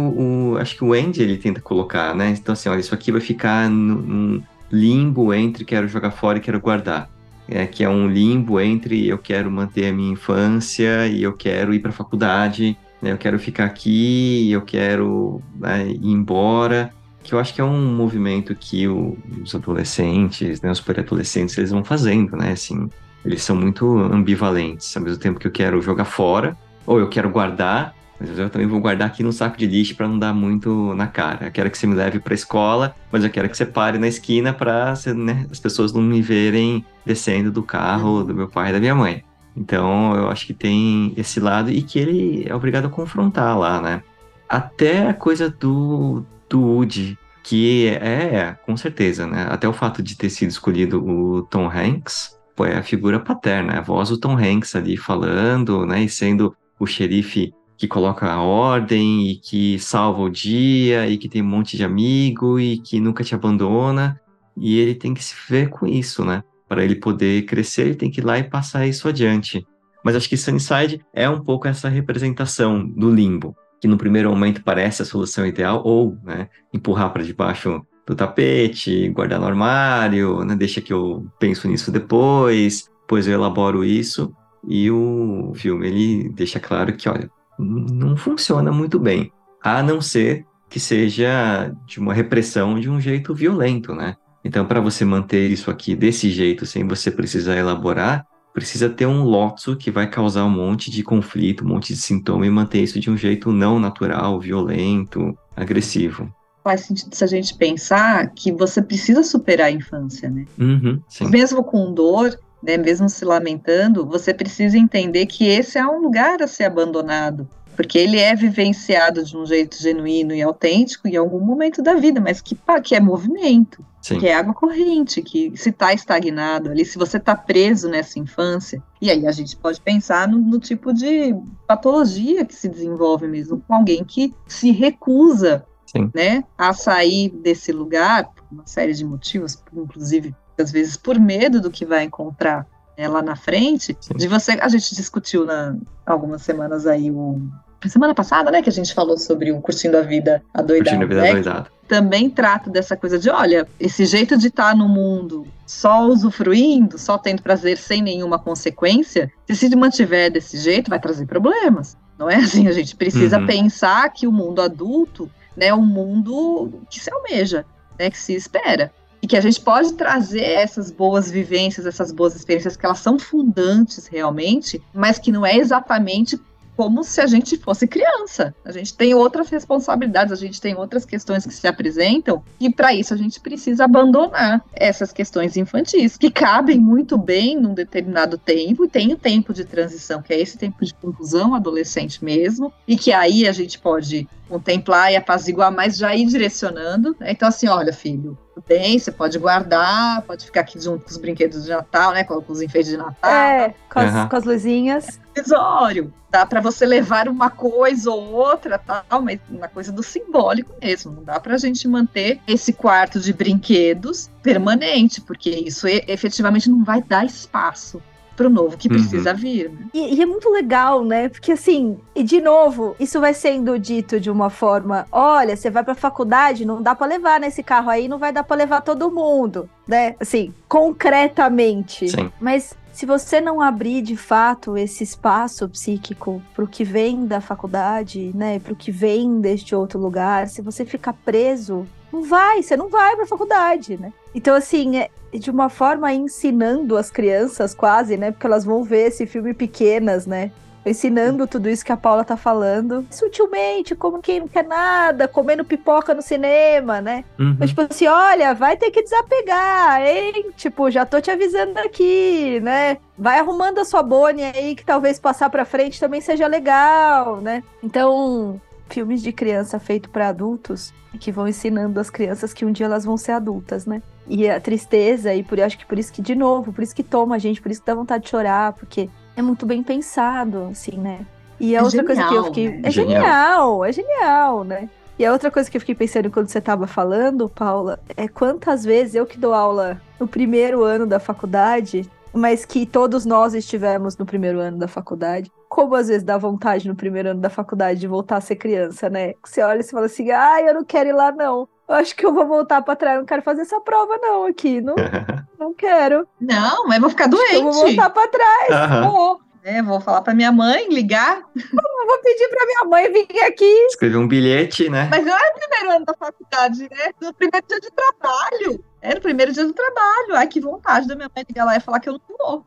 o, 0.54 0.58
acho 0.58 0.76
que 0.76 0.84
o 0.84 0.94
Andy 0.94 1.24
ele 1.24 1.38
tenta 1.38 1.60
colocar, 1.60 2.14
né? 2.14 2.30
Então 2.30 2.54
assim, 2.54 2.70
olha, 2.70 2.80
isso 2.80 2.94
aqui 2.94 3.12
vai 3.12 3.20
ficar 3.20 3.68
num 3.68 4.44
limbo 4.72 5.34
entre 5.34 5.66
quero 5.66 5.88
jogar 5.88 6.12
fora 6.12 6.38
e 6.38 6.42
quero 6.42 6.60
guardar. 6.60 7.10
É, 7.48 7.66
que 7.66 7.84
é 7.84 7.90
um 7.90 8.08
limbo 8.08 8.60
entre 8.60 9.08
eu 9.08 9.18
quero 9.18 9.50
manter 9.50 9.88
a 9.88 9.92
minha 9.92 10.14
infância 10.14 11.08
e 11.08 11.24
eu 11.24 11.34
quero 11.34 11.74
ir 11.74 11.80
para 11.80 11.90
a 11.90 11.94
faculdade, 11.94 12.78
né? 13.02 13.12
eu 13.12 13.18
quero 13.18 13.40
ficar 13.40 13.66
aqui, 13.66 14.52
eu 14.52 14.62
quero 14.62 15.42
né, 15.60 15.88
ir 15.90 16.12
embora. 16.12 16.94
Que 17.24 17.34
eu 17.34 17.40
acho 17.40 17.56
que 17.56 17.62
é 17.62 17.64
um 17.64 17.96
movimento 17.96 18.54
que 18.54 18.88
o, 18.88 19.18
os 19.42 19.56
adolescentes, 19.56 20.62
né, 20.62 20.70
os 20.70 20.80
pré-adolescentes, 20.80 21.58
eles 21.58 21.72
vão 21.72 21.84
fazendo, 21.84 22.38
né? 22.38 22.52
Assim, 22.52 22.88
eles 23.26 23.42
são 23.42 23.56
muito 23.56 23.98
ambivalentes. 23.98 24.96
Ao 24.96 25.02
mesmo 25.02 25.20
tempo 25.20 25.40
que 25.40 25.48
eu 25.48 25.52
quero 25.52 25.82
jogar 25.82 26.06
fora, 26.06 26.56
ou 26.86 27.00
eu 27.00 27.10
quero 27.10 27.32
guardar, 27.32 27.96
mas 28.20 28.38
eu 28.38 28.50
também 28.50 28.68
vou 28.68 28.82
guardar 28.82 29.08
aqui 29.08 29.24
no 29.24 29.32
saco 29.32 29.58
de 29.58 29.66
lixo 29.66 29.96
para 29.96 30.08
não 30.08 30.20
dar 30.20 30.34
muito 30.34 30.94
na 30.94 31.08
cara. 31.08 31.48
Eu 31.48 31.52
quero 31.52 31.72
que 31.72 31.78
você 31.78 31.88
me 31.88 31.96
leve 31.96 32.20
para 32.20 32.34
a 32.34 32.36
escola, 32.36 32.96
mas 33.12 33.24
eu 33.24 33.30
quero 33.30 33.48
que 33.48 33.56
você 33.56 33.66
pare 33.66 33.98
na 33.98 34.08
esquina 34.08 34.52
para 34.52 34.94
né, 35.16 35.48
as 35.50 35.60
pessoas 35.60 35.94
não 35.94 36.02
me 36.02 36.22
verem 36.22 36.86
descendo 37.06 37.50
do 37.50 37.64
carro 37.64 38.24
do 38.24 38.36
meu 38.36 38.50
pai 38.50 38.70
e 38.70 38.74
da 38.74 38.80
minha 38.80 38.94
mãe. 38.94 39.24
Então, 39.56 40.16
eu 40.16 40.30
acho 40.30 40.46
que 40.46 40.54
tem 40.54 41.14
esse 41.16 41.40
lado 41.40 41.72
e 41.72 41.82
que 41.82 41.98
ele 41.98 42.46
é 42.48 42.54
obrigado 42.54 42.86
a 42.86 42.90
confrontar 42.90 43.58
lá, 43.58 43.82
né? 43.82 44.04
Até 44.48 45.08
a 45.08 45.14
coisa 45.14 45.50
do, 45.50 46.24
do 46.50 46.62
Woody, 46.62 47.18
que 47.44 47.88
é, 47.88 48.56
com 48.66 48.76
certeza, 48.76 49.26
né? 49.26 49.48
Até 49.50 49.68
o 49.68 49.74
fato 49.74 50.04
de 50.04 50.18
ter 50.18 50.30
sido 50.30 50.50
escolhido 50.50 51.04
o 51.04 51.44
Tom 51.44 51.70
Hanks, 51.70 52.38
foi 52.56 52.74
a 52.74 52.84
figura 52.84 53.20
paterna, 53.20 53.78
a 53.78 53.82
voz 53.82 54.10
do 54.10 54.18
Tom 54.18 54.38
Hanks 54.38 54.76
ali 54.76 54.98
falando, 54.98 55.86
né? 55.86 56.04
E 56.04 56.10
sendo 56.10 56.56
o 56.80 56.86
xerife 56.86 57.54
que 57.80 57.88
coloca 57.88 58.30
a 58.30 58.42
ordem 58.42 59.30
e 59.30 59.36
que 59.38 59.80
salva 59.80 60.22
o 60.22 60.30
dia 60.30 61.08
e 61.08 61.18
que 61.18 61.30
tem 61.30 61.42
um 61.42 61.46
monte 61.46 61.78
de 61.78 61.84
amigo 61.86 62.60
e 62.60 62.78
que 62.78 63.00
nunca 63.00 63.24
te 63.24 63.34
abandona. 63.34 64.20
E 64.58 64.78
ele 64.78 64.94
tem 64.94 65.14
que 65.14 65.24
se 65.24 65.34
ver 65.48 65.70
com 65.70 65.88
isso, 65.88 66.26
né? 66.26 66.44
Para 66.68 66.84
ele 66.84 66.96
poder 66.96 67.46
crescer, 67.46 67.84
ele 67.84 67.96
tem 67.96 68.12
que 68.12 68.20
ir 68.20 68.26
lá 68.26 68.38
e 68.38 68.44
passar 68.44 68.86
isso 68.86 69.08
adiante. 69.08 69.66
Mas 70.04 70.14
acho 70.14 70.28
que 70.28 70.36
Sunnyside 70.36 71.00
é 71.14 71.30
um 71.30 71.40
pouco 71.42 71.70
essa 71.70 71.88
representação 71.88 72.86
do 72.86 73.10
limbo, 73.10 73.56
que 73.80 73.88
no 73.88 73.98
primeiro 73.98 74.30
momento 74.30 74.62
parece 74.62 75.02
a 75.02 75.06
solução 75.06 75.46
ideal, 75.46 75.82
ou 75.86 76.18
né, 76.22 76.50
empurrar 76.74 77.14
para 77.14 77.24
debaixo 77.24 77.82
do 78.06 78.14
tapete, 78.14 79.08
guardar 79.10 79.40
no 79.40 79.48
armário, 79.48 80.44
né, 80.44 80.54
deixa 80.54 80.82
que 80.82 80.92
eu 80.92 81.26
penso 81.40 81.66
nisso 81.66 81.92
depois, 81.94 82.90
depois 83.02 83.26
eu 83.26 83.36
elaboro 83.36 83.86
isso. 83.86 84.34
E 84.68 84.92
o 84.92 85.54
filme 85.56 85.88
ele 85.88 86.30
deixa 86.30 86.60
claro 86.60 86.94
que, 86.94 87.08
olha, 87.08 87.30
não 87.60 88.16
funciona 88.16 88.72
muito 88.72 89.00
bem, 89.00 89.32
a 89.62 89.84
não 89.84 90.02
ser 90.02 90.46
que 90.70 90.80
seja 90.80 91.74
de 91.86 92.00
uma 92.00 92.14
repressão 92.14 92.80
de 92.80 92.90
um 92.90 93.02
jeito 93.02 93.34
violento, 93.34 93.94
né? 93.94 94.16
Então, 94.44 94.66
para 94.66 94.80
você 94.80 95.04
manter 95.04 95.50
isso 95.50 95.70
aqui 95.70 95.96
desse 95.96 96.30
jeito, 96.30 96.66
sem 96.66 96.88
você 96.88 97.12
precisar 97.12 97.58
elaborar, 97.58 98.26
precisa 98.54 98.90
ter 98.90 99.06
um 99.06 99.24
lotso 99.24 99.76
que 99.76 99.92
vai 99.92 100.10
causar 100.10 100.46
um 100.46 100.50
monte 100.50 100.90
de 100.90 101.04
conflito, 101.04 101.66
um 101.66 101.68
monte 101.68 101.94
de 101.94 102.00
sintoma 102.00 102.46
e 102.46 102.50
manter 102.50 102.82
isso 102.82 103.00
de 103.00 103.10
um 103.10 103.18
jeito 103.18 103.52
não 103.52 103.80
natural, 103.80 104.40
violento, 104.40 105.38
agressivo. 105.56 106.34
Faz 106.64 106.82
sentido 106.82 107.16
se 107.16 107.24
a 107.24 107.28
gente 107.28 107.56
pensar 107.58 108.30
que 108.32 108.52
você 108.52 108.82
precisa 108.82 109.24
superar 109.24 109.68
a 109.68 109.72
infância, 109.72 110.30
né? 110.30 110.46
Uhum, 110.58 111.02
Mesmo 111.30 111.64
com 111.64 111.94
dor, 111.94 112.38
né, 112.62 112.78
mesmo 112.78 113.10
se 113.10 113.24
lamentando, 113.26 114.06
você 114.06 114.34
precisa 114.34 114.78
entender 114.78 115.26
que 115.26 115.48
esse 115.48 115.78
é 115.78 115.86
um 115.86 116.00
lugar 116.00 116.42
a 116.42 116.48
ser 116.48 116.66
abandonado, 116.66 117.48
porque 117.76 117.98
ele 117.98 118.20
é 118.20 118.36
vivenciado 118.36 119.24
de 119.24 119.38
um 119.38 119.46
jeito 119.46 119.82
genuíno 119.82 120.34
e 120.34 120.42
autêntico 120.42 121.08
em 121.08 121.16
algum 121.16 121.40
momento 121.40 121.82
da 121.82 121.96
vida, 121.96 122.20
mas 122.20 122.42
que, 122.42 122.58
que 122.84 122.94
é 122.94 123.00
movimento, 123.00 123.86
Sim. 124.02 124.20
que 124.20 124.28
é 124.28 124.34
água 124.34 124.54
corrente, 124.54 125.22
que 125.22 125.54
se 125.56 125.70
está 125.70 125.94
estagnado 125.94 126.70
ali, 126.70 126.84
se 126.84 126.98
você 126.98 127.16
está 127.16 127.36
preso 127.36 127.88
nessa 127.88 128.20
infância, 128.20 128.84
e 129.02 129.10
aí 129.10 129.26
a 129.26 129.32
gente 129.32 129.56
pode 129.56 129.80
pensar 129.80 130.28
no, 130.28 130.38
no 130.38 130.60
tipo 130.60 130.94
de 130.94 131.34
patologia 131.66 132.44
que 132.44 132.54
se 132.54 132.68
desenvolve 132.68 133.28
mesmo 133.28 133.64
com 133.66 133.74
alguém 133.74 134.04
que 134.04 134.34
se 134.46 134.72
recusa 134.72 135.66
Sim. 135.86 136.12
né, 136.14 136.44
a 136.58 136.74
sair 136.74 137.30
desse 137.30 137.72
lugar, 137.72 138.26
por 138.26 138.44
uma 138.52 138.68
série 138.68 138.94
de 138.94 139.06
motivos, 139.06 139.58
inclusive 139.74 140.36
às 140.62 140.72
vezes 140.72 140.98
por 140.98 141.20
medo 141.20 141.62
do 141.62 141.72
que 141.72 141.86
vai 141.86 142.04
encontrar 142.04 142.66
né, 142.98 143.08
lá 143.08 143.22
na 143.22 143.36
frente, 143.36 143.96
Sim. 144.00 144.14
de 144.16 144.28
você. 144.28 144.58
A 144.62 144.68
gente 144.68 144.94
discutiu 144.94 145.46
na 145.46 145.76
algumas 146.06 146.42
semanas 146.42 146.86
aí 146.86 147.10
o 147.10 147.42
semana 147.88 148.14
passada, 148.14 148.52
né, 148.52 148.62
que 148.62 148.70
a 148.70 148.74
gente 148.74 148.94
falou 148.94 149.18
sobre 149.18 149.54
o 149.54 149.62
curtindo 149.62 149.98
a 149.98 150.02
vida 150.02 150.44
adoidado. 150.54 150.98
Curtindo 150.98 151.06
a 151.06 151.08
vida 151.08 151.22
né, 151.22 151.30
adoidado. 151.30 151.70
Também 151.88 152.30
trata 152.30 152.70
dessa 152.70 152.98
coisa 152.98 153.18
de, 153.18 153.30
olha, 153.30 153.66
esse 153.80 154.06
jeito 154.06 154.38
de 154.38 154.48
estar 154.48 154.72
tá 154.72 154.76
no 154.76 154.90
mundo 154.90 155.48
só 155.66 156.06
usufruindo, 156.06 156.98
só 156.98 157.18
tendo 157.18 157.42
prazer 157.42 157.78
sem 157.78 158.02
nenhuma 158.02 158.38
consequência, 158.38 159.32
se 159.48 159.56
se 159.56 159.76
mantiver 159.76 160.30
desse 160.30 160.58
jeito, 160.58 160.90
vai 160.90 161.00
trazer 161.00 161.26
problemas. 161.26 161.96
Não 162.18 162.30
é 162.30 162.36
assim, 162.36 162.68
a 162.68 162.74
gente 162.74 162.96
precisa 162.98 163.40
uhum. 163.40 163.48
pensar 163.48 164.10
que 164.10 164.28
o 164.28 164.32
mundo 164.32 164.62
adulto 164.62 165.32
né, 165.56 165.68
é 165.68 165.74
um 165.74 165.86
mundo 165.86 166.82
que 166.90 167.00
se 167.00 167.10
almeja, 167.12 167.66
né, 167.98 168.10
que 168.10 168.18
se 168.18 168.34
espera 168.34 168.92
e 169.22 169.28
que 169.28 169.38
a 169.38 169.42
gente 169.42 169.60
pode 169.62 169.94
trazer 169.94 170.44
essas 170.44 170.92
boas 170.92 171.30
vivências, 171.30 171.86
essas 171.86 172.12
boas 172.12 172.36
experiências 172.36 172.78
que 172.78 172.86
elas 172.86 173.00
são 173.00 173.20
fundantes 173.20 174.08
realmente, 174.08 174.82
mas 174.94 175.20
que 175.20 175.32
não 175.32 175.46
é 175.46 175.58
exatamente 175.58 176.40
como 176.80 177.04
se 177.04 177.20
a 177.20 177.28
gente 177.28 177.58
fosse 177.58 177.86
criança. 177.86 178.56
A 178.64 178.72
gente 178.72 178.94
tem 178.94 179.14
outras 179.14 179.50
responsabilidades, 179.50 180.32
a 180.32 180.36
gente 180.38 180.62
tem 180.62 180.78
outras 180.78 181.04
questões 181.04 181.46
que 181.46 181.54
se 181.54 181.68
apresentam, 181.68 182.42
e 182.58 182.72
para 182.72 182.94
isso 182.94 183.14
a 183.14 183.18
gente 183.18 183.38
precisa 183.42 183.84
abandonar 183.84 184.64
essas 184.72 185.12
questões 185.12 185.58
infantis, 185.58 186.16
que 186.16 186.32
cabem 186.32 186.80
muito 186.80 187.18
bem 187.18 187.60
num 187.60 187.74
determinado 187.74 188.38
tempo, 188.38 188.86
e 188.86 188.88
tem 188.88 189.12
o 189.12 189.18
tempo 189.18 189.54
de 189.54 189.66
transição, 189.66 190.22
que 190.22 190.34
é 190.34 190.40
esse 190.40 190.58
tempo 190.58 190.86
de 190.86 190.94
conclusão 190.94 191.54
adolescente 191.54 192.24
mesmo, 192.24 192.72
e 192.88 192.96
que 192.96 193.12
aí 193.12 193.46
a 193.46 193.52
gente 193.52 193.78
pode 193.78 194.26
contemplar 194.48 195.12
e 195.12 195.18
apaziguar, 195.18 195.74
mas 195.74 195.98
já 195.98 196.16
ir 196.16 196.28
direcionando. 196.28 197.14
Né? 197.20 197.32
Então, 197.32 197.50
assim, 197.50 197.68
olha, 197.68 197.92
filho, 197.92 198.38
bem, 198.68 198.98
você 198.98 199.12
pode 199.12 199.38
guardar, 199.38 200.22
pode 200.24 200.46
ficar 200.46 200.62
aqui 200.62 200.80
junto 200.80 201.06
com 201.06 201.12
os 201.12 201.18
brinquedos 201.18 201.64
de 201.64 201.70
Natal, 201.70 202.12
né? 202.12 202.24
Com 202.24 202.44
os 202.48 202.62
enfeites 202.62 202.92
de 202.92 202.98
Natal. 202.98 203.32
É, 203.32 203.74
com 203.92 204.00
as, 204.00 204.14
uhum. 204.14 204.30
com 204.30 204.36
as 204.36 204.44
luzinhas. 204.44 205.20
Tesório. 205.34 206.14
Dá 206.32 206.46
para 206.46 206.62
você 206.62 206.86
levar 206.86 207.28
uma 207.28 207.50
coisa 207.50 208.12
ou 208.12 208.32
outra, 208.34 208.78
tal, 208.78 209.22
mas 209.22 209.40
uma 209.50 209.68
coisa 209.68 209.92
do 209.92 210.04
simbólico 210.04 210.74
mesmo. 210.80 211.12
Não 211.12 211.24
dá 211.24 211.40
para 211.40 211.56
a 211.56 211.58
gente 211.58 211.88
manter 211.88 212.40
esse 212.48 212.72
quarto 212.72 213.20
de 213.20 213.34
brinquedos 213.34 214.30
permanente, 214.44 215.22
porque 215.22 215.50
isso 215.50 215.88
efetivamente 215.88 216.70
não 216.70 216.84
vai 216.84 217.02
dar 217.02 217.26
espaço 217.26 218.02
pro 218.40 218.50
novo 218.50 218.78
que 218.78 218.88
precisa 218.88 219.32
uhum. 219.32 219.38
vir. 219.38 219.70
Né? 219.70 219.88
E, 219.94 220.16
e, 220.16 220.22
é 220.22 220.26
muito 220.26 220.50
legal, 220.50 221.04
né? 221.04 221.28
Porque 221.28 221.52
assim, 221.52 221.98
e 222.16 222.24
de 222.24 222.40
novo, 222.40 222.96
isso 222.98 223.20
vai 223.20 223.34
sendo 223.34 223.78
dito 223.78 224.18
de 224.18 224.32
uma 224.32 224.50
forma: 224.50 225.06
olha, 225.12 225.58
você 225.58 225.70
vai 225.70 225.84
pra 225.84 225.94
faculdade, 225.94 226.64
não 226.64 226.82
dá 226.82 226.96
para 226.96 227.06
levar 227.06 227.38
nesse 227.38 227.62
carro 227.62 227.90
aí, 227.90 228.08
não 228.08 228.18
vai 228.18 228.32
dar 228.32 228.46
para 228.46 228.56
levar 228.56 228.80
todo 228.80 229.12
mundo, 229.12 229.70
né? 229.86 230.16
Assim, 230.22 230.54
concretamente. 230.70 232.08
Sim. 232.08 232.32
Mas 232.40 232.74
se 232.94 233.06
você 233.06 233.42
não 233.42 233.60
abrir 233.60 234.02
de 234.02 234.16
fato 234.16 234.78
esse 234.78 235.04
espaço 235.04 235.68
psíquico 235.68 236.42
para 236.56 236.64
o 236.64 236.68
que 236.68 236.86
vem 236.86 237.26
da 237.26 237.42
faculdade, 237.42 238.32
né, 238.34 238.60
para 238.60 238.72
o 238.72 238.76
que 238.76 238.90
vem 238.92 239.42
deste 239.42 239.76
outro 239.76 240.00
lugar, 240.00 240.48
se 240.48 240.62
você 240.62 240.86
ficar 240.86 241.12
preso, 241.12 241.86
não 242.12 242.24
vai, 242.24 242.64
você 242.64 242.78
não 242.78 242.88
vai 242.88 243.16
para 243.16 243.26
a 243.26 243.28
faculdade, 243.28 243.98
né? 243.98 244.14
Então 244.34 244.56
assim, 244.56 244.98
é, 244.98 245.10
de 245.34 245.52
uma 245.52 245.70
forma 245.70 246.12
ensinando 246.14 246.98
as 246.98 247.12
crianças 247.12 247.74
quase, 247.74 248.18
né? 248.18 248.32
Porque 248.32 248.48
elas 248.48 248.66
vão 248.66 248.84
ver 248.84 249.08
esse 249.08 249.26
filme 249.26 249.54
pequenas, 249.54 250.26
né? 250.26 250.52
Ensinando 250.86 251.46
tudo 251.46 251.70
isso 251.70 251.84
que 251.86 251.92
a 251.92 251.98
Paula 251.98 252.24
tá 252.24 252.38
falando. 252.38 253.06
Sutilmente, 253.12 253.96
como 253.96 254.22
quem 254.22 254.40
não 254.40 254.48
quer 254.48 254.66
nada, 254.66 255.28
comendo 255.28 255.64
pipoca 255.66 256.14
no 256.14 256.22
cinema, 256.22 257.02
né? 257.02 257.26
Uhum. 257.38 257.56
Mas, 257.60 257.70
tipo 257.70 257.82
assim, 257.82 258.08
olha, 258.08 258.54
vai 258.54 258.78
ter 258.78 258.90
que 258.90 259.04
desapegar, 259.04 260.02
hein? 260.02 260.52
Tipo, 260.56 260.90
já 260.90 261.06
tô 261.06 261.20
te 261.20 261.30
avisando 261.30 261.78
aqui, 261.80 262.60
né? 262.62 262.98
Vai 263.18 263.40
arrumando 263.40 263.80
a 263.80 263.86
sua 263.86 264.02
bone 264.02 264.42
aí, 264.44 264.74
que 264.76 264.86
talvez 264.86 265.20
passar 265.20 265.50
pra 265.50 265.66
frente 265.66 266.00
também 266.00 266.22
seja 266.22 266.48
legal, 266.48 267.38
né? 267.42 267.62
Então, 267.84 268.60
filmes 268.90 269.22
de 269.22 269.32
criança 269.32 269.80
feito 269.80 270.10
para 270.10 270.30
adultos 270.30 270.94
que 271.20 271.32
vão 271.32 271.48
ensinando 271.48 272.00
as 272.00 272.10
crianças 272.10 272.54
que 272.54 272.66
um 272.66 272.72
dia 272.72 272.86
elas 272.86 273.06
vão 273.06 273.18
ser 273.18 273.32
adultas, 273.32 273.86
né? 273.86 274.02
E 274.28 274.48
a 274.50 274.60
tristeza, 274.60 275.34
e 275.34 275.44
por 275.44 275.60
acho 275.60 275.78
que 275.78 275.86
por 275.86 275.98
isso 275.98 276.14
que, 276.14 276.22
de 276.22 276.36
novo, 276.36 276.72
por 276.72 276.84
isso 276.84 276.96
que 276.96 277.04
toma 277.04 277.36
a 277.36 277.40
gente, 277.40 277.62
por 277.62 277.72
isso 277.72 277.82
que 277.82 277.88
dá 277.88 277.96
vontade 277.96 278.24
de 278.26 278.30
chorar, 278.30 278.74
porque 278.74 279.10
é 279.36 279.42
muito 279.42 279.66
bem 279.66 279.82
pensado, 279.82 280.68
assim, 280.72 280.98
né? 280.98 281.26
E 281.60 281.76
a 281.76 281.80
é 281.80 281.84
outra 281.84 282.02
genial, 282.02 282.16
coisa 282.16 282.30
que 282.30 282.36
eu 282.36 282.44
fiquei. 282.46 282.70
Né? 282.70 282.82
É 282.84 282.92
genial. 282.92 283.22
genial, 283.22 283.86
é 283.86 283.92
genial, 283.92 284.64
né? 284.64 284.90
E 285.18 285.26
a 285.26 285.34
outra 285.34 285.52
coisa 285.52 285.70
que 285.70 285.76
eu 285.76 285.82
fiquei 285.82 285.96
pensando 285.96 286.32
quando 286.32 286.48
você 286.48 286.60
estava 286.60 286.88
falando, 286.88 287.50
Paula, 287.50 288.00
é 288.16 288.28
quantas 288.28 288.86
vezes 288.86 289.16
eu 289.16 289.26
que 289.26 289.38
dou 289.38 289.54
aula 289.54 290.02
no 290.18 290.28
primeiro 290.28 290.84
ano 290.84 291.06
da 291.06 291.20
faculdade, 291.20 292.10
mas 292.32 292.64
que 292.64 292.86
todos 292.86 293.26
nós 293.26 293.54
estivemos 293.54 294.18
no 294.18 294.26
primeiro 294.26 294.60
ano 294.60 294.78
da 294.78 294.88
faculdade. 294.88 295.52
Como 295.70 295.94
às 295.94 296.08
vezes 296.08 296.24
dá 296.24 296.36
vontade 296.36 296.88
no 296.88 296.96
primeiro 296.96 297.30
ano 297.30 297.40
da 297.40 297.50
faculdade 297.50 298.00
de 298.00 298.08
voltar 298.08 298.38
a 298.38 298.42
ser 298.42 298.56
criança, 298.56 299.08
né? 299.08 299.36
Você 299.46 299.62
olha 299.62 299.82
e 299.82 299.84
fala 299.84 300.08
assim: 300.08 300.32
ai, 300.32 300.68
eu 300.68 300.74
não 300.74 300.84
quero 300.84 301.10
ir 301.10 301.14
lá, 301.14 301.32
não. 301.32 301.70
Eu 301.88 301.96
acho 301.96 302.16
que 302.16 302.26
eu 302.26 302.34
vou 302.34 302.48
voltar 302.48 302.82
para 302.82 302.96
trás, 302.96 303.16
eu 303.16 303.22
não 303.22 303.26
quero 303.26 303.44
fazer 303.44 303.62
essa 303.62 303.80
prova, 303.80 304.18
não, 304.18 304.46
aqui. 304.46 304.82
Não, 304.82 304.96
não 305.60 305.74
quero. 305.74 306.28
Não, 306.42 306.88
mas 306.88 306.96
eu 306.96 307.02
vou 307.02 307.10
ficar 307.12 307.28
doente. 307.28 307.54
eu 307.54 307.64
vou 307.64 307.74
voltar 307.74 308.10
para 308.10 308.28
trás. 308.28 308.92
Uhum. 308.92 309.12
Vou. 309.12 309.42
É, 309.64 309.82
vou 309.84 310.00
falar 310.00 310.22
para 310.22 310.34
minha 310.34 310.52
mãe, 310.52 310.88
ligar. 310.90 311.44
Eu 311.56 312.08
vou 312.08 312.22
pedir 312.24 312.48
para 312.50 312.66
minha 312.66 312.84
mãe 312.86 313.12
vir 313.12 313.42
aqui. 313.44 313.86
Escrever 313.88 314.18
um 314.18 314.28
bilhete, 314.28 314.90
né? 314.90 315.08
Mas 315.12 315.26
não 315.26 315.34
é 315.34 315.50
o 315.50 315.54
primeiro 315.54 315.96
ano 315.98 316.06
da 316.06 316.14
faculdade, 316.14 316.82
né? 316.90 317.12
No 317.22 317.34
primeiro 317.34 317.68
dia 317.68 317.80
de 317.80 317.92
trabalho. 317.92 318.84
Era 319.02 319.20
o 319.20 319.22
primeiro 319.22 319.52
dia 319.52 319.66
do 319.66 319.74
trabalho. 319.74 320.36
Ai, 320.36 320.48
que 320.48 320.60
vontade 320.60 321.08
da 321.08 321.16
minha 321.16 321.30
mãe 321.36 321.46
ligar 321.48 321.66
lá 321.66 321.76
e 321.76 321.80
falar 321.80 322.00
que 322.00 322.10
eu 322.10 322.14
não 322.14 322.38
vou. 322.38 322.66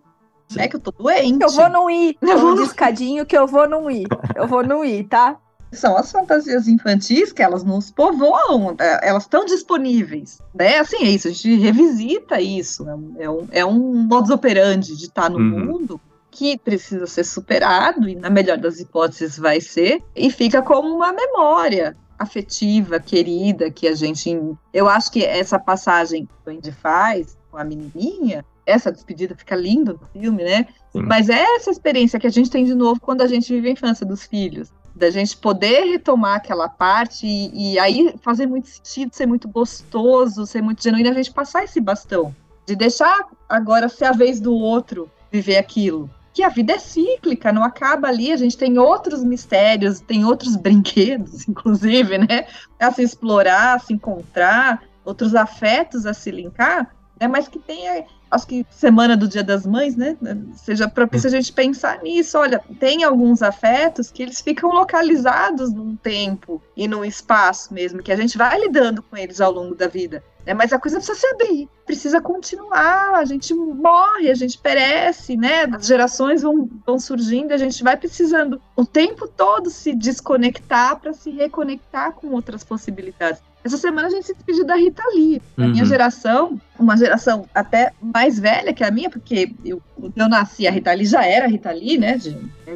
É 0.61 0.69
que 0.69 0.77
eu 0.77 0.81
tô 0.81 0.91
doente. 0.91 1.43
Eu 1.43 1.51
vou 1.51 1.69
não 1.69 1.91
ir. 1.91 2.17
Eu 2.23 2.39
vou 2.39 2.53
um 2.53 2.55
discadinho 2.57 3.27
que 3.27 3.37
eu 3.37 3.47
vou 3.47 3.69
não 3.69 3.91
ir. 3.91 4.07
Eu 4.35 4.47
vou 4.47 4.63
não 4.65 4.85
ir, 4.85 5.05
tá? 5.05 5.39
São 5.73 5.97
as 5.97 6.13
fantasias 6.13 6.69
infantis 6.69 7.33
que 7.33 7.43
elas 7.43 7.65
nos 7.65 7.91
povoam, 7.91 8.77
é, 8.79 9.09
elas 9.09 9.23
estão 9.23 9.45
disponíveis, 9.47 10.39
né? 10.55 10.79
Assim, 10.79 10.97
é 10.97 11.09
isso, 11.09 11.29
a 11.29 11.31
gente 11.31 11.57
revisita 11.57 12.39
isso, 12.39 12.87
é 13.19 13.31
um, 13.31 13.49
é 13.51 13.65
um 13.65 13.95
modus 14.07 14.29
operandi 14.29 14.95
de 14.95 15.07
estar 15.07 15.31
no 15.31 15.39
uhum. 15.39 15.65
mundo 15.65 16.01
que 16.31 16.59
precisa 16.59 17.07
ser 17.07 17.25
superado, 17.25 18.07
e 18.07 18.15
na 18.15 18.29
melhor 18.29 18.59
das 18.59 18.81
hipóteses 18.81 19.39
vai 19.39 19.63
ser, 19.63 20.03
e 20.15 20.31
fica 20.31 20.61
como 20.61 20.95
uma 20.95 21.11
memória, 21.11 21.97
afetiva, 22.19 23.01
querida, 23.01 23.71
que 23.71 23.87
a 23.89 23.95
gente. 23.95 24.31
Eu 24.73 24.89
acho 24.89 25.11
que 25.11 25.25
essa 25.25 25.59
passagem 25.59 26.27
que 26.27 26.51
o 26.51 26.53
Andy 26.53 26.73
faz 26.73 27.37
com 27.51 27.59
a 27.59 27.65
menininha, 27.65 28.45
essa 28.67 28.93
despedida 28.93 29.35
fica 29.35 29.57
linda 29.57 29.93
no 29.93 30.01
filme, 30.13 30.45
né? 30.45 30.67
Sim. 30.93 31.03
Mas 31.03 31.29
é 31.29 31.43
essa 31.57 31.71
experiência 31.71 32.19
que 32.19 32.27
a 32.27 32.31
gente 32.31 32.51
tem 32.51 32.65
de 32.65 32.75
novo 32.75 33.01
quando 33.01 33.23
a 33.23 33.27
gente 33.27 33.53
vive 33.53 33.69
a 33.69 33.73
infância 33.73 34.07
dos 34.07 34.25
filhos. 34.25 34.73
Da 34.95 35.11
gente 35.11 35.37
poder 35.37 35.85
retomar 35.85 36.37
aquela 36.37 36.69
parte 36.69 37.27
e, 37.27 37.73
e 37.73 37.79
aí 37.79 38.15
fazer 38.23 38.47
muito 38.47 38.69
sentido, 38.69 39.15
ser 39.15 39.27
muito 39.27 39.49
gostoso, 39.49 40.47
ser 40.47 40.63
muito 40.63 40.83
genuíno, 40.83 41.11
a 41.11 41.15
gente 41.15 41.33
passar 41.33 41.65
esse 41.65 41.81
bastão. 41.81 42.35
De 42.67 42.77
deixar 42.77 43.27
agora 43.49 43.89
ser 43.89 44.05
a 44.05 44.13
vez 44.13 44.41
do 44.41 44.53
outro 44.53 45.11
viver 45.31 45.57
aquilo 45.57 46.11
que 46.33 46.43
a 46.43 46.49
vida 46.49 46.73
é 46.73 46.79
cíclica, 46.79 47.53
não 47.53 47.63
acaba 47.63 48.09
ali, 48.09 48.33
a 48.33 48.37
gente 48.37 48.57
tem 48.57 48.79
outros 48.79 49.23
mistérios, 49.23 50.01
tem 50.01 50.25
outros 50.25 50.57
brinquedos, 50.57 51.47
inclusive, 51.47 52.19
né? 52.19 52.47
A 52.81 52.91
se 52.91 53.03
explorar, 53.03 53.77
a 53.77 53.79
se 53.79 53.93
encontrar, 53.93 54.83
outros 55.05 55.35
afetos 55.35 56.07
a 56.07 56.15
se 56.15 56.31
linkar, 56.31 56.95
né? 57.21 57.29
Mas 57.29 57.49
que 57.49 57.59
tenha, 57.59 58.05
acho 58.33 58.47
que 58.47 58.67
semana 58.71 59.17
do 59.17 59.29
Dia 59.29 59.45
das 59.45 59.67
Mães, 59.67 59.95
né? 59.95 60.17
Seja 60.55 60.89
propício 60.89 61.29
a 61.29 61.31
gente 61.31 61.53
pensar 61.53 62.03
nisso. 62.03 62.39
Olha, 62.39 62.61
tem 62.81 63.05
alguns 63.05 63.43
afetos 63.43 64.11
que 64.11 64.23
eles 64.23 64.41
ficam 64.41 64.71
localizados 64.71 65.73
num 65.73 65.95
tempo 65.95 66.61
e 66.75 66.89
num 66.89 67.05
espaço 67.05 67.73
mesmo, 67.73 68.03
que 68.03 68.11
a 68.11 68.17
gente 68.17 68.39
vai 68.39 68.59
lidando 68.59 69.03
com 69.03 69.17
eles 69.17 69.41
ao 69.41 69.53
longo 69.53 69.75
da 69.75 69.87
vida. 69.87 70.25
Né? 70.47 70.55
Mas 70.55 70.73
a 70.73 70.79
coisa 70.79 70.97
precisa 70.97 71.19
se 71.19 71.27
abrir, 71.27 71.69
precisa 71.85 72.21
continuar. 72.21 73.15
A 73.17 73.25
gente 73.27 73.55
morre, 73.55 74.31
a 74.31 74.35
gente 74.35 74.59
perece, 74.59 75.37
né? 75.37 75.65
As 75.65 75.87
gerações 75.87 76.43
vão, 76.43 76.69
vão 76.87 76.99
surgindo, 76.99 77.53
a 77.53 77.59
gente 77.59 77.85
vai 77.85 77.97
precisando 77.97 78.61
o 78.75 78.87
tempo 78.87 79.29
todo 79.29 79.69
se 79.69 79.95
desconectar 79.95 80.99
para 80.99 81.13
se 81.13 81.31
reconectar 81.31 82.13
com 82.13 82.29
outras 82.29 82.65
possibilidades. 82.65 83.43
Essa 83.65 83.77
semana 83.77 84.09
a 84.09 84.11
gente 84.11 84.27
se 84.27 84.35
despediu 84.35 84.65
da 84.65 84.75
Rita 84.75 85.03
Lee. 85.15 85.41
A 85.57 85.63
uhum. 85.63 85.69
minha 85.69 85.85
geração, 85.85 86.61
uma 86.79 86.97
geração 86.97 87.47
até 87.55 87.93
mais 88.01 88.39
velha 88.39 88.73
que 88.73 88.83
a 88.83 88.91
minha, 88.91 89.09
porque 89.09 89.55
eu, 89.65 89.81
quando 89.95 90.19
eu 90.19 90.29
nasci, 90.29 90.67
a 90.67 90.71
Rita 90.71 90.93
Lee 90.93 91.07
já 91.07 91.25
era 91.25 91.45
a 91.45 91.49
Rita 91.49 91.71
Lee, 91.71 91.97
né? 91.97 92.19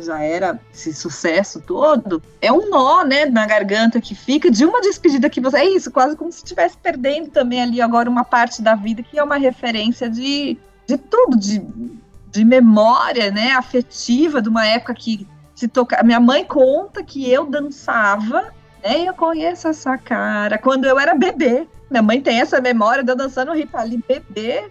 Já 0.00 0.22
era 0.22 0.60
esse 0.72 0.94
sucesso 0.94 1.60
todo. 1.60 2.22
É 2.40 2.52
um 2.52 2.70
nó, 2.70 3.02
né, 3.02 3.26
na 3.26 3.46
garganta 3.46 4.00
que 4.00 4.14
fica 4.14 4.48
de 4.48 4.64
uma 4.64 4.80
despedida 4.80 5.28
que 5.28 5.40
você. 5.40 5.56
É 5.58 5.64
isso, 5.64 5.90
quase 5.90 6.16
como 6.16 6.30
se 6.30 6.38
estivesse 6.38 6.76
perdendo 6.76 7.30
também 7.30 7.62
ali 7.62 7.80
agora 7.80 8.08
uma 8.08 8.24
parte 8.24 8.62
da 8.62 8.74
vida 8.74 9.02
que 9.02 9.18
é 9.18 9.24
uma 9.24 9.38
referência 9.38 10.08
de, 10.08 10.56
de 10.86 10.96
tudo, 10.96 11.36
de, 11.36 11.60
de 12.30 12.44
memória, 12.44 13.30
né, 13.32 13.52
afetiva, 13.52 14.40
de 14.40 14.48
uma 14.48 14.64
época 14.64 14.94
que 14.94 15.26
se 15.56 15.66
toca. 15.66 16.00
Minha 16.04 16.20
mãe 16.20 16.44
conta 16.44 17.02
que 17.02 17.28
eu 17.28 17.46
dançava 17.46 18.54
eu 18.92 19.14
conheço 19.14 19.68
essa 19.68 19.96
cara. 19.96 20.58
Quando 20.58 20.84
eu 20.84 20.98
era 20.98 21.14
bebê. 21.14 21.66
Minha 21.90 22.02
mãe 22.02 22.20
tem 22.20 22.40
essa 22.40 22.60
memória 22.60 23.04
de 23.04 23.10
eu 23.10 23.16
dançando 23.16 23.52
Rita 23.52 23.82
Lee 23.82 24.02
bebê. 24.06 24.68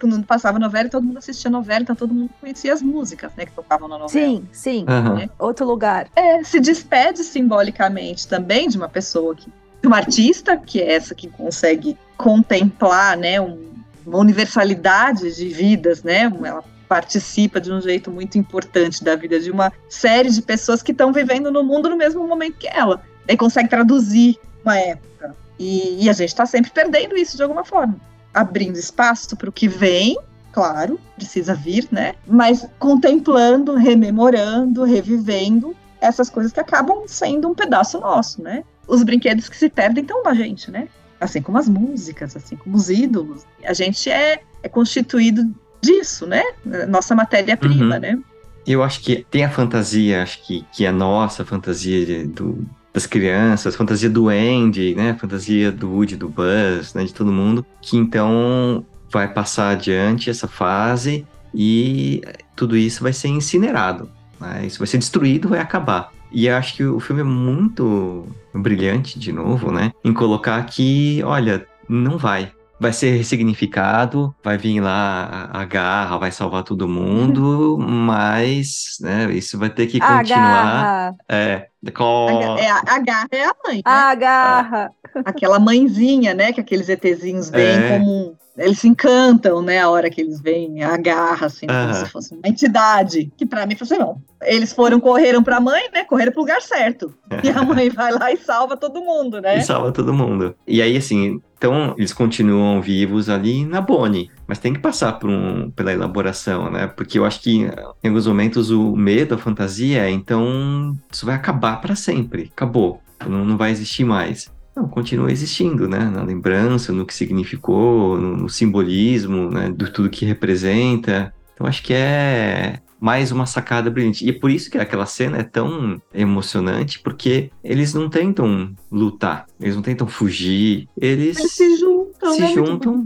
Quando 0.00 0.20
passava 0.24 0.58
novela, 0.58 0.88
todo 0.88 1.04
mundo 1.04 1.18
assistia 1.18 1.48
novela, 1.48 1.82
então 1.82 1.94
todo 1.94 2.12
mundo 2.12 2.30
conhecia 2.40 2.72
as 2.72 2.82
músicas, 2.82 3.30
né, 3.36 3.46
que 3.46 3.52
tocavam 3.52 3.86
na 3.86 3.96
novela. 3.96 4.26
Sim, 4.26 4.48
sim. 4.50 4.80
Uhum. 4.88 5.28
Outro 5.38 5.64
lugar. 5.64 6.08
É, 6.16 6.42
se 6.42 6.58
despede 6.58 7.22
simbolicamente 7.22 8.26
também 8.26 8.68
de 8.68 8.76
uma 8.76 8.88
pessoa 8.88 9.34
que. 9.34 9.48
De 9.80 9.86
uma 9.86 9.98
artista, 9.98 10.56
que 10.56 10.80
é 10.80 10.94
essa 10.94 11.14
que 11.14 11.28
consegue 11.28 11.96
contemplar, 12.16 13.16
né, 13.16 13.40
um, 13.40 13.74
uma 14.04 14.18
universalidade 14.18 15.36
de 15.36 15.48
vidas, 15.48 16.02
né? 16.02 16.22
Ela 16.22 16.64
participa 16.88 17.60
de 17.60 17.70
um 17.72 17.80
jeito 17.80 18.10
muito 18.10 18.38
importante 18.38 19.04
da 19.04 19.14
vida 19.14 19.38
de 19.38 19.50
uma 19.50 19.72
série 19.88 20.30
de 20.30 20.40
pessoas 20.40 20.82
que 20.82 20.92
estão 20.92 21.12
vivendo 21.12 21.50
no 21.50 21.62
mundo 21.62 21.90
no 21.90 21.96
mesmo 21.96 22.26
momento 22.26 22.56
que 22.58 22.68
ela 22.68 23.02
e 23.28 23.36
consegue 23.36 23.68
traduzir 23.68 24.38
uma 24.64 24.78
época. 24.78 25.34
E, 25.58 26.04
e 26.04 26.10
a 26.10 26.12
gente 26.12 26.28
está 26.28 26.46
sempre 26.46 26.70
perdendo 26.70 27.16
isso 27.16 27.36
de 27.36 27.42
alguma 27.42 27.64
forma. 27.64 27.96
Abrindo 28.32 28.76
espaço 28.78 29.36
para 29.36 29.48
o 29.48 29.52
que 29.52 29.68
vem, 29.68 30.18
claro, 30.52 31.00
precisa 31.16 31.54
vir, 31.54 31.88
né? 31.90 32.14
Mas 32.26 32.66
contemplando, 32.78 33.74
rememorando, 33.74 34.84
revivendo 34.84 35.74
essas 36.00 36.28
coisas 36.28 36.52
que 36.52 36.60
acabam 36.60 37.04
sendo 37.06 37.48
um 37.48 37.54
pedaço 37.54 37.98
nosso, 37.98 38.42
né? 38.42 38.64
Os 38.86 39.02
brinquedos 39.02 39.48
que 39.48 39.56
se 39.56 39.68
perdem 39.68 40.02
estão 40.02 40.22
na 40.22 40.34
gente, 40.34 40.70
né? 40.70 40.88
Assim 41.20 41.40
como 41.40 41.58
as 41.58 41.68
músicas, 41.68 42.36
assim 42.36 42.56
como 42.56 42.76
os 42.76 42.90
ídolos. 42.90 43.44
A 43.64 43.72
gente 43.72 44.10
é, 44.10 44.40
é 44.62 44.68
constituído 44.68 45.50
disso, 45.80 46.26
né? 46.26 46.42
Nossa 46.88 47.14
matéria-prima, 47.14 47.94
uhum. 47.94 48.00
né? 48.00 48.18
Eu 48.66 48.82
acho 48.82 49.00
que 49.00 49.24
tem 49.30 49.44
a 49.44 49.50
fantasia, 49.50 50.22
acho 50.22 50.44
que, 50.44 50.66
que 50.72 50.84
é 50.84 50.90
nossa 50.90 51.44
fantasia 51.44 52.26
do, 52.26 52.66
das 52.96 53.04
crianças, 53.04 53.76
fantasia 53.76 54.08
do 54.08 54.30
Andy, 54.30 54.94
né? 54.94 55.14
Fantasia 55.20 55.70
do 55.70 55.92
Woody, 55.92 56.16
do 56.16 56.30
Buzz, 56.30 56.94
né? 56.94 57.04
De 57.04 57.12
todo 57.12 57.30
mundo, 57.30 57.64
que 57.82 57.94
então 57.94 58.86
vai 59.10 59.30
passar 59.30 59.68
adiante 59.72 60.30
essa 60.30 60.48
fase 60.48 61.26
e 61.54 62.22
tudo 62.56 62.74
isso 62.74 63.02
vai 63.02 63.12
ser 63.12 63.28
incinerado. 63.28 64.08
Né? 64.40 64.64
Isso 64.64 64.78
vai 64.78 64.86
ser 64.86 64.96
destruído, 64.96 65.46
vai 65.46 65.58
acabar. 65.58 66.10
E 66.32 66.48
acho 66.48 66.74
que 66.74 66.84
o 66.84 66.98
filme 66.98 67.20
é 67.20 67.24
muito 67.24 68.26
brilhante, 68.54 69.18
de 69.18 69.30
novo, 69.30 69.70
né? 69.70 69.92
Em 70.02 70.14
colocar 70.14 70.64
que, 70.64 71.20
olha, 71.22 71.66
não 71.86 72.16
vai 72.16 72.50
vai 72.78 72.92
ser 72.92 73.16
ressignificado, 73.16 74.34
vai 74.42 74.58
vir 74.58 74.80
lá 74.80 75.48
a, 75.52 75.64
garra, 75.64 76.18
vai 76.18 76.30
salvar 76.30 76.62
todo 76.62 76.88
mundo, 76.88 77.78
mas 77.80 78.96
né, 79.00 79.30
isso 79.32 79.58
vai 79.58 79.70
ter 79.70 79.86
que 79.86 80.00
a 80.00 80.18
continuar. 80.18 80.24
Garra. 80.24 81.14
É, 81.28 81.68
com... 81.94 82.56
é, 82.58 82.70
a, 82.70 82.98
garra 82.98 83.28
é 83.32 83.44
a 83.44 83.54
mãe. 83.64 83.76
Né? 83.76 83.82
A 83.84 84.14
garra. 84.14 84.90
Aquela 85.24 85.58
mãezinha, 85.58 86.34
né? 86.34 86.52
Que 86.52 86.60
aqueles 86.60 86.88
ETzinhos 86.88 87.48
veem 87.48 87.78
é. 87.78 87.98
como 87.98 88.36
eles 88.56 88.78
se 88.78 88.88
encantam, 88.88 89.60
né, 89.62 89.80
a 89.80 89.90
hora 89.90 90.10
que 90.10 90.20
eles 90.20 90.40
veem 90.40 90.82
a 90.82 90.96
garra, 90.96 91.46
assim, 91.46 91.66
como 91.66 91.94
se 91.94 92.06
fosse 92.06 92.34
uma 92.34 92.48
entidade. 92.48 93.30
Que 93.36 93.44
para 93.44 93.66
mim, 93.66 93.76
assim, 93.80 93.98
não. 93.98 94.20
Eles 94.42 94.72
foram, 94.72 95.00
correram 95.00 95.42
pra 95.42 95.60
mãe, 95.60 95.84
né, 95.92 96.04
correram 96.04 96.32
pro 96.32 96.42
lugar 96.42 96.60
certo. 96.62 97.14
E 97.42 97.50
a 97.50 97.62
mãe 97.62 97.90
vai 97.90 98.12
lá 98.12 98.32
e 98.32 98.36
salva 98.36 98.76
todo 98.76 99.00
mundo, 99.00 99.40
né? 99.40 99.58
E 99.58 99.62
salva 99.62 99.92
todo 99.92 100.12
mundo. 100.12 100.54
E 100.66 100.80
aí, 100.80 100.96
assim, 100.96 101.40
então 101.58 101.94
eles 101.96 102.12
continuam 102.12 102.80
vivos 102.80 103.28
ali 103.28 103.64
na 103.64 103.80
Bonnie, 103.80 104.30
mas 104.46 104.58
tem 104.58 104.72
que 104.72 104.80
passar 104.80 105.14
por 105.14 105.30
um, 105.30 105.70
pela 105.70 105.92
elaboração, 105.92 106.70
né? 106.70 106.86
Porque 106.86 107.18
eu 107.18 107.24
acho 107.24 107.40
que 107.40 107.70
em 108.02 108.08
alguns 108.08 108.26
momentos 108.26 108.70
o 108.70 108.94
medo, 108.94 109.34
a 109.34 109.38
fantasia 109.38 110.08
então 110.10 110.96
isso 111.10 111.24
vai 111.24 111.34
acabar 111.34 111.80
para 111.80 111.96
sempre. 111.96 112.50
Acabou. 112.52 113.00
Não, 113.26 113.44
não 113.44 113.56
vai 113.56 113.70
existir 113.70 114.04
mais. 114.04 114.54
Não, 114.76 114.86
continua 114.86 115.32
existindo, 115.32 115.88
né? 115.88 115.98
Na 115.98 116.22
lembrança, 116.22 116.92
no 116.92 117.06
que 117.06 117.14
significou, 117.14 118.18
no, 118.18 118.36
no 118.36 118.48
simbolismo, 118.48 119.50
né? 119.50 119.70
Do 119.70 119.90
tudo 119.90 120.10
que 120.10 120.26
representa. 120.26 121.32
Então 121.54 121.66
acho 121.66 121.82
que 121.82 121.94
é 121.94 122.80
mais 123.00 123.32
uma 123.32 123.46
sacada 123.46 123.90
brilhante. 123.90 124.26
E 124.26 124.28
é 124.28 124.32
por 124.34 124.50
isso 124.50 124.70
que 124.70 124.76
aquela 124.76 125.06
cena 125.06 125.38
é 125.38 125.42
tão 125.42 126.00
emocionante, 126.12 126.98
porque 127.00 127.50
eles 127.64 127.94
não 127.94 128.10
tentam 128.10 128.74
lutar, 128.90 129.46
eles 129.58 129.74
não 129.74 129.82
tentam 129.82 130.06
fugir, 130.06 130.88
eles, 130.96 131.38
eles 131.38 131.52
se 131.52 131.76
juntam, 131.78 132.32
se 132.34 132.40
né? 132.40 132.48
juntam. 132.48 133.04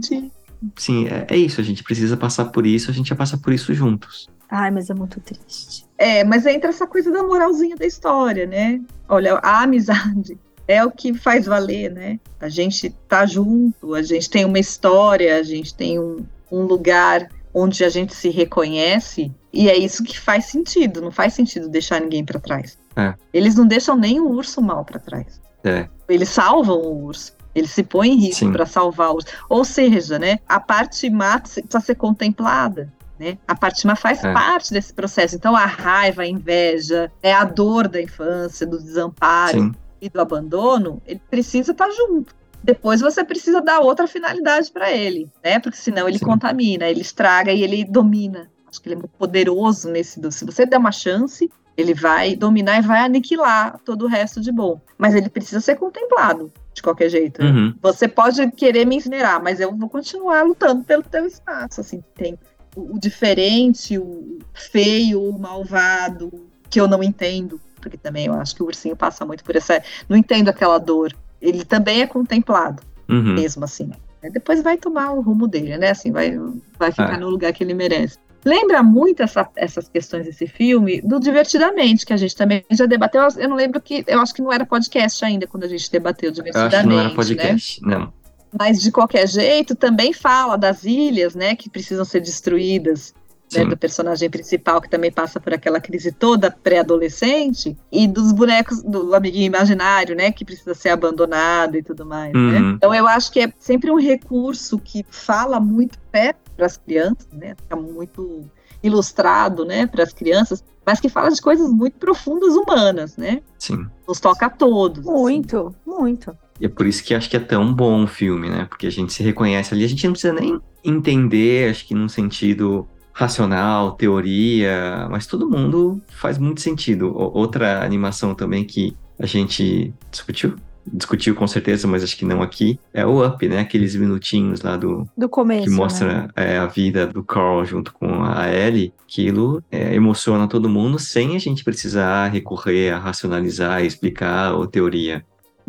Sim, 0.75 1.07
é, 1.07 1.27
é, 1.29 1.37
isso, 1.37 1.59
a 1.61 1.63
gente 1.63 1.83
precisa 1.83 2.15
passar 2.15 2.45
por 2.45 2.67
isso, 2.67 2.91
a 2.91 2.93
gente 2.93 3.09
vai 3.09 3.17
passar 3.17 3.37
por 3.37 3.51
isso 3.53 3.73
juntos. 3.73 4.29
Ai, 4.49 4.69
mas 4.69 4.89
é 4.89 4.93
muito 4.93 5.19
triste. 5.21 5.85
É, 5.97 6.23
mas 6.25 6.45
entra 6.45 6.69
essa 6.69 6.85
coisa 6.85 7.09
da 7.09 7.23
moralzinha 7.23 7.75
da 7.75 7.85
história, 7.85 8.45
né? 8.45 8.81
Olha, 9.07 9.35
a 9.35 9.61
amizade 9.61 10.37
é 10.71 10.85
o 10.85 10.91
que 10.91 11.13
faz 11.13 11.45
valer, 11.45 11.91
né? 11.91 12.19
A 12.39 12.49
gente 12.49 12.89
tá 13.07 13.25
junto, 13.25 13.93
a 13.93 14.01
gente 14.01 14.29
tem 14.29 14.45
uma 14.45 14.59
história, 14.59 15.37
a 15.37 15.43
gente 15.43 15.73
tem 15.73 15.99
um, 15.99 16.25
um 16.51 16.63
lugar 16.63 17.29
onde 17.53 17.83
a 17.83 17.89
gente 17.89 18.15
se 18.15 18.29
reconhece 18.29 19.31
e 19.53 19.69
é 19.69 19.77
isso 19.77 20.03
que 20.03 20.19
faz 20.19 20.45
sentido. 20.45 21.01
Não 21.01 21.11
faz 21.11 21.33
sentido 21.33 21.67
deixar 21.67 21.99
ninguém 21.99 22.23
para 22.23 22.39
trás. 22.39 22.77
É. 22.95 23.13
Eles 23.33 23.55
não 23.55 23.67
deixam 23.67 23.95
nem 23.95 24.19
o 24.19 24.29
urso 24.29 24.61
mal 24.61 24.85
para 24.85 24.99
trás. 24.99 25.41
É. 25.63 25.87
Eles 26.07 26.29
salvam 26.29 26.77
o 26.77 27.03
urso. 27.05 27.33
Eles 27.53 27.71
se 27.71 27.83
põem 27.83 28.13
em 28.13 28.17
risco 28.17 28.49
para 28.51 28.65
salvar 28.65 29.11
o 29.11 29.15
urso. 29.15 29.27
Ou 29.49 29.65
seja, 29.65 30.17
né, 30.17 30.39
a 30.47 30.59
parte 30.59 31.09
má 31.09 31.37
precisa 31.39 31.79
ser 31.81 31.95
contemplada. 31.95 32.91
Né? 33.19 33.37
A 33.45 33.53
parte 33.53 33.85
má 33.85 33.95
faz 33.95 34.23
é. 34.23 34.33
parte 34.33 34.71
desse 34.71 34.93
processo. 34.93 35.35
Então, 35.35 35.55
a 35.55 35.65
raiva, 35.65 36.21
a 36.21 36.27
inveja, 36.27 37.11
é 37.21 37.33
a 37.33 37.43
dor 37.43 37.87
da 37.87 38.01
infância, 38.01 38.65
do 38.65 38.81
desamparo. 38.81 39.59
Sim 39.59 39.80
e 40.01 40.09
do 40.09 40.19
abandono, 40.19 41.01
ele 41.05 41.21
precisa 41.29 41.71
estar 41.71 41.87
tá 41.87 41.91
junto. 41.91 42.35
Depois 42.63 43.01
você 43.01 43.23
precisa 43.23 43.61
dar 43.61 43.79
outra 43.79 44.07
finalidade 44.07 44.71
para 44.71 44.91
ele, 44.91 45.29
né? 45.43 45.59
Porque 45.59 45.77
senão 45.77 46.07
ele 46.07 46.19
Sim. 46.19 46.25
contamina, 46.25 46.87
ele 46.87 47.01
estraga 47.01 47.51
e 47.51 47.63
ele 47.63 47.83
domina. 47.83 48.49
Acho 48.67 48.81
que 48.81 48.87
ele 48.87 48.95
é 48.95 48.99
muito 48.99 49.17
poderoso 49.17 49.89
nesse. 49.89 50.19
Se 50.31 50.45
você 50.45 50.65
der 50.65 50.77
uma 50.77 50.91
chance, 50.91 51.49
ele 51.75 51.93
vai 51.93 52.35
dominar 52.35 52.77
e 52.77 52.81
vai 52.81 52.99
aniquilar 52.99 53.79
todo 53.83 54.05
o 54.05 54.07
resto 54.07 54.39
de 54.39 54.51
bom. 54.51 54.79
Mas 54.97 55.15
ele 55.15 55.29
precisa 55.29 55.59
ser 55.59 55.75
contemplado 55.75 56.51
de 56.73 56.81
qualquer 56.81 57.09
jeito. 57.09 57.41
Uhum. 57.41 57.73
Você 57.81 58.07
pode 58.07 58.49
querer 58.51 58.85
me 58.85 58.95
incinerar, 58.95 59.41
mas 59.41 59.59
eu 59.59 59.75
vou 59.75 59.89
continuar 59.89 60.43
lutando 60.43 60.83
pelo 60.83 61.03
teu 61.03 61.25
espaço. 61.25 61.81
Assim, 61.81 62.03
tem 62.15 62.37
o, 62.75 62.95
o 62.95 62.99
diferente, 62.99 63.97
o 63.97 64.39
feio, 64.53 65.21
o 65.21 65.39
malvado, 65.39 66.31
que 66.69 66.79
eu 66.79 66.87
não 66.87 67.03
entendo 67.03 67.59
porque 67.81 67.97
também 67.97 68.27
eu 68.27 68.33
acho 68.33 68.55
que 68.55 68.63
o 68.63 68.65
ursinho 68.65 68.95
passa 68.95 69.25
muito 69.25 69.43
por 69.43 69.55
essa. 69.55 69.83
Não 70.07 70.15
entendo 70.15 70.49
aquela 70.49 70.77
dor. 70.77 71.13
Ele 71.41 71.65
também 71.65 72.01
é 72.01 72.07
contemplado, 72.07 72.83
uhum. 73.09 73.33
mesmo 73.33 73.63
assim. 73.63 73.91
Depois 74.31 74.61
vai 74.61 74.77
tomar 74.77 75.13
o 75.13 75.21
rumo 75.21 75.47
dele, 75.47 75.77
né? 75.77 75.89
Assim, 75.89 76.11
vai, 76.11 76.37
vai 76.77 76.91
ficar 76.91 77.15
é. 77.15 77.17
no 77.17 77.27
lugar 77.27 77.51
que 77.51 77.63
ele 77.63 77.73
merece. 77.73 78.19
Lembra 78.45 78.81
muito 78.81 79.21
essa, 79.21 79.47
essas 79.55 79.87
questões 79.87 80.25
desse 80.25 80.47
filme 80.47 81.01
do 81.01 81.19
Divertidamente, 81.19 82.05
que 82.05 82.13
a 82.13 82.17
gente 82.17 82.35
também 82.35 82.63
já 82.71 82.85
debateu. 82.85 83.21
Eu 83.37 83.49
não 83.49 83.55
lembro 83.55 83.81
que. 83.81 84.03
Eu 84.07 84.19
acho 84.19 84.33
que 84.33 84.41
não 84.41 84.51
era 84.51 84.65
podcast 84.65 85.23
ainda 85.25 85.47
quando 85.47 85.63
a 85.63 85.67
gente 85.67 85.91
debateu 85.91 86.31
Divertidamente. 86.31 86.73
Eu 86.73 86.79
acho 86.79 86.87
que 86.87 86.93
não 86.93 86.99
era 86.99 87.09
podcast, 87.15 87.85
né? 87.85 87.97
não. 87.97 88.13
Mas 88.57 88.81
de 88.81 88.91
qualquer 88.91 89.27
jeito, 89.27 89.75
também 89.75 90.11
fala 90.11 90.57
das 90.57 90.83
ilhas, 90.83 91.35
né, 91.35 91.55
que 91.55 91.69
precisam 91.69 92.03
ser 92.03 92.19
destruídas 92.19 93.13
né, 93.53 93.65
do 93.65 93.77
personagem 93.77 94.29
principal, 94.29 94.81
que 94.81 94.89
também 94.89 95.11
passa 95.11 95.39
por 95.39 95.53
aquela 95.53 95.79
crise 95.79 96.11
toda 96.11 96.51
pré-adolescente, 96.51 97.77
e 97.91 98.07
dos 98.07 98.31
bonecos 98.31 98.81
do 98.81 99.13
amiguinho 99.13 99.47
imaginário, 99.47 100.15
né, 100.15 100.31
que 100.31 100.45
precisa 100.45 100.73
ser 100.73 100.89
abandonado 100.89 101.77
e 101.77 101.83
tudo 101.83 102.05
mais. 102.05 102.33
Né? 102.33 102.39
Uhum. 102.39 102.51
Né? 102.51 102.73
Então 102.75 102.93
eu 102.93 103.07
acho 103.07 103.31
que 103.31 103.41
é 103.41 103.53
sempre 103.59 103.91
um 103.91 103.99
recurso 103.99 104.79
que 104.79 105.05
fala 105.09 105.59
muito 105.59 105.97
perto 106.11 106.51
para 106.55 106.65
as 106.65 106.77
crianças, 106.77 107.27
né, 107.31 107.55
fica 107.55 107.75
muito 107.75 108.49
ilustrado, 108.83 109.63
né, 109.63 109.85
para 109.85 110.03
as 110.03 110.13
crianças, 110.13 110.63
mas 110.85 110.99
que 110.99 111.09
fala 111.09 111.29
de 111.29 111.41
coisas 111.41 111.69
muito 111.69 111.97
profundas 111.97 112.55
humanas, 112.55 113.15
né? 113.15 113.41
Sim. 113.59 113.85
Nos 114.07 114.19
toca 114.19 114.47
a 114.47 114.49
todos. 114.49 115.05
Muito, 115.05 115.67
assim. 115.67 115.75
muito. 115.85 116.35
E 116.59 116.65
é 116.65 116.69
por 116.69 116.85
isso 116.85 117.03
que 117.03 117.13
acho 117.13 117.29
que 117.29 117.37
é 117.37 117.39
tão 117.39 117.71
bom 117.73 118.03
o 118.03 118.07
filme, 118.07 118.49
né? 118.49 118.65
Porque 118.65 118.87
a 118.87 118.89
gente 118.89 119.13
se 119.13 119.21
reconhece 119.21 119.73
ali, 119.73 119.83
a 119.83 119.87
gente 119.87 120.05
não 120.05 120.13
precisa 120.13 120.33
nem 120.33 120.59
entender, 120.83 121.69
acho 121.69 121.87
que 121.87 121.93
num 121.93 122.09
sentido 122.09 122.87
racional, 123.13 123.91
teoria, 123.93 125.07
mas 125.09 125.27
todo 125.27 125.49
mundo 125.49 126.01
faz 126.07 126.37
muito 126.37 126.61
sentido. 126.61 127.13
Outra 127.15 127.83
animação 127.83 128.33
também 128.33 128.63
que 128.63 128.95
a 129.19 129.25
gente 129.25 129.93
discutiu, 130.09 130.55
discutiu 130.85 131.35
com 131.35 131.45
certeza, 131.45 131.87
mas 131.87 132.03
acho 132.03 132.17
que 132.17 132.25
não 132.25 132.41
aqui, 132.41 132.79
é 132.93 133.05
o 133.05 133.25
Up, 133.25 133.47
né? 133.47 133.59
Aqueles 133.59 133.95
minutinhos 133.95 134.61
lá 134.61 134.77
do... 134.77 135.07
Do 135.15 135.29
começo, 135.29 135.65
Que 135.65 135.69
mostra 135.69 136.07
né? 136.07 136.29
é, 136.35 136.57
a 136.57 136.65
vida 136.65 137.05
do 137.05 137.23
Carl 137.23 137.63
junto 137.65 137.93
com 137.93 138.23
a 138.23 138.51
Ellie. 138.51 138.93
Aquilo 139.03 139.63
é, 139.71 139.93
emociona 139.93 140.47
todo 140.47 140.69
mundo 140.69 140.97
sem 140.97 141.35
a 141.35 141.39
gente 141.39 141.63
precisar 141.63 142.29
recorrer 142.29 142.91
a 142.91 142.97
racionalizar, 142.97 143.83
explicar 143.83 144.53
ou 144.53 144.65
teoria. 144.65 145.23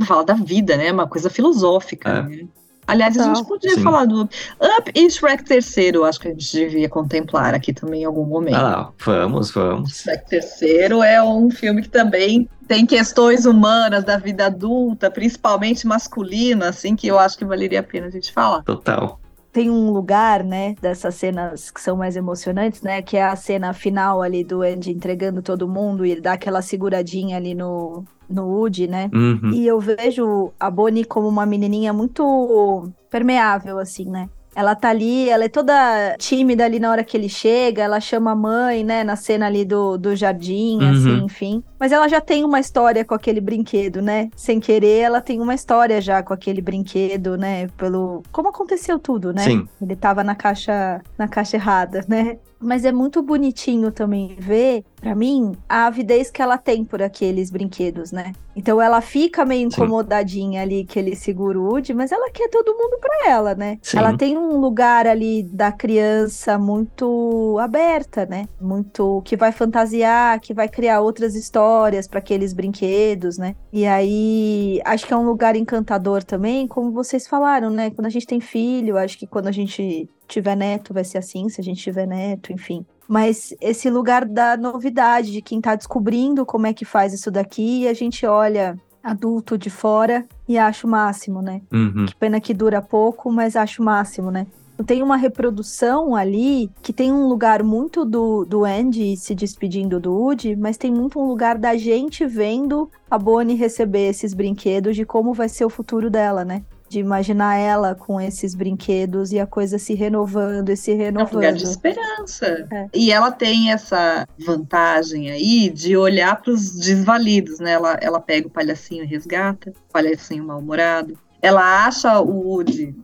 Fala 0.07 0.25
da 0.25 0.35
vida, 0.35 0.77
né? 0.77 0.91
Uma 0.91 1.07
coisa 1.07 1.29
filosófica, 1.29 2.09
é. 2.09 2.23
né? 2.23 2.49
Aliás, 2.87 3.17
a 3.17 3.35
gente 3.35 3.47
podia 3.47 3.75
Sim. 3.75 3.83
falar 3.83 4.07
do 4.07 4.23
Up 4.23 4.93
e 4.95 5.11
Shrek 5.11 5.45
terceiro, 5.45 6.05
acho 6.05 6.19
que 6.19 6.29
a 6.29 6.31
gente 6.33 6.51
devia 6.51 6.89
contemplar 6.89 7.55
aqui 7.55 7.73
também 7.73 8.03
em 8.03 8.05
algum 8.05 8.25
momento. 8.25 8.57
Ah, 8.57 8.91
vamos, 9.05 9.51
vamos. 9.53 10.01
Shrek 10.01 10.29
terceiro 10.29 11.03
é 11.03 11.23
um 11.23 11.51
filme 11.51 11.83
que 11.83 11.89
também 11.89 12.49
tem 12.67 12.85
questões 12.85 13.47
humanas 13.47 14.05
da 14.05 14.19
vida 14.19 14.47
adulta, 14.47 15.11
principalmente 15.11 15.87
masculina, 15.87 16.71
assim, 16.71 16.97
que 16.97 17.07
eu 17.07 17.19
acho 17.19 17.39
que 17.39 17.45
valeria 17.45 17.81
a 17.81 17.85
pena 17.85 18.09
a 18.09 18.11
gente 18.11 18.33
falar. 18.33 18.63
Total 18.63 19.21
tem 19.53 19.71
um 19.71 19.91
lugar, 19.91 20.43
né, 20.43 20.75
dessas 20.81 21.15
cenas 21.15 21.71
que 21.71 21.79
são 21.79 21.95
mais 21.95 22.17
emocionantes, 22.17 22.81
né, 22.81 23.03
que 23.03 23.19
é 23.19 23.23
a 23.23 23.37
cena 23.37 23.75
final 23.75 24.23
ali 24.23 24.43
do 24.43 24.63
Andy 24.63 24.91
entregando 24.91 25.43
todo 25.43 25.69
mundo 25.69 26.07
e 26.07 26.11
ele 26.11 26.23
dá 26.23 26.33
aquela 26.33 26.63
seguradinha 26.63 27.37
ali 27.37 27.55
no, 27.55 28.03
no 28.33 28.47
Woody, 28.47 28.87
né? 28.87 29.11
Uhum. 29.13 29.51
E 29.53 29.67
eu 29.67 29.79
vejo 29.79 30.53
a 30.59 30.71
Bonnie 30.71 31.05
como 31.05 31.29
uma 31.29 31.47
menininha 31.47 31.93
muito 31.93 32.91
permeável, 33.11 33.79
assim, 33.79 34.07
né? 34.11 34.29
Ela 34.55 34.75
tá 34.75 34.91
ali, 34.91 35.31
ela 35.31 35.45
é 35.45 35.49
toda 35.49 36.15
tímida 36.19 36.65
ali 36.65 36.79
na 36.79 36.91
hora 36.91 37.03
que 37.03 37.17
ele 37.17 37.29
chega, 37.29 37.83
ela 37.83 38.01
chama 38.01 38.33
a 38.33 38.37
mãe, 38.37 38.85
né, 38.85 39.03
na 39.03 39.17
cena 39.17 39.47
ali 39.47 39.65
do, 39.65 39.97
do 39.97 40.15
jardim, 40.15 40.79
uhum. 40.79 40.91
assim, 40.91 41.25
enfim. 41.25 41.65
Mas 41.81 41.91
ela 41.91 42.07
já 42.07 42.21
tem 42.21 42.45
uma 42.45 42.61
história 42.61 43.05
com 43.05 43.15
aquele 43.15 43.41
brinquedo, 43.41 44.03
né? 44.03 44.29
Sem 44.37 44.61
querer, 44.61 45.01
ela 45.01 45.21
tem 45.21 45.41
uma 45.41 45.55
história 45.55 46.01
já 46.01 46.23
com 46.23 46.35
aquele 46.35 46.61
brinquedo, 46.61 47.37
né? 47.37 47.67
Pelo. 47.79 48.23
Como 48.31 48.49
aconteceu 48.49 48.99
tudo, 48.99 49.33
né? 49.33 49.43
Sim. 49.43 49.67
Ele 49.81 49.97
tava 49.97 50.23
na 50.23 50.35
caixa, 50.35 51.01
na 51.17 51.27
caixa 51.27 51.57
errada, 51.57 52.05
né? 52.07 52.37
Mas 52.63 52.85
é 52.85 52.93
muito 52.93 53.21
bonitinho 53.23 53.91
também 53.91 54.37
ver, 54.39 54.85
para 55.01 55.15
mim, 55.15 55.53
a 55.69 55.87
avidez 55.87 56.31
que 56.31 56.41
ela 56.41 56.57
tem 56.57 56.85
por 56.85 57.03
aqueles 57.03 57.51
brinquedos, 57.51 58.13
né? 58.13 58.33
Então 58.55 58.81
ela 58.81 59.01
fica 59.01 59.45
meio 59.45 59.67
incomodadinha 59.67 60.61
Sim. 60.61 60.65
ali 60.65 60.85
que 60.85 60.99
ele 60.99 61.17
segura 61.17 61.59
o 61.59 61.65
Woody, 61.65 61.95
mas 61.95 62.13
ela 62.13 62.31
quer 62.31 62.49
todo 62.49 62.75
mundo 62.75 62.99
pra 63.01 63.31
ela, 63.31 63.55
né? 63.55 63.79
Sim. 63.83 63.99
Ela 63.99 64.17
tem 64.17 64.37
um 64.37 64.59
lugar 64.59 65.07
ali 65.07 65.43
da 65.43 65.73
criança 65.73 66.59
muito 66.59 67.57
aberta, 67.61 68.27
né? 68.27 68.47
Muito 68.61 69.23
que 69.25 69.37
vai 69.37 69.53
fantasiar, 69.53 70.39
que 70.41 70.55
vai 70.55 70.69
criar 70.69 71.01
outras 71.01 71.35
histórias 71.35 72.07
para 72.07 72.19
aqueles 72.19 72.53
brinquedos, 72.53 73.39
né? 73.39 73.57
E 73.73 73.87
aí 73.87 74.81
acho 74.85 75.07
que 75.07 75.13
é 75.13 75.17
um 75.17 75.27
lugar 75.27 75.57
encantador 75.57 76.23
também, 76.23 76.67
como 76.69 76.93
vocês 76.93 77.27
falaram, 77.27 77.71
né? 77.71 77.91
Quando 77.91 78.07
a 78.07 78.11
gente 78.11 78.27
tem 78.27 78.41
filho, 78.41 78.99
acho 78.99 79.19
que 79.19 79.27
quando 79.27 79.49
a 79.49 79.53
gente 79.53 80.09
tiver 80.33 80.57
neto 80.57 80.95
vai 80.95 81.05
ser 81.05 81.19
assim, 81.19 81.49
se 81.49 81.61
a 81.61 81.65
gente 81.65 81.83
tiver 81.83 82.07
neto, 82.07 82.53
enfim. 82.53 82.85
Mas 83.09 83.55
esse 83.61 83.91
lugar 83.91 84.25
da 84.25 84.57
novidade, 84.57 85.33
de 85.33 85.43
quem 85.43 85.61
tá 85.61 85.75
descobrindo 85.75 86.47
como 86.47 86.67
é 86.67 86.73
que 86.73 86.85
faz 86.85 87.13
isso 87.13 87.31
daqui, 87.31 87.87
a 87.87 87.93
gente 87.93 88.25
olha 88.25 88.79
adulto 89.03 89.59
de 89.59 89.69
fora 89.69 90.25
e 90.49 90.57
acha 90.57 90.87
o 90.87 90.91
máximo, 90.91 91.43
né? 91.43 91.61
Uhum. 91.73 92.07
Que 92.07 92.15
pena 92.15 92.41
que 92.41 92.55
dura 92.55 92.81
pouco, 92.81 93.31
mas 93.31 93.57
acho 93.57 93.83
o 93.83 93.85
máximo, 93.85 94.31
né? 94.31 94.47
Tem 94.87 95.03
uma 95.03 95.17
reprodução 95.17 96.15
ali 96.15 96.71
que 96.83 96.93
tem 96.93 97.13
um 97.13 97.29
lugar 97.29 97.63
muito 97.63 98.05
do, 98.05 98.45
do 98.45 98.65
Andy 98.65 99.17
se 99.17 99.35
despedindo 99.35 100.01
do 100.01 100.13
Woody, 100.13 100.57
mas 100.57 100.77
tem 100.77 100.91
muito 100.91 101.21
um 101.21 101.27
lugar 101.27 101.59
da 101.59 101.77
gente 101.77 102.25
vendo 102.27 102.91
a 103.11 103.19
Bonnie 103.19 103.55
receber 103.55 104.09
esses 104.09 104.33
brinquedos 104.33 104.97
de 104.97 105.05
como 105.05 105.35
vai 105.35 105.49
ser 105.49 105.65
o 105.65 105.71
futuro 105.71 106.11
dela, 106.11 106.45
né? 106.45 106.63
De 106.93 107.01
imaginar 107.01 107.57
ela 107.57 107.95
com 107.95 108.21
esses 108.21 108.55
brinquedos 108.55 109.33
e 109.33 109.41
a 109.41 109.47
coisa 109.47 109.79
se 109.79 109.95
renovando 109.95 110.69
e 110.69 110.77
se 110.77 110.93
renovando. 110.93 111.29
É 111.29 111.33
um 111.33 111.35
lugar 111.37 111.53
de 111.55 111.65
esperança. 111.65 112.67
É. 112.71 112.89
E 112.93 113.11
ela 113.11 113.33
tem 113.33 113.73
essa 113.73 114.27
vantagem 114.39 115.31
aí 115.31 115.71
de 115.71 115.97
olhar 115.97 116.41
para 116.43 116.53
os 116.53 116.79
desvalidos, 116.79 117.59
né? 117.61 117.73
Ela, 117.73 117.99
ela 118.01 118.21
pega 118.21 118.47
o 118.47 118.51
palhacinho 118.51 119.05
e 119.05 119.07
resgata, 119.07 119.71
o 119.71 119.93
palhacinho 119.93 120.45
mal-humorado. 120.45 121.19
Ela 121.41 121.87
acha 121.87 122.21
o 122.21 122.49
Woody 122.49 122.95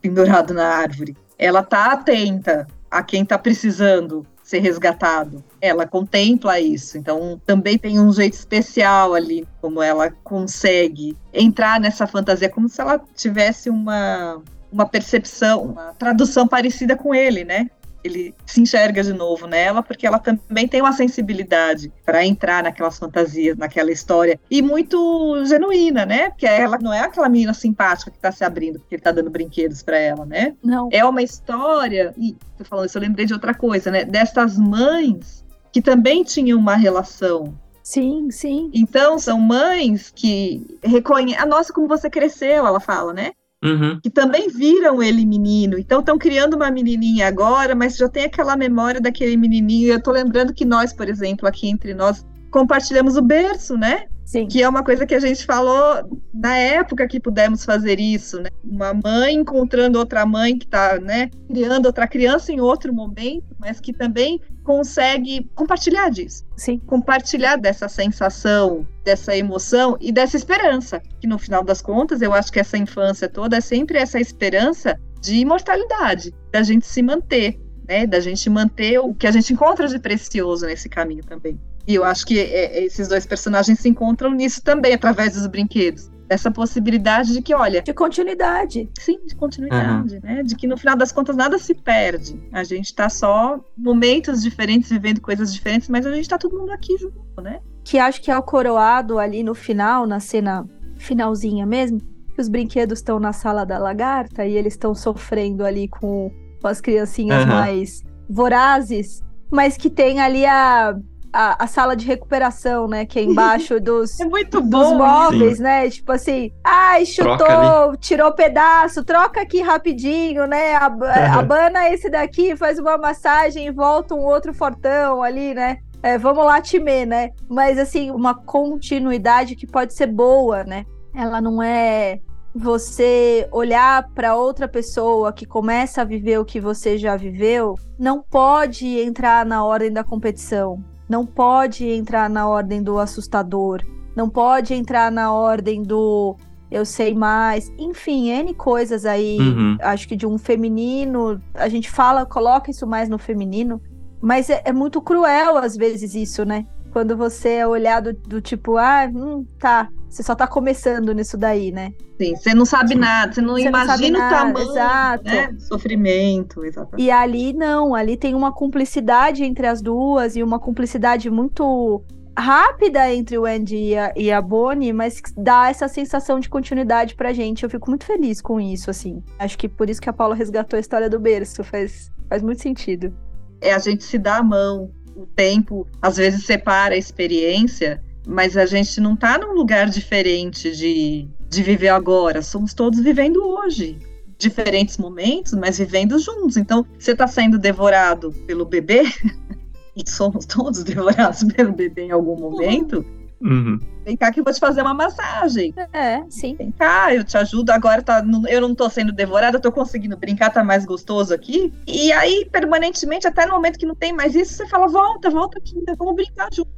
pendurado 0.00 0.54
na 0.54 0.68
árvore. 0.68 1.16
Ela 1.36 1.64
tá 1.64 1.92
atenta 1.92 2.68
a 2.88 3.02
quem 3.02 3.24
tá 3.24 3.36
precisando 3.36 4.24
ser 4.52 4.58
resgatado. 4.58 5.42
Ela 5.62 5.86
contempla 5.86 6.60
isso, 6.60 6.98
então 6.98 7.40
também 7.46 7.78
tem 7.78 7.98
um 7.98 8.12
jeito 8.12 8.34
especial 8.34 9.14
ali, 9.14 9.48
como 9.62 9.80
ela 9.80 10.10
consegue 10.22 11.16
entrar 11.32 11.80
nessa 11.80 12.06
fantasia, 12.06 12.50
como 12.50 12.68
se 12.68 12.78
ela 12.78 13.00
tivesse 13.16 13.70
uma, 13.70 14.42
uma 14.70 14.86
percepção, 14.86 15.62
uma 15.62 15.94
tradução 15.94 16.46
parecida 16.46 16.94
com 16.94 17.14
ele, 17.14 17.44
né? 17.44 17.70
Ele 18.04 18.34
se 18.46 18.60
enxerga 18.60 19.02
de 19.02 19.12
novo 19.12 19.46
nela, 19.46 19.82
porque 19.82 20.06
ela 20.06 20.18
também 20.18 20.66
tem 20.68 20.80
uma 20.80 20.92
sensibilidade 20.92 21.92
para 22.04 22.24
entrar 22.24 22.62
naquelas 22.62 22.98
fantasias, 22.98 23.56
naquela 23.56 23.90
história, 23.90 24.38
e 24.50 24.62
muito 24.62 25.44
genuína, 25.44 26.04
né? 26.04 26.30
Porque 26.30 26.46
ela 26.46 26.78
não 26.80 26.92
é 26.92 27.00
aquela 27.00 27.28
menina 27.28 27.54
simpática 27.54 28.10
que 28.10 28.16
está 28.16 28.32
se 28.32 28.44
abrindo 28.44 28.78
porque 28.78 28.94
ele 28.94 29.02
tá 29.02 29.12
dando 29.12 29.30
brinquedos 29.30 29.82
para 29.82 29.98
ela, 29.98 30.24
né? 30.24 30.54
Não. 30.62 30.88
É 30.92 31.04
uma 31.04 31.22
história, 31.22 32.14
e 32.16 32.36
tô 32.56 32.64
falando 32.64 32.86
isso, 32.86 32.98
eu 32.98 33.02
lembrei 33.02 33.26
de 33.26 33.32
outra 33.32 33.54
coisa, 33.54 33.90
né? 33.90 34.04
Dessas 34.04 34.58
mães 34.58 35.44
que 35.72 35.80
também 35.80 36.22
tinham 36.22 36.58
uma 36.58 36.76
relação 36.76 37.54
Sim, 37.82 38.30
sim. 38.30 38.70
Então, 38.72 39.18
são 39.18 39.40
mães 39.40 40.12
que 40.14 40.78
reconhecem. 40.82 41.36
A 41.36 41.44
nossa, 41.44 41.72
como 41.72 41.88
você 41.88 42.08
cresceu, 42.08 42.64
ela 42.64 42.78
fala, 42.78 43.12
né? 43.12 43.32
Uhum. 43.62 44.00
que 44.00 44.10
também 44.10 44.48
viram 44.48 45.00
ele 45.00 45.24
menino. 45.24 45.78
Então 45.78 46.00
estão 46.00 46.18
criando 46.18 46.54
uma 46.54 46.70
menininha 46.70 47.28
agora, 47.28 47.74
mas 47.74 47.96
já 47.96 48.08
tem 48.08 48.24
aquela 48.24 48.56
memória 48.56 49.00
daquele 49.00 49.36
menininho. 49.36 49.88
Eu 49.88 49.98
estou 49.98 50.12
lembrando 50.12 50.52
que 50.52 50.64
nós, 50.64 50.92
por 50.92 51.08
exemplo, 51.08 51.46
aqui 51.46 51.68
entre 51.68 51.94
nós, 51.94 52.26
compartilhamos 52.50 53.16
o 53.16 53.22
berço, 53.22 53.76
né? 53.76 54.06
Sim. 54.24 54.46
Que 54.46 54.62
é 54.62 54.68
uma 54.68 54.82
coisa 54.82 55.06
que 55.06 55.14
a 55.14 55.20
gente 55.20 55.44
falou 55.44 56.20
na 56.32 56.56
época 56.56 57.06
que 57.06 57.20
pudemos 57.20 57.64
fazer 57.64 58.00
isso, 58.00 58.40
né? 58.40 58.48
Uma 58.64 58.94
mãe 58.94 59.34
encontrando 59.34 59.98
outra 59.98 60.24
mãe 60.24 60.56
que 60.56 60.64
está, 60.64 60.98
né, 60.98 61.30
criando 61.48 61.86
outra 61.86 62.06
criança 62.06 62.52
em 62.52 62.60
outro 62.60 62.92
momento, 62.92 63.54
mas 63.58 63.80
que 63.80 63.92
também 63.92 64.40
consegue 64.62 65.50
compartilhar 65.54 66.08
disso. 66.08 66.44
Sim. 66.56 66.78
Compartilhar 66.86 67.56
dessa 67.56 67.88
sensação, 67.88 68.86
dessa 69.04 69.36
emoção 69.36 69.96
e 70.00 70.12
dessa 70.12 70.36
esperança. 70.36 71.02
Que 71.20 71.26
no 71.26 71.38
final 71.38 71.62
das 71.62 71.82
contas, 71.82 72.22
eu 72.22 72.32
acho 72.32 72.52
que 72.52 72.60
essa 72.60 72.78
infância 72.78 73.28
toda 73.28 73.56
é 73.56 73.60
sempre 73.60 73.98
essa 73.98 74.20
esperança 74.20 74.98
de 75.20 75.36
imortalidade, 75.36 76.34
da 76.50 76.62
gente 76.62 76.86
se 76.86 77.02
manter, 77.02 77.60
né? 77.88 78.06
Da 78.06 78.20
gente 78.20 78.48
manter 78.48 78.98
o 78.98 79.14
que 79.14 79.26
a 79.26 79.30
gente 79.30 79.52
encontra 79.52 79.86
de 79.86 79.98
precioso 79.98 80.66
nesse 80.66 80.88
caminho 80.88 81.24
também. 81.24 81.60
E 81.86 81.94
eu 81.94 82.04
acho 82.04 82.26
que 82.26 82.38
é, 82.38 82.78
é, 82.78 82.84
esses 82.84 83.08
dois 83.08 83.26
personagens 83.26 83.78
se 83.78 83.88
encontram 83.88 84.32
nisso 84.32 84.62
também, 84.62 84.94
através 84.94 85.34
dos 85.34 85.46
brinquedos. 85.46 86.10
Essa 86.28 86.50
possibilidade 86.50 87.32
de 87.32 87.42
que, 87.42 87.54
olha. 87.54 87.82
De 87.82 87.92
continuidade. 87.92 88.88
Sim, 88.98 89.18
de 89.26 89.34
continuidade, 89.34 90.14
uhum. 90.14 90.20
né? 90.22 90.42
De 90.42 90.56
que 90.56 90.66
no 90.66 90.78
final 90.78 90.96
das 90.96 91.12
contas 91.12 91.36
nada 91.36 91.58
se 91.58 91.74
perde. 91.74 92.40
A 92.52 92.64
gente 92.64 92.86
está 92.86 93.08
só 93.08 93.60
momentos 93.76 94.42
diferentes, 94.42 94.88
vivendo 94.88 95.20
coisas 95.20 95.52
diferentes, 95.52 95.88
mas 95.88 96.06
a 96.06 96.10
gente 96.10 96.22
está 96.22 96.38
todo 96.38 96.58
mundo 96.58 96.70
aqui 96.70 96.96
junto, 96.96 97.42
né? 97.42 97.60
Que 97.84 97.98
acho 97.98 98.22
que 98.22 98.30
é 98.30 98.38
o 98.38 98.42
coroado 98.42 99.18
ali 99.18 99.42
no 99.42 99.54
final, 99.54 100.06
na 100.06 100.20
cena 100.20 100.66
finalzinha 100.96 101.66
mesmo, 101.66 102.00
que 102.34 102.40
os 102.40 102.48
brinquedos 102.48 103.00
estão 103.00 103.18
na 103.18 103.32
sala 103.32 103.66
da 103.66 103.76
lagarta 103.76 104.46
e 104.46 104.56
eles 104.56 104.74
estão 104.74 104.94
sofrendo 104.94 105.64
ali 105.64 105.88
com, 105.88 106.30
com 106.60 106.68
as 106.68 106.80
criancinhas 106.80 107.44
uhum. 107.44 107.50
mais 107.50 108.02
vorazes, 108.30 109.22
mas 109.50 109.76
que 109.76 109.90
tem 109.90 110.20
ali 110.20 110.46
a 110.46 110.96
a, 111.32 111.64
a, 111.64 111.66
sala 111.66 111.96
de 111.96 112.06
recuperação, 112.06 112.86
né? 112.86 113.06
Que 113.06 113.18
é 113.18 113.22
embaixo 113.22 113.78
dos, 113.80 114.20
é 114.20 114.24
muito 114.24 114.60
dos 114.60 114.92
móveis, 114.92 115.56
Sim. 115.56 115.62
né? 115.62 115.88
Tipo 115.88 116.12
assim, 116.12 116.52
ai, 116.62 117.06
chutou, 117.06 117.96
tirou 117.98 118.32
pedaço, 118.32 119.04
troca 119.04 119.40
aqui 119.40 119.62
rapidinho, 119.62 120.46
né? 120.46 120.74
Abana 120.76 121.90
esse 121.90 122.10
daqui, 122.10 122.56
faz 122.56 122.78
uma 122.78 122.98
massagem 122.98 123.66
e 123.66 123.70
volta 123.70 124.14
um 124.14 124.24
outro 124.24 124.52
fortão 124.52 125.22
ali, 125.22 125.54
né? 125.54 125.78
É, 126.02 126.18
vamos 126.18 126.44
lá, 126.44 126.60
time, 126.60 127.06
né? 127.06 127.30
Mas 127.48 127.78
assim, 127.78 128.10
uma 128.10 128.34
continuidade 128.34 129.54
que 129.54 129.66
pode 129.66 129.94
ser 129.94 130.08
boa, 130.08 130.64
né? 130.64 130.84
Ela 131.14 131.40
não 131.40 131.62
é 131.62 132.20
você 132.54 133.48
olhar 133.50 134.10
para 134.14 134.34
outra 134.34 134.68
pessoa 134.68 135.32
que 135.32 135.46
começa 135.46 136.02
a 136.02 136.04
viver 136.04 136.38
o 136.38 136.44
que 136.44 136.60
você 136.60 136.98
já 136.98 137.16
viveu, 137.16 137.76
não 137.98 138.20
pode 138.20 138.86
entrar 139.00 139.46
na 139.46 139.64
ordem 139.64 139.90
da 139.90 140.04
competição 140.04 140.82
não 141.08 141.26
pode 141.26 141.86
entrar 141.88 142.28
na 142.28 142.48
ordem 142.48 142.82
do 142.82 142.98
assustador, 142.98 143.82
não 144.14 144.28
pode 144.28 144.74
entrar 144.74 145.10
na 145.10 145.32
ordem 145.32 145.82
do 145.82 146.36
eu 146.70 146.86
sei 146.86 147.14
mais, 147.14 147.70
enfim, 147.78 148.30
N 148.30 148.54
coisas 148.54 149.04
aí, 149.04 149.38
uhum. 149.38 149.76
acho 149.82 150.08
que 150.08 150.16
de 150.16 150.26
um 150.26 150.38
feminino, 150.38 151.38
a 151.52 151.68
gente 151.68 151.90
fala, 151.90 152.24
coloca 152.24 152.70
isso 152.70 152.86
mais 152.86 153.10
no 153.10 153.18
feminino, 153.18 153.78
mas 154.22 154.48
é, 154.48 154.62
é 154.64 154.72
muito 154.72 155.02
cruel 155.02 155.58
às 155.58 155.76
vezes 155.76 156.14
isso, 156.14 156.46
né? 156.46 156.66
Quando 156.90 157.14
você 157.14 157.56
é 157.56 157.66
olhado 157.66 158.14
do 158.14 158.40
tipo, 158.40 158.78
ah, 158.78 159.06
hum, 159.12 159.44
tá, 159.58 159.88
você 160.12 160.22
só 160.22 160.34
tá 160.34 160.46
começando 160.46 161.12
nisso 161.14 161.38
daí, 161.38 161.72
né? 161.72 161.94
Sim, 162.20 162.36
você 162.36 162.54
não 162.54 162.66
sabe 162.66 162.94
nada, 162.94 163.32
você 163.32 163.40
não 163.40 163.54
você 163.54 163.62
imagina 163.66 164.18
não 164.18 164.26
o 164.26 164.30
tamanho 164.30 164.70
exato. 164.70 165.24
Né? 165.24 165.56
sofrimento, 165.58 166.64
exatamente. 166.64 167.02
E 167.02 167.10
ali 167.10 167.54
não, 167.54 167.94
ali 167.94 168.18
tem 168.18 168.34
uma 168.34 168.52
cumplicidade 168.52 169.42
entre 169.42 169.66
as 169.66 169.80
duas 169.80 170.36
e 170.36 170.42
uma 170.42 170.58
cumplicidade 170.58 171.30
muito 171.30 172.04
rápida 172.36 173.10
entre 173.10 173.38
o 173.38 173.46
Andy 173.46 173.76
e 173.76 173.96
a, 173.96 174.12
e 174.14 174.30
a 174.30 174.40
Bonnie, 174.42 174.92
mas 174.92 175.22
dá 175.34 175.70
essa 175.70 175.88
sensação 175.88 176.38
de 176.38 176.48
continuidade 176.48 177.14
pra 177.14 177.32
gente. 177.32 177.64
Eu 177.64 177.70
fico 177.70 177.88
muito 177.88 178.04
feliz 178.04 178.42
com 178.42 178.60
isso, 178.60 178.90
assim. 178.90 179.22
Acho 179.38 179.56
que 179.56 179.66
por 179.66 179.88
isso 179.88 180.00
que 180.00 180.10
a 180.10 180.12
Paula 180.12 180.34
resgatou 180.34 180.76
a 180.76 180.80
história 180.80 181.08
do 181.08 181.18
berço, 181.18 181.64
faz, 181.64 182.10
faz 182.28 182.42
muito 182.42 182.60
sentido. 182.60 183.16
É 183.62 183.72
a 183.72 183.78
gente 183.78 184.04
se 184.04 184.18
dá 184.18 184.36
a 184.36 184.42
mão, 184.42 184.90
o 185.16 185.24
tempo 185.24 185.86
às 186.02 186.18
vezes 186.18 186.44
separa 186.44 186.94
a 186.94 186.98
experiência, 186.98 188.02
mas 188.26 188.56
a 188.56 188.66
gente 188.66 189.00
não 189.00 189.14
está 189.14 189.38
num 189.38 189.52
lugar 189.52 189.88
diferente 189.88 190.74
de, 190.74 191.28
de 191.48 191.62
viver 191.62 191.88
agora. 191.88 192.42
Somos 192.42 192.74
todos 192.74 193.00
vivendo 193.00 193.44
hoje. 193.44 193.98
Diferentes 194.38 194.98
momentos, 194.98 195.52
mas 195.52 195.78
vivendo 195.78 196.18
juntos. 196.18 196.56
Então, 196.56 196.84
você 196.98 197.12
está 197.12 197.26
sendo 197.26 197.58
devorado 197.58 198.32
pelo 198.46 198.64
bebê, 198.64 199.02
e 199.96 200.08
somos 200.08 200.46
todos 200.46 200.82
devorados 200.84 201.44
pelo 201.44 201.72
bebê 201.72 202.06
em 202.06 202.10
algum 202.10 202.36
momento. 202.36 203.04
Uhum. 203.40 203.78
Vem 204.04 204.16
cá 204.16 204.32
que 204.32 204.40
eu 204.40 204.44
vou 204.44 204.52
te 204.52 204.60
fazer 204.60 204.82
uma 204.82 204.94
massagem. 204.94 205.74
É, 205.92 206.22
sim. 206.28 206.54
Vem 206.54 206.70
cá, 206.72 207.12
eu 207.12 207.24
te 207.24 207.36
ajudo. 207.36 207.70
Agora 207.70 208.02
tá, 208.02 208.24
eu 208.48 208.60
não 208.60 208.74
tô 208.74 208.88
sendo 208.88 209.12
devorada, 209.12 209.56
eu 209.56 209.60
tô 209.60 209.70
conseguindo 209.70 210.16
brincar, 210.16 210.50
tá 210.50 210.62
mais 210.62 210.84
gostoso 210.84 211.34
aqui. 211.34 211.72
E 211.86 212.12
aí, 212.12 212.48
permanentemente, 212.50 213.26
até 213.26 213.44
no 213.46 213.52
momento 213.52 213.78
que 213.78 213.86
não 213.86 213.94
tem 213.94 214.12
mais 214.12 214.34
isso, 214.34 214.54
você 214.54 214.66
fala: 214.66 214.86
volta, 214.88 215.28
volta 215.28 215.58
aqui, 215.58 215.74
vamos 215.98 216.14
brincar 216.14 216.48
junto. 216.52 216.70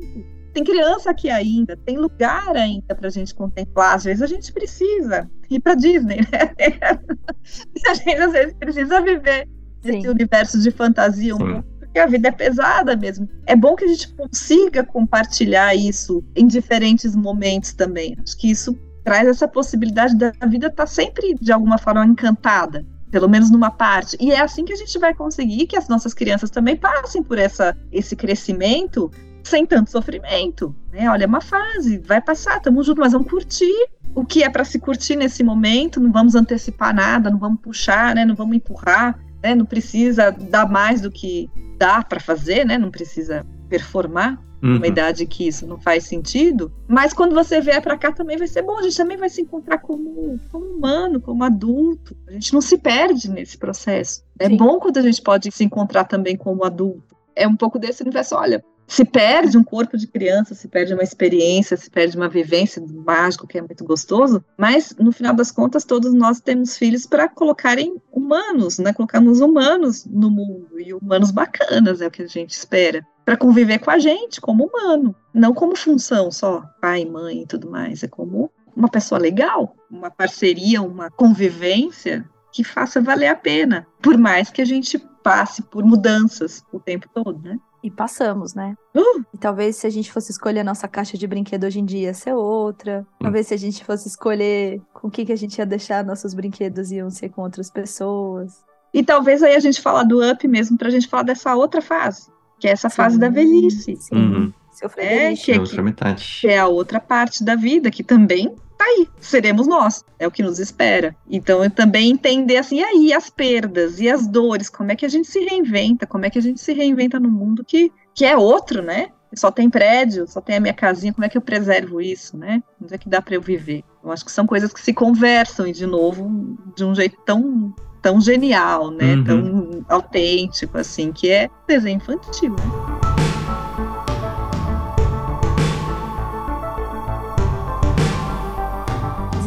Tem 0.55 0.62
criança 0.62 1.11
aqui 1.11 1.28
ainda, 1.28 1.76
tem 1.76 1.98
lugar 1.98 2.57
ainda 2.57 2.94
pra 2.94 3.11
gente 3.11 3.34
contemplar. 3.34 3.96
Às 3.96 4.05
vezes 4.05 4.22
a 4.22 4.26
gente 4.26 4.52
precisa 4.52 5.28
ir 5.50 5.61
pra 5.61 5.74
Disney, 5.74 6.20
né? 6.32 6.55
a 7.88 7.94
gente 7.94 8.16
às 8.16 8.32
vezes 8.32 8.55
precisa 8.55 9.02
viver 9.02 9.48
esse 9.84 10.09
universo 10.09 10.61
de 10.61 10.70
fantasia 10.70 11.34
um 11.34 11.38
pouco 11.38 11.74
porque 11.94 11.98
a 11.98 12.07
vida 12.07 12.28
é 12.28 12.32
pesada 12.32 12.96
mesmo. 12.96 13.28
É 13.46 13.55
bom 13.55 13.76
que 13.76 13.84
a 13.84 13.88
gente 13.88 14.12
consiga 14.14 14.82
compartilhar 14.82 15.74
isso 15.76 16.24
em 16.34 16.46
diferentes 16.46 17.14
momentos 17.14 17.72
também. 17.72 18.16
Acho 18.20 18.36
que 18.36 18.50
isso 18.50 18.76
traz 19.05 19.28
essa 19.28 19.46
possibilidade 19.46 20.16
da 20.16 20.30
vida 20.46 20.66
estar 20.66 20.84
tá 20.84 20.86
sempre, 20.86 21.34
de 21.34 21.52
alguma 21.52 21.78
forma, 21.78 22.05
encantada 22.05 22.84
pelo 23.12 23.28
menos 23.28 23.48
numa 23.48 23.70
parte. 23.70 24.16
E 24.18 24.32
é 24.32 24.40
assim 24.40 24.64
que 24.64 24.72
a 24.72 24.76
gente 24.76 24.98
vai 24.98 25.14
conseguir 25.14 25.68
que 25.68 25.76
as 25.76 25.86
nossas 25.86 26.12
crianças 26.12 26.50
também 26.50 26.74
passem 26.74 27.22
por 27.22 27.38
essa, 27.38 27.76
esse 27.92 28.16
crescimento 28.16 29.09
sem 29.45 29.66
tanto 29.66 29.90
sofrimento. 29.90 30.74
Né? 30.92 31.09
Olha, 31.09 31.24
é 31.24 31.26
uma 31.26 31.40
fase, 31.40 31.99
vai 31.99 32.20
passar, 32.20 32.57
estamos 32.57 32.86
juntos, 32.86 33.01
mas 33.03 33.12
vamos 33.12 33.28
curtir 33.28 33.88
o 34.14 34.24
que 34.24 34.42
é 34.42 34.49
para 34.49 34.64
se 34.64 34.78
curtir 34.78 35.16
nesse 35.16 35.42
momento, 35.42 36.01
não 36.01 36.12
vamos 36.12 36.34
antecipar 36.34 36.95
nada, 36.95 37.30
não 37.30 37.38
vamos 37.38 37.61
puxar, 37.61 38.14
né? 38.14 38.24
não 38.24 38.34
vamos 38.34 38.57
empurrar, 38.57 39.18
né? 39.42 39.55
não 39.55 39.66
precisa 39.66 40.30
dar 40.30 40.68
mais 40.68 41.01
do 41.01 41.11
que 41.11 41.51
dá 41.76 42.03
para 42.03 42.20
fazer, 42.20 42.64
né? 42.64 42.78
não 42.78 42.90
precisa 42.90 43.45
performar 43.68 44.40
uhum. 44.62 44.76
uma 44.76 44.86
idade 44.86 45.26
que 45.26 45.49
isso 45.49 45.66
não 45.66 45.78
faz 45.78 46.05
sentido. 46.05 46.72
Mas 46.86 47.12
quando 47.12 47.34
você 47.34 47.61
vier 47.61 47.82
para 47.82 47.99
cá 47.99 48.12
também 48.12 48.36
vai 48.36 48.47
ser 48.47 48.62
bom, 48.62 48.78
a 48.78 48.82
gente 48.82 48.97
também 48.97 49.16
vai 49.16 49.28
se 49.28 49.42
encontrar 49.42 49.78
como, 49.78 50.38
como 50.53 50.64
humano, 50.64 51.20
como 51.20 51.42
adulto. 51.42 52.16
A 52.28 52.32
gente 52.32 52.55
não 52.55 52.61
se 52.61 52.78
perde 52.78 53.28
nesse 53.28 53.59
processo. 53.59 54.22
É 54.38 54.49
Sim. 54.49 54.57
bom 54.57 54.78
quando 54.78 54.99
a 54.99 55.03
gente 55.03 55.20
pode 55.20 55.51
se 55.51 55.64
encontrar 55.64 56.05
também 56.05 56.36
como 56.36 56.64
adulto. 56.64 57.16
É 57.34 57.49
um 57.49 57.57
pouco 57.57 57.80
desse 57.80 58.03
universo, 58.03 58.36
olha, 58.36 58.64
se 58.87 59.05
perde 59.05 59.57
um 59.57 59.64
corpo 59.64 59.97
de 59.97 60.07
criança, 60.07 60.55
se 60.55 60.68
perde 60.68 60.95
uma 60.95 61.03
experiência, 61.03 61.76
se 61.76 61.91
perde 61.91 62.16
uma 62.16 62.28
vivência 62.28 62.80
do 62.80 63.03
mágico 63.03 63.47
que 63.47 63.59
é 63.59 63.62
muito 63.62 63.85
gostoso, 63.85 64.45
mas 64.57 64.95
no 64.99 65.12
final 65.12 65.35
das 65.35 65.51
contas 65.51 65.85
todos 65.85 66.12
nós 66.12 66.41
temos 66.41 66.76
filhos 66.76 67.07
para 67.07 67.28
colocarem 67.28 67.97
humanos, 68.12 68.78
né? 68.78 68.93
Colocarmos 68.93 69.41
humanos 69.41 70.05
no 70.05 70.30
mundo 70.30 70.78
e 70.78 70.93
humanos 70.93 71.30
bacanas 71.30 72.01
é 72.01 72.07
o 72.07 72.11
que 72.11 72.22
a 72.22 72.26
gente 72.26 72.51
espera 72.51 73.05
para 73.24 73.37
conviver 73.37 73.78
com 73.78 73.91
a 73.91 73.99
gente 73.99 74.41
como 74.41 74.66
humano, 74.66 75.14
não 75.32 75.55
como 75.55 75.74
função 75.74 76.30
só, 76.30 76.62
pai, 76.80 77.05
mãe 77.05 77.43
e 77.43 77.47
tudo 77.47 77.70
mais, 77.70 78.03
é 78.03 78.09
como 78.09 78.51
uma 78.76 78.89
pessoa 78.89 79.18
legal, 79.18 79.74
uma 79.91 80.11
parceria, 80.11 80.82
uma 80.82 81.11
convivência 81.11 82.28
que 82.53 82.62
faça 82.62 83.01
valer 83.01 83.28
a 83.28 83.37
pena, 83.37 83.87
por 84.03 84.18
mais 84.18 84.51
que 84.51 84.61
a 84.61 84.64
gente 84.64 84.99
passe 85.22 85.62
por 85.62 85.85
mudanças 85.85 86.62
o 86.70 86.78
tempo 86.78 87.09
todo, 87.12 87.41
né? 87.43 87.59
E 87.85 87.91
passamos, 87.91 88.55
né? 88.55 88.74
Uh! 88.97 89.22
E 89.35 89.39
talvez 89.39 89.76
se 89.76 89.87
a 89.87 89.91
gente 89.91 90.11
fosse 90.11 90.32
escolher 90.32 90.61
a 90.61 90.64
nossa 90.64 90.89
caixa 90.89 91.18
de 91.18 91.26
brinquedo 91.26 91.64
hoje 91.64 91.80
em 91.80 91.85
dia 91.85 92.14
ser 92.14 92.32
outra. 92.32 93.07
Hum. 93.20 93.24
Talvez 93.24 93.47
se 93.47 93.55
a 93.55 93.59
gente 93.59 93.85
fosse 93.85 94.09
escolher 94.09 94.80
com 94.95 95.09
o 95.09 95.11
que, 95.11 95.26
que 95.26 95.32
a 95.32 95.37
gente 95.37 95.59
ia 95.59 95.66
deixar 95.66 96.03
nossos 96.03 96.32
brinquedos 96.32 96.91
iam 96.91 97.11
ser 97.11 97.28
com 97.28 97.43
outras 97.43 97.70
pessoas. 97.70 98.64
E 98.93 99.03
talvez 99.03 99.43
aí 99.43 99.55
a 99.55 99.61
gente 99.61 99.82
fala 99.82 100.03
do 100.03 100.26
up 100.26 100.49
mesmo 100.49 100.78
pra 100.78 100.89
gente 100.89 101.07
falar 101.07 101.24
dessa 101.24 101.55
outra 101.55 101.82
fase 101.82 102.32
que 102.59 102.68
é 102.68 102.70
essa 102.70 102.89
sim, 102.89 102.97
fase 102.97 103.18
da 103.18 103.28
velhice. 103.28 103.97
Sim. 103.97 104.16
Uhum. 104.16 104.53
Seu 104.72 104.91
é, 104.97 105.35
que, 105.35 105.53
é, 105.53 105.61
outra 105.61 105.82
metade. 105.82 106.39
que 106.41 106.49
é 106.49 106.59
a 106.59 106.66
outra 106.66 106.99
parte 106.99 107.45
da 107.45 107.55
vida, 107.55 107.91
que 107.91 108.03
também 108.03 108.57
tá 108.85 108.91
aí, 108.91 109.09
seremos 109.20 109.66
nós, 109.66 110.05
é 110.18 110.26
o 110.26 110.30
que 110.30 110.43
nos 110.43 110.59
espera. 110.59 111.16
Então, 111.28 111.64
eu 111.64 111.70
também 111.70 112.11
entender 112.11 112.59
assim, 112.59 112.80
e 112.80 112.85
aí 112.85 113.12
as 113.12 113.30
perdas 113.30 113.99
e 114.01 114.09
as 114.09 114.26
dores, 114.26 114.68
como 114.68 114.93
é 114.93 114.97
que 114.97 115.07
a 115.07 115.09
gente 115.09 115.28
se 115.28 115.41
reinventa, 115.41 116.07
como 116.07 116.26
é 116.26 116.30
que 116.30 116.39
a 116.39 116.43
gente 116.43 116.61
se 116.61 116.72
reinventa 116.72 117.18
no 117.18 117.30
mundo 117.30 117.64
que, 117.64 117.91
que 118.14 118.24
é 118.24 118.37
outro, 118.37 118.82
né? 118.82 119.09
Só 119.35 119.51
tem 119.51 119.68
prédio, 119.68 120.28
só 120.28 120.41
tem 120.41 120.57
a 120.57 120.61
minha 120.61 120.74
casinha, 120.74 121.12
como 121.12 121.24
é 121.24 121.28
que 121.28 121.37
eu 121.37 121.43
preservo 121.43 122.01
isso, 122.01 122.37
né? 122.37 122.62
Onde 122.80 122.95
é 122.95 122.99
que 122.99 123.09
dá 123.09 123.20
para 123.20 123.35
eu 123.35 123.41
viver? 123.41 123.82
Eu 124.03 124.12
acho 124.12 124.24
que 124.24 124.30
são 124.30 124.47
coisas 124.47 124.72
que 124.72 124.80
se 124.80 124.93
conversam 124.93 125.66
e, 125.66 125.72
de 125.72 125.87
novo, 125.87 126.57
de 126.76 126.85
um 126.85 126.95
jeito 126.95 127.16
tão 127.24 127.74
tão 128.01 128.20
genial, 128.20 128.91
né? 128.91 129.14
Uhum. 129.14 129.24
Tão 129.24 129.85
autêntico, 129.89 130.76
assim, 130.76 131.11
que 131.11 131.30
é 131.30 131.49
desenho 131.66 131.97
infantil, 131.97 132.51
né? 132.51 132.93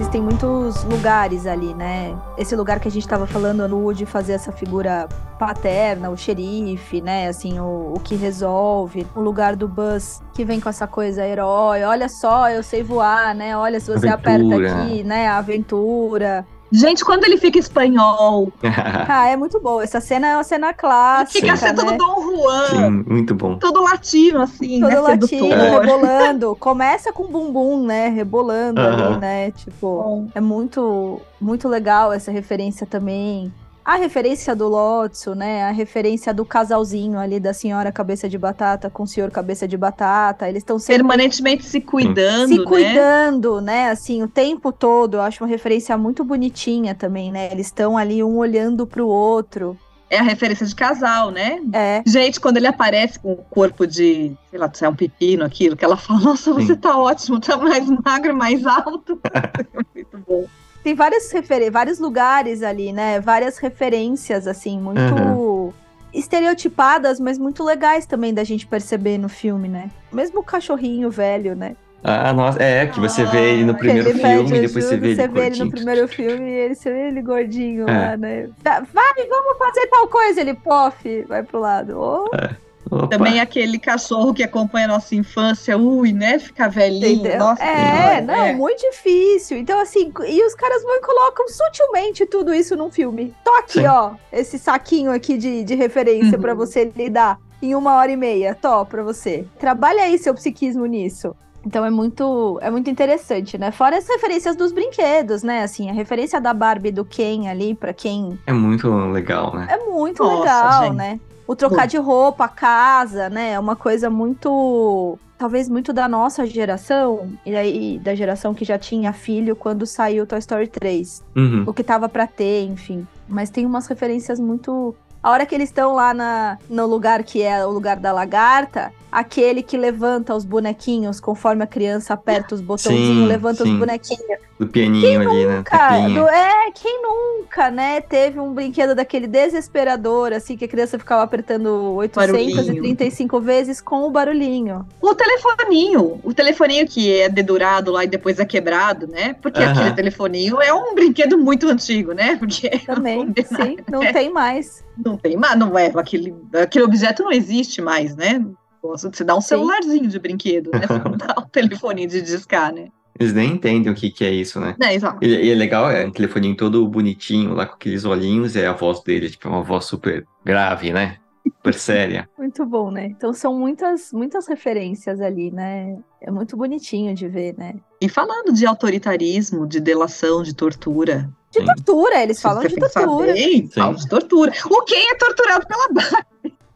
Existem 0.08 0.22
muitos 0.22 0.86
lugares 0.86 1.46
ali, 1.46 1.74
né? 1.74 2.18
Esse 2.38 2.56
lugar 2.56 2.80
que 2.80 2.88
a 2.88 2.92
gente 2.92 3.04
estava 3.04 3.28
falando 3.28 3.68
no 3.68 3.94
de 3.94 4.06
fazer 4.06 4.34
essa 4.34 4.54
figura 4.54 5.06
paterna, 5.38 6.10
o 6.10 6.16
xerife, 6.16 7.02
né? 7.02 7.28
Assim, 7.28 7.60
o, 7.60 7.92
o 7.94 8.00
que 8.00 8.16
resolve. 8.16 9.06
O 9.14 9.20
lugar 9.20 9.58
do 9.58 9.68
Buzz 9.68 10.22
que 10.34 10.46
vem 10.46 10.62
com 10.62 10.70
essa 10.70 10.88
coisa 10.88 11.28
herói. 11.28 11.84
Olha 11.84 12.08
só, 12.08 12.50
eu 12.50 12.64
sei 12.64 12.84
voar, 12.84 13.36
né? 13.36 13.58
Olha, 13.58 13.82
se 13.82 13.88
você 13.88 14.08
aventura. 14.08 14.70
aperta 14.70 14.82
aqui, 14.86 15.04
né? 15.04 15.28
A 15.28 15.40
aventura. 15.40 16.48
Gente, 16.72 17.04
quando 17.04 17.24
ele 17.24 17.38
fica 17.38 17.58
espanhol. 17.58 18.52
ah, 19.08 19.28
é 19.28 19.36
muito 19.36 19.60
bom. 19.60 19.82
Essa 19.82 20.02
cena 20.02 20.28
é 20.28 20.36
uma 20.36 20.44
cena 20.44 20.74
clássica. 20.74 21.40
Fica 21.40 21.56
sendo 21.56 21.86
né? 21.86 21.98
Dom 21.98 22.22
Juan. 22.22 22.68
Sim, 22.70 23.04
muito 23.08 23.36
bom. 23.36 23.58
Todo 23.58 23.82
latino, 23.82 24.42
assim. 24.42 24.80
Todo 24.82 24.90
né? 24.90 25.00
latino, 25.00 25.80
rebolando. 25.80 26.56
Começa 26.56 27.14
com 27.14 27.28
bumbum, 27.28 27.86
né? 27.86 28.10
Rebolando 28.10 28.82
uh 28.82 28.86
-huh. 28.86 29.08
ali, 29.08 29.18
né? 29.20 29.52
Tipo, 29.52 30.04
bom. 30.04 30.28
é 30.36 30.42
muito, 30.42 31.22
muito 31.40 31.68
legal 31.68 32.12
essa 32.12 32.32
referência 32.32 32.86
também 32.86 33.52
a 33.88 33.96
referência 33.96 34.54
do 34.54 34.68
Lotso, 34.68 35.34
né? 35.34 35.64
A 35.64 35.72
referência 35.72 36.34
do 36.34 36.44
casalzinho 36.44 37.18
ali 37.18 37.40
da 37.40 37.54
senhora 37.54 37.90
cabeça 37.90 38.28
de 38.28 38.38
batata 38.38 38.90
com 38.90 39.04
o 39.04 39.08
senhor 39.08 39.32
cabeça 39.32 39.66
de 39.66 39.78
batata. 39.78 40.50
Eles 40.50 40.62
estão 40.62 40.78
sempre 40.78 40.98
permanentemente 40.98 41.64
se 41.64 41.80
cuidando, 41.80 42.50
se 42.50 42.58
né? 42.58 42.66
cuidando, 42.66 43.62
né? 43.62 43.90
Assim, 43.90 44.22
o 44.22 44.28
tempo 44.28 44.74
todo. 44.74 45.14
Eu 45.14 45.22
acho 45.22 45.42
uma 45.42 45.50
referência 45.50 45.98
muito 45.98 46.22
bonitinha 46.26 46.94
também, 46.94 47.32
né? 47.32 47.48
Eles 47.50 47.68
estão 47.68 47.98
ali 47.98 48.22
um 48.22 48.36
olhando 48.36 48.86
para 48.86 49.02
o 49.02 49.08
outro. 49.08 49.78
É 50.10 50.20
a 50.20 50.24
referência 50.24 50.66
de 50.66 50.76
casal, 50.76 51.32
né? 51.32 51.62
É. 51.72 52.04
Gente, 52.06 52.42
quando 52.42 52.58
ele 52.58 52.68
aparece 52.68 53.18
com 53.18 53.32
o 53.32 53.38
corpo 53.38 53.88
de, 53.88 54.34
sei 54.50 54.60
lá, 54.60 54.70
se 54.74 54.84
é 54.84 54.90
um 54.90 54.96
pepino, 54.96 55.46
aquilo, 55.46 55.78
que 55.78 55.86
ela 55.86 55.96
fala, 55.96 56.20
nossa, 56.20 56.52
você 56.54 56.74
Sim. 56.74 56.76
tá 56.76 56.98
ótimo, 56.98 57.40
tá 57.40 57.56
mais 57.56 57.88
magro, 58.04 58.36
mais 58.36 58.66
alto. 58.66 59.18
muito 59.96 60.18
bom 60.28 60.46
tem 60.84 60.96
várias 60.96 61.32
vários 61.72 62.00
lugares 62.00 62.64
ali, 62.64 62.92
né? 62.92 63.20
Várias 63.20 63.58
referências, 63.58 64.48
assim, 64.48 64.80
muito 64.80 65.00
uhum. 65.00 65.74
estereotipadas, 66.14 67.20
mas 67.20 67.38
muito 67.38 67.64
legais 67.64 68.06
também 68.06 68.34
da 68.34 68.44
gente 68.44 68.66
perceber 68.66 69.18
no 69.18 69.30
filme, 69.30 69.68
né? 69.68 69.90
Mesmo 70.12 70.40
o 70.40 70.44
cachorrinho 70.44 71.10
velho, 71.10 71.56
né? 71.56 71.76
Ah, 72.04 72.32
nossa, 72.32 72.62
é, 72.62 72.86
que 72.86 73.00
você 73.00 73.26
vê 73.26 73.54
ele 73.54 73.66
no 73.66 73.76
primeiro 73.76 74.10
ele 74.10 74.20
filme 74.20 74.58
e 74.58 74.62
depois 74.62 74.86
você 74.86 74.98
vê 74.98 75.08
ele 75.08 75.16
Você 75.16 75.28
vê 75.28 75.46
ele 75.48 75.64
no 75.64 75.72
primeiro 75.72 76.08
filme 76.08 76.50
e 76.50 76.54
ele, 76.54 76.76
você 76.76 76.92
vê 76.92 77.08
ele 77.08 77.22
gordinho 77.22 77.90
é. 77.90 77.92
lá, 77.92 78.18
né? 78.18 78.50
Vai, 78.64 79.28
vamos 79.28 79.58
fazer 79.58 79.88
tal 79.88 80.08
coisa, 80.08 80.40
ele, 80.40 80.54
pof, 80.54 81.24
vai 81.28 81.44
pro 81.44 81.60
lado. 81.60 82.00
Oh. 82.00 82.36
É. 82.36 82.67
Opa. 82.90 83.08
Também 83.08 83.40
aquele 83.40 83.80
cachorro 83.80 84.34
que 84.34 84.44
acompanha 84.44 84.86
a 84.86 84.90
nossa 84.90 85.16
infância, 85.16 85.78
ui, 85.78 86.12
né? 86.12 86.40
Ficar 86.40 86.70
velhinho. 86.70 87.20
Entendeu? 87.20 87.40
Nossa, 87.40 87.64
é, 87.64 88.22
não, 88.22 88.34
é. 88.34 88.54
muito 88.54 88.80
difícil. 88.82 89.58
Então, 89.58 89.80
assim, 89.80 90.12
e 90.28 90.46
os 90.46 90.56
caras 90.56 90.82
vão 90.84 90.96
e 90.96 91.02
colocam 91.02 91.48
sutilmente 91.48 92.26
tudo 92.26 92.54
isso 92.54 92.76
num 92.76 92.90
filme. 92.90 93.34
Toque, 93.44 93.86
ó, 93.86 94.12
esse 94.32 94.58
saquinho 94.58 95.12
aqui 95.12 95.38
de, 95.38 95.64
de 95.64 95.76
referência 95.76 96.36
uhum. 96.36 96.42
para 96.42 96.54
você 96.54 96.92
lidar 96.96 97.40
em 97.62 97.76
uma 97.76 97.96
hora 97.96 98.12
e 98.12 98.18
meia. 98.18 98.56
Tó, 98.56 98.86
pra 98.86 99.04
você. 99.04 99.46
Trabalha 99.60 100.04
aí 100.04 100.18
seu 100.18 100.34
psiquismo 100.34 100.86
nisso. 100.86 101.36
Então 101.68 101.84
é 101.84 101.90
muito, 101.90 102.58
é 102.62 102.72
muito 102.72 102.90
interessante, 102.90 103.58
né? 103.58 103.72
Fora 103.72 103.98
as 103.98 104.08
referências 104.08 104.56
dos 104.56 104.72
brinquedos, 104.72 105.44
né? 105.44 105.64
Assim, 105.64 105.90
a 105.90 105.94
referência 105.94 106.40
da 106.40 106.54
Barbie 106.54 106.92
do 106.92 107.04
Ken 107.04 107.50
ali, 107.50 107.76
para 107.76 107.92
quem. 107.92 108.40
É 108.48 108.54
muito 108.54 108.90
legal, 108.90 109.54
né? 109.54 109.68
É 109.70 109.78
muito 109.86 110.24
Nossa, 110.24 110.40
legal, 110.40 110.84
gente. 110.86 110.96
né? 110.96 111.20
O 111.48 111.56
trocar 111.56 111.88
de 111.88 111.98
roupa, 111.98 112.46
a 112.46 112.50
casa, 112.50 113.30
né? 113.30 113.54
É 113.54 113.60
uma 113.60 113.76
coisa 113.76 114.10
muito. 114.10 115.18
Talvez 115.38 115.70
muito 115.70 115.94
da 115.94 116.08
nossa 116.08 116.48
geração, 116.48 117.32
e 117.46 117.56
aí 117.56 118.00
da 118.00 118.16
geração 118.16 118.56
que 118.56 118.66
já 118.66 118.78
tinha 118.78 119.14
filho 119.14 119.56
quando 119.56 119.86
saiu 119.86 120.26
Toy 120.26 120.40
Story 120.40 120.68
3. 120.68 121.24
Uhum. 121.36 121.64
O 121.68 121.74
que 121.74 121.84
tava 121.84 122.10
para 122.10 122.26
ter, 122.26 122.64
enfim. 122.64 123.08
Mas 123.30 123.52
tem 123.52 123.66
umas 123.66 123.86
referências 123.88 124.40
muito. 124.40 124.96
A 125.22 125.30
hora 125.30 125.46
que 125.46 125.54
eles 125.54 125.70
estão 125.70 125.94
lá 125.94 126.12
na, 126.12 126.58
no 126.68 126.88
lugar 126.88 127.24
que 127.24 127.44
é 127.44 127.64
o 127.64 127.70
lugar 127.70 127.98
da 127.98 128.12
lagarta, 128.12 128.92
aquele 129.12 129.64
que 129.64 129.78
levanta 129.78 130.36
os 130.36 130.46
bonequinhos 130.46 131.20
conforme 131.20 131.64
a 131.64 131.68
criança 131.68 132.14
aperta 132.14 132.56
os 132.56 132.62
botãozinhos, 132.62 133.28
levanta 133.28 133.64
sim. 133.64 133.74
os 133.74 133.80
bonequinhos. 133.80 134.48
Do 134.60 134.66
pianinho 134.68 135.02
quem 135.02 135.16
ali, 135.18 135.46
né? 135.46 135.58
nunca, 135.58 135.92
né? 135.92 136.10
Do, 136.10 136.28
é, 136.28 136.72
quem 136.72 137.02
nunca, 137.02 137.70
né? 137.70 138.02
Teve 138.02 138.40
um 138.40 138.54
brinquedo 138.54 138.96
daquele 138.96 139.28
desesperador, 139.28 140.34
assim, 140.34 140.58
que 140.58 140.66
a 140.66 140.68
criança 140.68 140.98
ficava 140.98 141.22
apertando 141.22 141.94
835 141.96 143.40
barulhinho. 143.40 143.42
vezes 143.46 143.80
com 143.80 144.08
o 144.08 144.10
barulhinho. 144.10 144.86
O 145.00 145.14
telefoninho. 145.14 146.20
O 146.24 146.34
telefoninho 146.34 146.88
que 146.88 147.20
é 147.20 147.30
dedurado 147.30 147.92
lá 147.92 148.04
e 148.04 148.08
depois 148.08 148.40
é 148.40 148.46
quebrado, 148.46 149.06
né? 149.06 149.36
Porque 149.42 149.60
uh 149.60 149.64
-huh. 149.64 149.72
aquele 149.72 149.92
telefoninho 149.94 150.60
é 150.60 150.74
um 150.74 150.96
brinquedo 150.96 151.38
muito 151.38 151.70
antigo, 151.70 152.14
né? 152.14 152.36
Porque 152.36 152.80
Também, 152.80 153.32
sim. 153.46 153.78
Não 153.88 154.00
né? 154.00 154.12
tem 154.12 154.32
mais. 154.32 154.84
Não 154.98 155.16
tem 155.16 155.38
mais, 155.38 155.58
não 155.58 155.78
é. 155.78 155.92
Aquele, 155.96 156.34
aquele 156.54 156.84
objeto 156.84 157.22
não 157.22 157.32
existe 157.32 157.80
mais, 157.80 158.16
né? 158.16 158.44
Você 158.92 159.24
dá 159.24 159.36
um 159.36 159.42
Sim. 159.42 159.48
celularzinho 159.50 160.08
de 160.08 160.20
brinquedo, 160.20 160.72
né? 160.72 160.82
Não 161.04 161.18
dá 161.18 161.36
um 161.40 161.48
telefoninho 161.50 162.08
de 162.08 162.22
discar, 162.22 162.74
né? 162.74 162.88
Eles 163.20 163.34
nem 163.34 163.54
entendem 163.54 163.92
o 163.92 163.96
que, 163.96 164.12
que 164.12 164.24
é 164.24 164.32
isso, 164.32 164.60
né? 164.60 164.76
É, 164.82 164.94
exato. 164.94 165.18
E, 165.24 165.28
e 165.28 165.52
é 165.52 165.56
legal, 165.56 165.90
é 165.90 166.06
um 166.06 166.12
telefoninho 166.12 166.56
todo 166.56 166.88
bonitinho, 166.88 167.54
lá 167.54 167.66
com 167.66 167.74
aqueles 167.74 168.06
olhinhos, 168.06 168.56
é 168.56 168.68
a 168.68 168.74
voz 168.74 169.02
dele, 169.02 169.30
tipo, 169.30 169.48
é 169.48 169.52
uma 169.52 169.64
voz 169.64 169.86
super 169.86 170.24
grave, 170.46 170.92
né? 170.94 171.18
super 171.48 171.74
séria. 171.76 172.30
Muito 172.38 172.66
bom, 172.66 172.92
né? 172.92 173.06
Então 173.08 173.34
são 173.34 173.58
muitas, 173.58 174.12
muitas 174.12 174.48
referências 174.48 175.20
ali, 175.20 175.52
né? 175.52 175.98
É 176.22 176.32
muito 176.32 176.56
bonitinho 176.56 177.14
de 177.14 177.28
ver, 177.28 177.56
né? 177.58 177.76
E 178.02 178.10
falando 178.10 178.54
de 178.54 178.66
autoritarismo, 178.66 179.68
de 179.68 179.80
delação, 179.80 180.44
de 180.44 180.54
tortura. 180.54 181.30
De 181.52 181.60
Sim. 181.60 181.66
tortura, 181.66 182.22
eles 182.22 182.42
falam 182.42 182.62
você 182.62 182.68
de 182.68 182.76
tortura. 182.76 183.34
bem, 183.34 183.70
falam 183.70 183.96
de 183.96 184.08
tortura. 184.08 184.52
O 184.70 184.82
Ken 184.84 185.12
é 185.12 185.16
torturado 185.16 185.66
pela 185.66 185.88
Barbie, 185.94 186.26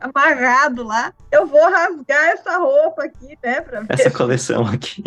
amarrado 0.02 0.84
lá. 0.84 1.14
Eu 1.32 1.46
vou 1.46 1.62
rasgar 1.70 2.30
essa 2.30 2.58
roupa 2.58 3.04
aqui, 3.04 3.38
né? 3.44 3.62
Pra 3.62 3.82
ver 3.82 3.88
Essa 3.90 4.12
coleção 4.12 4.66
aqui. 4.66 5.04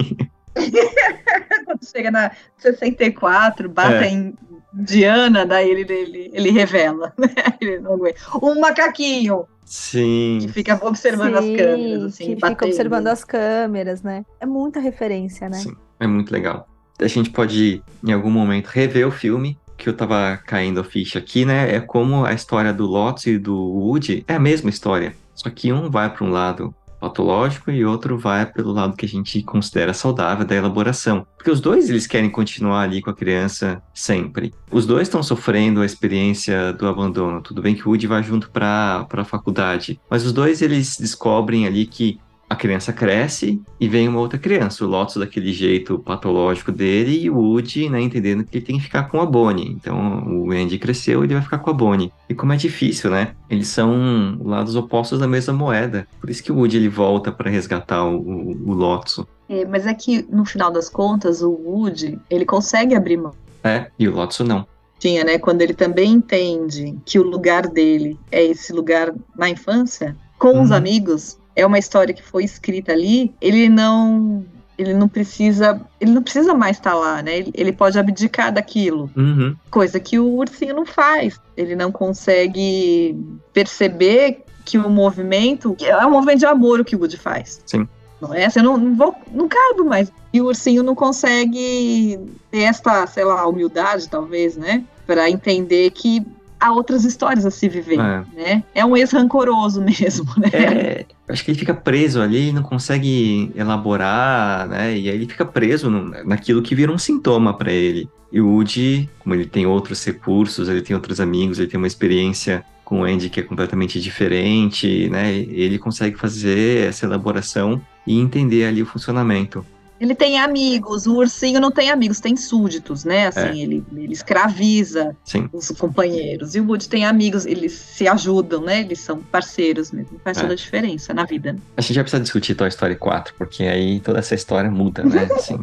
quando 1.64 1.84
chega 1.84 2.10
na 2.10 2.30
64, 2.58 3.68
bata 3.68 4.04
É. 4.04 4.08
em 4.08 4.34
Diana, 4.72 5.46
daí 5.46 5.70
ele, 5.70 5.92
ele, 5.92 6.30
ele 6.32 6.50
revela. 6.50 7.12
né? 7.18 7.28
Ele 7.60 7.78
não 7.80 7.94
aguenta. 7.94 8.18
Um 8.42 8.60
macaquinho 8.60 9.46
que 9.64 9.70
Sim. 9.72 10.48
fica 10.52 10.78
observando 10.86 11.36
as 11.36 11.44
Sim, 11.44 11.56
câmeras, 11.56 12.02
assim, 12.04 12.24
que 12.24 12.34
fica 12.34 12.48
batendo. 12.50 12.68
observando 12.68 13.06
as 13.06 13.24
câmeras, 13.24 14.02
né? 14.02 14.24
É 14.40 14.46
muita 14.46 14.80
referência, 14.80 15.48
né? 15.48 15.58
Sim, 15.58 15.74
é 16.00 16.06
muito 16.06 16.30
legal. 16.32 16.68
A 17.00 17.06
gente 17.06 17.30
pode, 17.30 17.82
em 18.04 18.12
algum 18.12 18.30
momento, 18.30 18.66
rever 18.66 19.06
o 19.06 19.10
filme, 19.10 19.58
que 19.76 19.88
eu 19.88 19.92
tava 19.92 20.40
caindo 20.46 20.80
a 20.80 20.84
ficha 20.84 21.18
aqui, 21.18 21.44
né? 21.44 21.74
É 21.74 21.80
como 21.80 22.24
a 22.24 22.32
história 22.32 22.72
do 22.72 22.86
Lotus 22.86 23.26
e 23.26 23.38
do 23.38 23.56
Woody 23.56 24.24
é 24.26 24.34
a 24.34 24.40
mesma 24.40 24.70
história. 24.70 25.14
Só 25.34 25.50
que 25.50 25.72
um 25.72 25.90
vai 25.90 26.08
para 26.08 26.24
um 26.24 26.30
lado 26.30 26.74
patológico 27.00 27.70
e 27.70 27.84
outro 27.84 28.16
vai 28.16 28.46
pelo 28.46 28.72
lado 28.72 28.96
que 28.96 29.04
a 29.04 29.08
gente 29.08 29.42
considera 29.42 29.92
saudável 29.92 30.46
da 30.46 30.54
elaboração. 30.54 31.26
Porque 31.36 31.50
os 31.50 31.60
dois 31.60 31.90
eles 31.90 32.06
querem 32.06 32.30
continuar 32.30 32.82
ali 32.82 33.02
com 33.02 33.10
a 33.10 33.14
criança 33.14 33.82
sempre. 33.92 34.54
Os 34.70 34.86
dois 34.86 35.08
estão 35.08 35.22
sofrendo 35.22 35.82
a 35.82 35.86
experiência 35.86 36.72
do 36.72 36.86
abandono. 36.86 37.42
Tudo 37.42 37.60
bem 37.60 37.74
que 37.74 37.86
o 37.86 37.90
Woody 37.90 38.06
vai 38.06 38.22
junto 38.22 38.50
para 38.50 39.06
a 39.10 39.24
faculdade, 39.24 40.00
mas 40.08 40.24
os 40.24 40.32
dois 40.32 40.62
eles 40.62 40.96
descobrem 40.96 41.66
ali 41.66 41.84
que 41.84 42.18
a 42.54 42.56
criança 42.56 42.92
cresce 42.92 43.60
e 43.78 43.88
vem 43.88 44.08
uma 44.08 44.20
outra 44.20 44.38
criança. 44.38 44.84
O 44.84 44.88
Lotus 44.88 45.16
daquele 45.16 45.52
jeito 45.52 45.98
patológico 45.98 46.72
dele 46.72 47.24
e 47.24 47.30
o 47.30 47.36
Woody, 47.36 47.88
né, 47.90 48.00
entendendo 48.00 48.44
que 48.44 48.56
ele 48.58 48.64
tem 48.64 48.78
que 48.78 48.84
ficar 48.84 49.04
com 49.10 49.20
a 49.20 49.26
Bonnie. 49.26 49.70
Então 49.70 50.24
o 50.26 50.50
Andy 50.52 50.78
cresceu, 50.78 51.22
ele 51.22 51.34
vai 51.34 51.42
ficar 51.42 51.58
com 51.58 51.70
a 51.70 51.72
Bonnie. 51.74 52.12
E 52.28 52.34
como 52.34 52.52
é 52.52 52.56
difícil, 52.56 53.10
né? 53.10 53.34
Eles 53.50 53.68
são 53.68 54.38
lados 54.42 54.74
opostos 54.76 55.18
da 55.18 55.28
mesma 55.28 55.52
moeda. 55.52 56.06
Por 56.20 56.30
isso 56.30 56.42
que 56.42 56.50
o 56.52 56.56
Woody 56.56 56.76
ele 56.78 56.88
volta 56.88 57.30
para 57.30 57.50
resgatar 57.50 58.04
o, 58.04 58.16
o, 58.16 58.70
o 58.70 58.72
Lotus. 58.72 59.24
É, 59.48 59.64
mas 59.66 59.86
é 59.86 59.92
que, 59.92 60.26
no 60.30 60.44
final 60.44 60.70
das 60.70 60.88
contas, 60.88 61.42
o 61.42 61.50
Woody, 61.50 62.18
ele 62.30 62.46
consegue 62.46 62.94
abrir 62.94 63.18
mão. 63.18 63.34
É, 63.62 63.88
e 63.98 64.08
o 64.08 64.14
Lotus 64.14 64.40
não. 64.40 64.66
Tinha, 64.98 65.22
né? 65.24 65.38
Quando 65.38 65.60
ele 65.60 65.74
também 65.74 66.12
entende 66.12 66.96
que 67.04 67.18
o 67.18 67.22
lugar 67.22 67.66
dele 67.68 68.18
é 68.32 68.42
esse 68.42 68.72
lugar 68.72 69.12
na 69.36 69.50
infância, 69.50 70.16
com 70.38 70.62
os 70.62 70.70
Uhum. 70.70 70.76
amigos, 70.76 71.38
é 71.56 71.64
uma 71.64 71.78
história 71.78 72.14
que 72.14 72.22
foi 72.22 72.44
escrita 72.44 72.92
ali, 72.92 73.32
ele 73.40 73.68
não. 73.68 74.44
Ele 74.76 74.92
não 74.92 75.06
precisa. 75.06 75.80
Ele 76.00 76.10
não 76.10 76.22
precisa 76.22 76.52
mais 76.52 76.76
estar 76.76 76.94
lá, 76.94 77.22
né? 77.22 77.38
Ele, 77.38 77.50
ele 77.54 77.72
pode 77.72 77.96
abdicar 77.96 78.52
daquilo. 78.52 79.08
Uhum. 79.16 79.54
Coisa 79.70 80.00
que 80.00 80.18
o 80.18 80.26
ursinho 80.34 80.74
não 80.74 80.84
faz. 80.84 81.40
Ele 81.56 81.76
não 81.76 81.92
consegue 81.92 83.16
perceber 83.52 84.42
que 84.64 84.76
o 84.76 84.90
movimento 84.90 85.74
que 85.76 85.86
é 85.86 86.04
um 86.04 86.10
movimento 86.10 86.40
de 86.40 86.46
amor 86.46 86.80
o 86.80 86.84
que 86.84 86.96
o 86.96 86.98
Woody 86.98 87.16
faz. 87.16 87.62
Sim. 87.66 87.86
Não 88.20 88.34
é? 88.34 88.48
Você 88.50 88.60
não, 88.62 88.76
não, 88.76 88.96
vou, 88.96 89.14
não 89.32 89.46
cabe 89.48 89.82
mais. 89.84 90.10
E 90.32 90.40
o 90.40 90.46
ursinho 90.46 90.82
não 90.82 90.94
consegue 90.94 92.18
ter 92.50 92.62
essa, 92.62 93.06
sei 93.06 93.24
lá, 93.24 93.46
humildade, 93.46 94.08
talvez, 94.08 94.56
né? 94.56 94.82
Para 95.06 95.30
entender 95.30 95.90
que 95.90 96.26
há 96.58 96.72
outras 96.72 97.04
histórias 97.04 97.44
a 97.44 97.50
se 97.50 97.68
viver, 97.68 98.00
É. 98.00 98.24
né? 98.34 98.64
É 98.74 98.84
um 98.84 98.96
ex-rancoroso 98.96 99.82
mesmo, 99.84 100.26
né? 100.38 100.48
É, 100.52 101.06
acho 101.28 101.44
que 101.44 101.50
ele 101.50 101.58
fica 101.58 101.74
preso 101.74 102.20
ali, 102.20 102.52
não 102.52 102.62
consegue 102.62 103.50
elaborar, 103.54 104.68
né? 104.68 104.96
E 104.96 105.08
aí 105.08 105.16
ele 105.16 105.26
fica 105.26 105.44
preso 105.44 105.90
no- 105.90 106.24
naquilo 106.24 106.62
que 106.62 106.74
vira 106.74 106.92
um 106.92 106.98
sintoma 106.98 107.54
para 107.54 107.72
ele. 107.72 108.08
E 108.32 108.40
o 108.40 108.48
Woody, 108.48 109.08
como 109.20 109.34
ele 109.34 109.46
tem 109.46 109.64
outros 109.66 110.04
recursos, 110.04 110.68
ele 110.68 110.82
tem 110.82 110.94
outros 110.94 111.20
amigos, 111.20 111.58
ele 111.58 111.68
tem 111.68 111.78
uma 111.78 111.86
experiência 111.86 112.64
com 112.84 113.00
o 113.00 113.04
Andy 113.04 113.30
que 113.30 113.40
é 113.40 113.42
completamente 113.42 114.00
diferente, 114.00 115.08
né? 115.08 115.32
Ele 115.34 115.78
consegue 115.78 116.16
fazer 116.16 116.88
essa 116.88 117.06
elaboração 117.06 117.80
e 118.06 118.18
entender 118.20 118.66
ali 118.66 118.82
o 118.82 118.86
funcionamento. 118.86 119.64
Ele 120.04 120.14
tem 120.14 120.38
amigos, 120.38 121.06
o 121.06 121.14
ursinho 121.16 121.58
não 121.58 121.70
tem 121.70 121.90
amigos, 121.90 122.20
tem 122.20 122.36
súditos, 122.36 123.04
né? 123.04 123.28
Assim, 123.28 123.40
É. 123.40 123.56
ele, 123.56 123.82
ele 123.96 124.12
escraviza 124.12 125.16
Sim. 125.24 125.48
os 125.50 125.68
companheiros. 125.70 126.54
E 126.54 126.60
o 126.60 126.66
Woody 126.66 126.88
tem 126.90 127.06
amigos, 127.06 127.46
eles 127.46 127.72
se 127.72 128.06
ajudam, 128.06 128.60
né? 128.60 128.80
Eles 128.80 129.00
são 129.00 129.18
parceiros 129.22 129.90
mesmo. 129.90 130.20
Faz 130.22 130.36
É. 130.36 130.40
toda 130.42 130.52
a 130.52 130.56
diferença 130.56 131.14
na 131.14 131.24
vida. 131.24 131.56
A 131.76 131.80
gente 131.80 131.94
já 131.94 132.02
precisa 132.02 132.22
discutir 132.22 132.54
Toy 132.54 132.68
Story 132.68 132.96
4, 132.96 133.34
porque 133.38 133.62
aí 133.64 133.98
toda 134.00 134.18
essa 134.18 134.34
história 134.34 134.70
muda, 134.70 135.02
né? 135.04 135.26
Assim, 135.34 135.58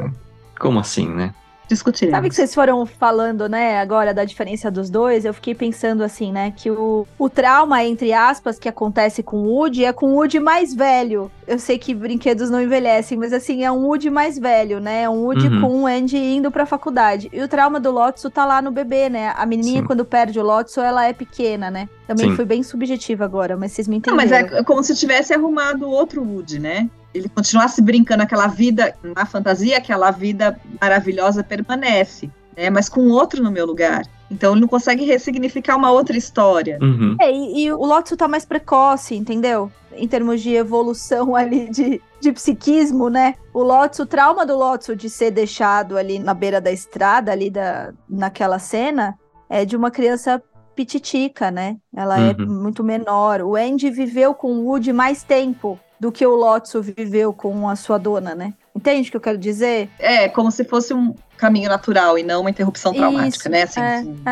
como 0.59 0.79
assim, 0.79 1.07
né? 1.07 1.33
Discutiremos. 1.71 2.17
Sabe 2.17 2.29
que 2.29 2.35
vocês 2.35 2.53
foram 2.53 2.85
falando, 2.85 3.47
né, 3.47 3.79
agora 3.79 4.13
da 4.13 4.25
diferença 4.25 4.69
dos 4.69 4.89
dois? 4.89 5.23
Eu 5.23 5.33
fiquei 5.33 5.55
pensando 5.55 6.03
assim, 6.03 6.31
né, 6.31 6.51
que 6.55 6.69
o, 6.69 7.07
o 7.17 7.29
trauma, 7.29 7.81
entre 7.83 8.11
aspas, 8.11 8.59
que 8.59 8.67
acontece 8.67 9.23
com 9.23 9.37
o 9.37 9.47
Woody 9.53 9.85
é 9.85 9.93
com 9.93 10.07
o 10.07 10.15
Woody 10.15 10.39
mais 10.39 10.73
velho. 10.73 11.31
Eu 11.47 11.57
sei 11.59 11.77
que 11.77 11.93
brinquedos 11.95 12.49
não 12.49 12.61
envelhecem, 12.61 13.17
mas 13.17 13.31
assim, 13.31 13.63
é 13.63 13.71
um 13.71 13.85
Woody 13.85 14.09
mais 14.09 14.37
velho, 14.37 14.79
né? 14.81 15.03
É 15.03 15.09
um 15.09 15.23
Woody 15.23 15.47
Uhum. 15.47 15.61
com 15.61 15.81
o 15.83 15.87
Andy 15.87 16.17
indo 16.17 16.51
pra 16.51 16.65
faculdade. 16.65 17.29
E 17.31 17.41
o 17.41 17.47
trauma 17.47 17.79
do 17.79 17.89
Lotso 17.91 18.29
tá 18.29 18.45
lá 18.45 18.61
no 18.61 18.69
bebê, 18.71 19.09
né? 19.09 19.33
A 19.37 19.45
menininha, 19.45 19.81
Sim. 19.81 19.87
quando 19.87 20.03
perde 20.05 20.39
o 20.39 20.43
Lotso, 20.43 20.81
ela 20.81 21.05
é 21.05 21.13
pequena, 21.13 21.71
né? 21.71 21.87
Também 22.07 22.29
Sim. 22.31 22.35
fui 22.35 22.45
bem 22.45 22.61
subjetiva 22.63 23.23
agora, 23.25 23.55
mas 23.55 23.71
vocês 23.71 23.87
me 23.87 23.95
Não, 23.95 23.99
entenderam. 24.15 24.47
mas 24.49 24.59
é 24.59 24.63
como 24.63 24.83
se 24.83 24.93
tivesse 24.95 25.33
arrumado 25.33 25.89
outro 25.89 26.21
Woody, 26.21 26.59
né? 26.59 26.89
Ele 27.13 27.27
continuasse 27.29 27.81
brincando 27.81 28.23
aquela 28.23 28.47
vida, 28.47 28.95
na 29.03 29.25
fantasia, 29.25 29.77
aquela 29.77 30.11
vida 30.11 30.59
maravilhosa 30.79 31.43
permanece, 31.43 32.29
né? 32.55 32.69
Mas 32.69 32.87
com 32.87 33.09
outro 33.09 33.43
no 33.43 33.51
meu 33.51 33.65
lugar. 33.65 34.03
Então 34.29 34.53
ele 34.53 34.61
não 34.61 34.67
consegue 34.67 35.03
ressignificar 35.03 35.75
uma 35.75 35.91
outra 35.91 36.15
história. 36.15 36.77
Uhum. 36.81 37.17
É, 37.19 37.29
e, 37.31 37.65
e 37.65 37.71
o 37.73 37.85
Lotso 37.85 38.15
tá 38.15 38.27
mais 38.29 38.45
precoce, 38.45 39.13
entendeu? 39.15 39.69
Em 39.93 40.07
termos 40.07 40.41
de 40.41 40.53
evolução 40.53 41.35
ali 41.35 41.69
de, 41.69 42.01
de 42.21 42.31
psiquismo, 42.31 43.09
né? 43.09 43.35
O 43.53 43.61
Lotso, 43.61 44.03
o 44.03 44.05
trauma 44.05 44.45
do 44.45 44.57
Lotso 44.57 44.95
de 44.95 45.09
ser 45.09 45.31
deixado 45.31 45.97
ali 45.97 46.17
na 46.17 46.33
beira 46.33 46.61
da 46.61 46.71
estrada, 46.71 47.29
ali 47.31 47.49
da, 47.49 47.91
naquela 48.09 48.57
cena, 48.57 49.15
é 49.49 49.65
de 49.65 49.75
uma 49.75 49.91
criança 49.91 50.41
pititica, 50.73 51.51
né? 51.51 51.75
Ela 51.93 52.17
é 52.19 52.35
Uhum. 52.39 52.47
muito 52.61 52.83
menor. 52.85 53.41
O 53.41 53.57
Andy 53.57 53.89
viveu 53.91 54.33
com 54.33 54.53
o 54.53 54.65
Woody 54.67 54.93
mais 54.93 55.23
tempo 55.23 55.77
do 56.01 56.11
que 56.11 56.25
o 56.25 56.35
Lotso 56.35 56.81
viveu 56.81 57.31
com 57.31 57.69
a 57.69 57.75
sua 57.75 57.99
dona, 57.99 58.33
né? 58.33 58.55
Entende 58.75 59.07
o 59.07 59.11
que 59.11 59.17
eu 59.17 59.21
quero 59.21 59.37
dizer? 59.37 59.87
É, 59.99 60.27
como 60.27 60.49
se 60.49 60.63
fosse 60.65 60.95
um 60.95 61.13
caminho 61.37 61.69
natural 61.69 62.17
e 62.17 62.23
não 62.23 62.41
uma 62.41 62.49
interrupção 62.49 62.91
traumática, 62.91 63.37
Isso, 63.47 63.49
né? 63.49 63.61
Assim, 63.63 63.79
é, 63.79 63.95
assim, 63.97 64.15
É, 64.25 64.31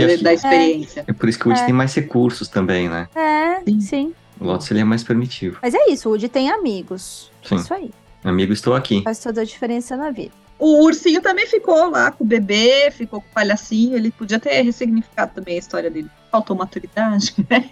É. 0.00 0.02
é. 0.02 0.12
E 0.14 0.16
da- 0.22 0.34
experiência. 0.34 1.04
é 1.06 1.12
por 1.12 1.28
isso 1.28 1.38
que 1.38 1.46
o 1.46 1.48
Woody 1.50 1.62
É. 1.62 1.66
tem 1.66 1.72
mais 1.74 1.94
recursos 1.94 2.48
também, 2.48 2.88
né? 2.88 3.06
É, 3.14 3.60
Sim. 3.64 3.80
sim. 3.80 4.14
O 4.40 4.44
Lotus 4.46 4.68
ele 4.72 4.80
é 4.80 4.84
mais 4.84 5.04
primitivo. 5.04 5.58
Mas 5.62 5.74
é 5.74 5.88
isso, 5.90 6.08
o 6.08 6.12
Woody 6.12 6.28
tem 6.28 6.50
amigos. 6.50 7.30
Sim. 7.44 7.54
Isso 7.54 7.72
aí. 7.72 7.92
Amigo, 8.24 8.52
estou 8.52 8.74
aqui. 8.74 9.02
Faz 9.04 9.20
toda 9.20 9.42
a 9.42 9.44
diferença 9.44 9.96
na 9.96 10.10
vida. 10.10 10.32
O 10.58 10.82
ursinho 10.84 11.20
também 11.22 11.46
ficou 11.46 11.88
lá 11.90 12.10
com 12.10 12.24
o 12.24 12.26
bebê, 12.26 12.90
ficou 12.90 13.20
com 13.20 13.28
o 13.28 13.32
palhacinho. 13.32 13.94
Ele 13.96 14.10
podia 14.10 14.40
ter 14.40 14.60
ressignificado 14.62 15.32
também 15.36 15.54
a 15.54 15.58
história 15.58 15.88
dele. 15.90 16.08
Faltou 16.32 16.56
maturidade, 16.56 17.32
né? 17.48 17.62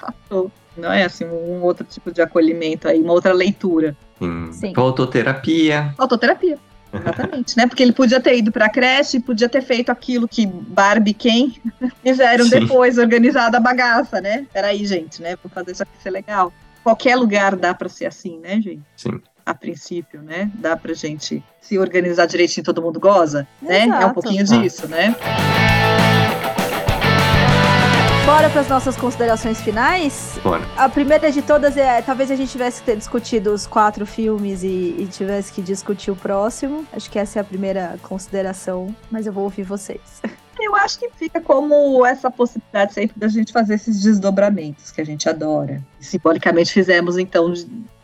Faltou. 0.00 0.50
Não 0.76 0.92
é 0.92 1.04
assim, 1.04 1.24
um 1.24 1.62
outro 1.62 1.84
tipo 1.84 2.12
de 2.12 2.22
acolhimento 2.22 2.88
aí, 2.88 3.00
uma 3.00 3.12
outra 3.12 3.32
leitura. 3.32 3.96
Sim. 4.18 4.52
Sim. 4.52 4.74
Faltou 4.74 5.06
terapia. 5.06 5.92
Faltou 5.96 6.16
terapia. 6.18 6.58
Exatamente, 6.92 7.56
né? 7.56 7.66
Porque 7.68 7.82
ele 7.84 7.92
podia 7.92 8.20
ter 8.20 8.36
ido 8.36 8.50
pra 8.50 8.68
creche, 8.68 9.20
podia 9.20 9.48
ter 9.48 9.62
feito 9.62 9.90
aquilo 9.90 10.26
que 10.26 10.44
Barbie 10.46 11.10
e 11.12 11.14
Ken 11.14 11.52
fizeram 12.02 12.44
Sim. 12.46 12.60
depois, 12.60 12.98
organizado 12.98 13.56
a 13.56 13.60
bagaça, 13.60 14.20
né? 14.20 14.46
Peraí, 14.52 14.84
gente, 14.84 15.22
né? 15.22 15.36
Vou 15.42 15.50
fazer 15.50 15.72
isso 15.72 15.82
aqui 15.82 15.92
ser 16.02 16.10
legal. 16.10 16.52
Qualquer 16.82 17.14
lugar 17.16 17.54
dá 17.56 17.72
pra 17.74 17.88
ser 17.88 18.06
assim, 18.06 18.38
né, 18.38 18.54
gente? 18.60 18.82
Sim. 18.96 19.20
A 19.46 19.54
princípio, 19.54 20.20
né? 20.22 20.50
Dá 20.54 20.76
pra 20.76 20.92
gente 20.94 21.42
se 21.60 21.78
organizar 21.78 22.26
direitinho, 22.26 22.64
todo 22.64 22.82
mundo 22.82 22.98
goza, 22.98 23.46
né? 23.62 23.80
É 23.82 23.86
um 23.86 23.88
Exato. 23.88 24.14
pouquinho 24.14 24.42
Ah. 24.42 24.58
disso, 24.58 24.88
né? 24.88 25.14
Bora 28.30 28.48
para 28.48 28.60
as 28.60 28.68
nossas 28.68 28.96
considerações 28.96 29.60
finais. 29.60 30.38
Bora. 30.40 30.62
A 30.76 30.88
primeira 30.88 31.32
de 31.32 31.42
todas 31.42 31.76
é, 31.76 32.00
talvez 32.00 32.30
a 32.30 32.36
gente 32.36 32.52
tivesse 32.52 32.78
que 32.78 32.86
ter 32.86 32.96
discutido 32.96 33.52
os 33.52 33.66
quatro 33.66 34.06
filmes 34.06 34.62
e, 34.62 34.94
e 34.98 35.08
tivesse 35.10 35.52
que 35.52 35.60
discutir 35.60 36.12
o 36.12 36.16
próximo. 36.16 36.86
Acho 36.92 37.10
que 37.10 37.18
essa 37.18 37.40
é 37.40 37.42
a 37.42 37.44
primeira 37.44 37.98
consideração, 38.02 38.94
mas 39.10 39.26
eu 39.26 39.32
vou 39.32 39.42
ouvir 39.42 39.64
vocês. 39.64 40.22
Eu 40.60 40.76
acho 40.76 40.98
que 40.98 41.10
fica 41.16 41.40
como 41.40 42.06
essa 42.06 42.30
possibilidade 42.30 42.92
sempre 42.92 43.18
da 43.18 43.26
gente 43.26 43.50
fazer 43.50 43.74
esses 43.74 44.00
desdobramentos 44.00 44.92
que 44.92 45.00
a 45.00 45.04
gente 45.04 45.26
adora. 45.28 45.82
Simbolicamente 45.98 46.70
fizemos, 46.70 47.16
então, 47.18 47.52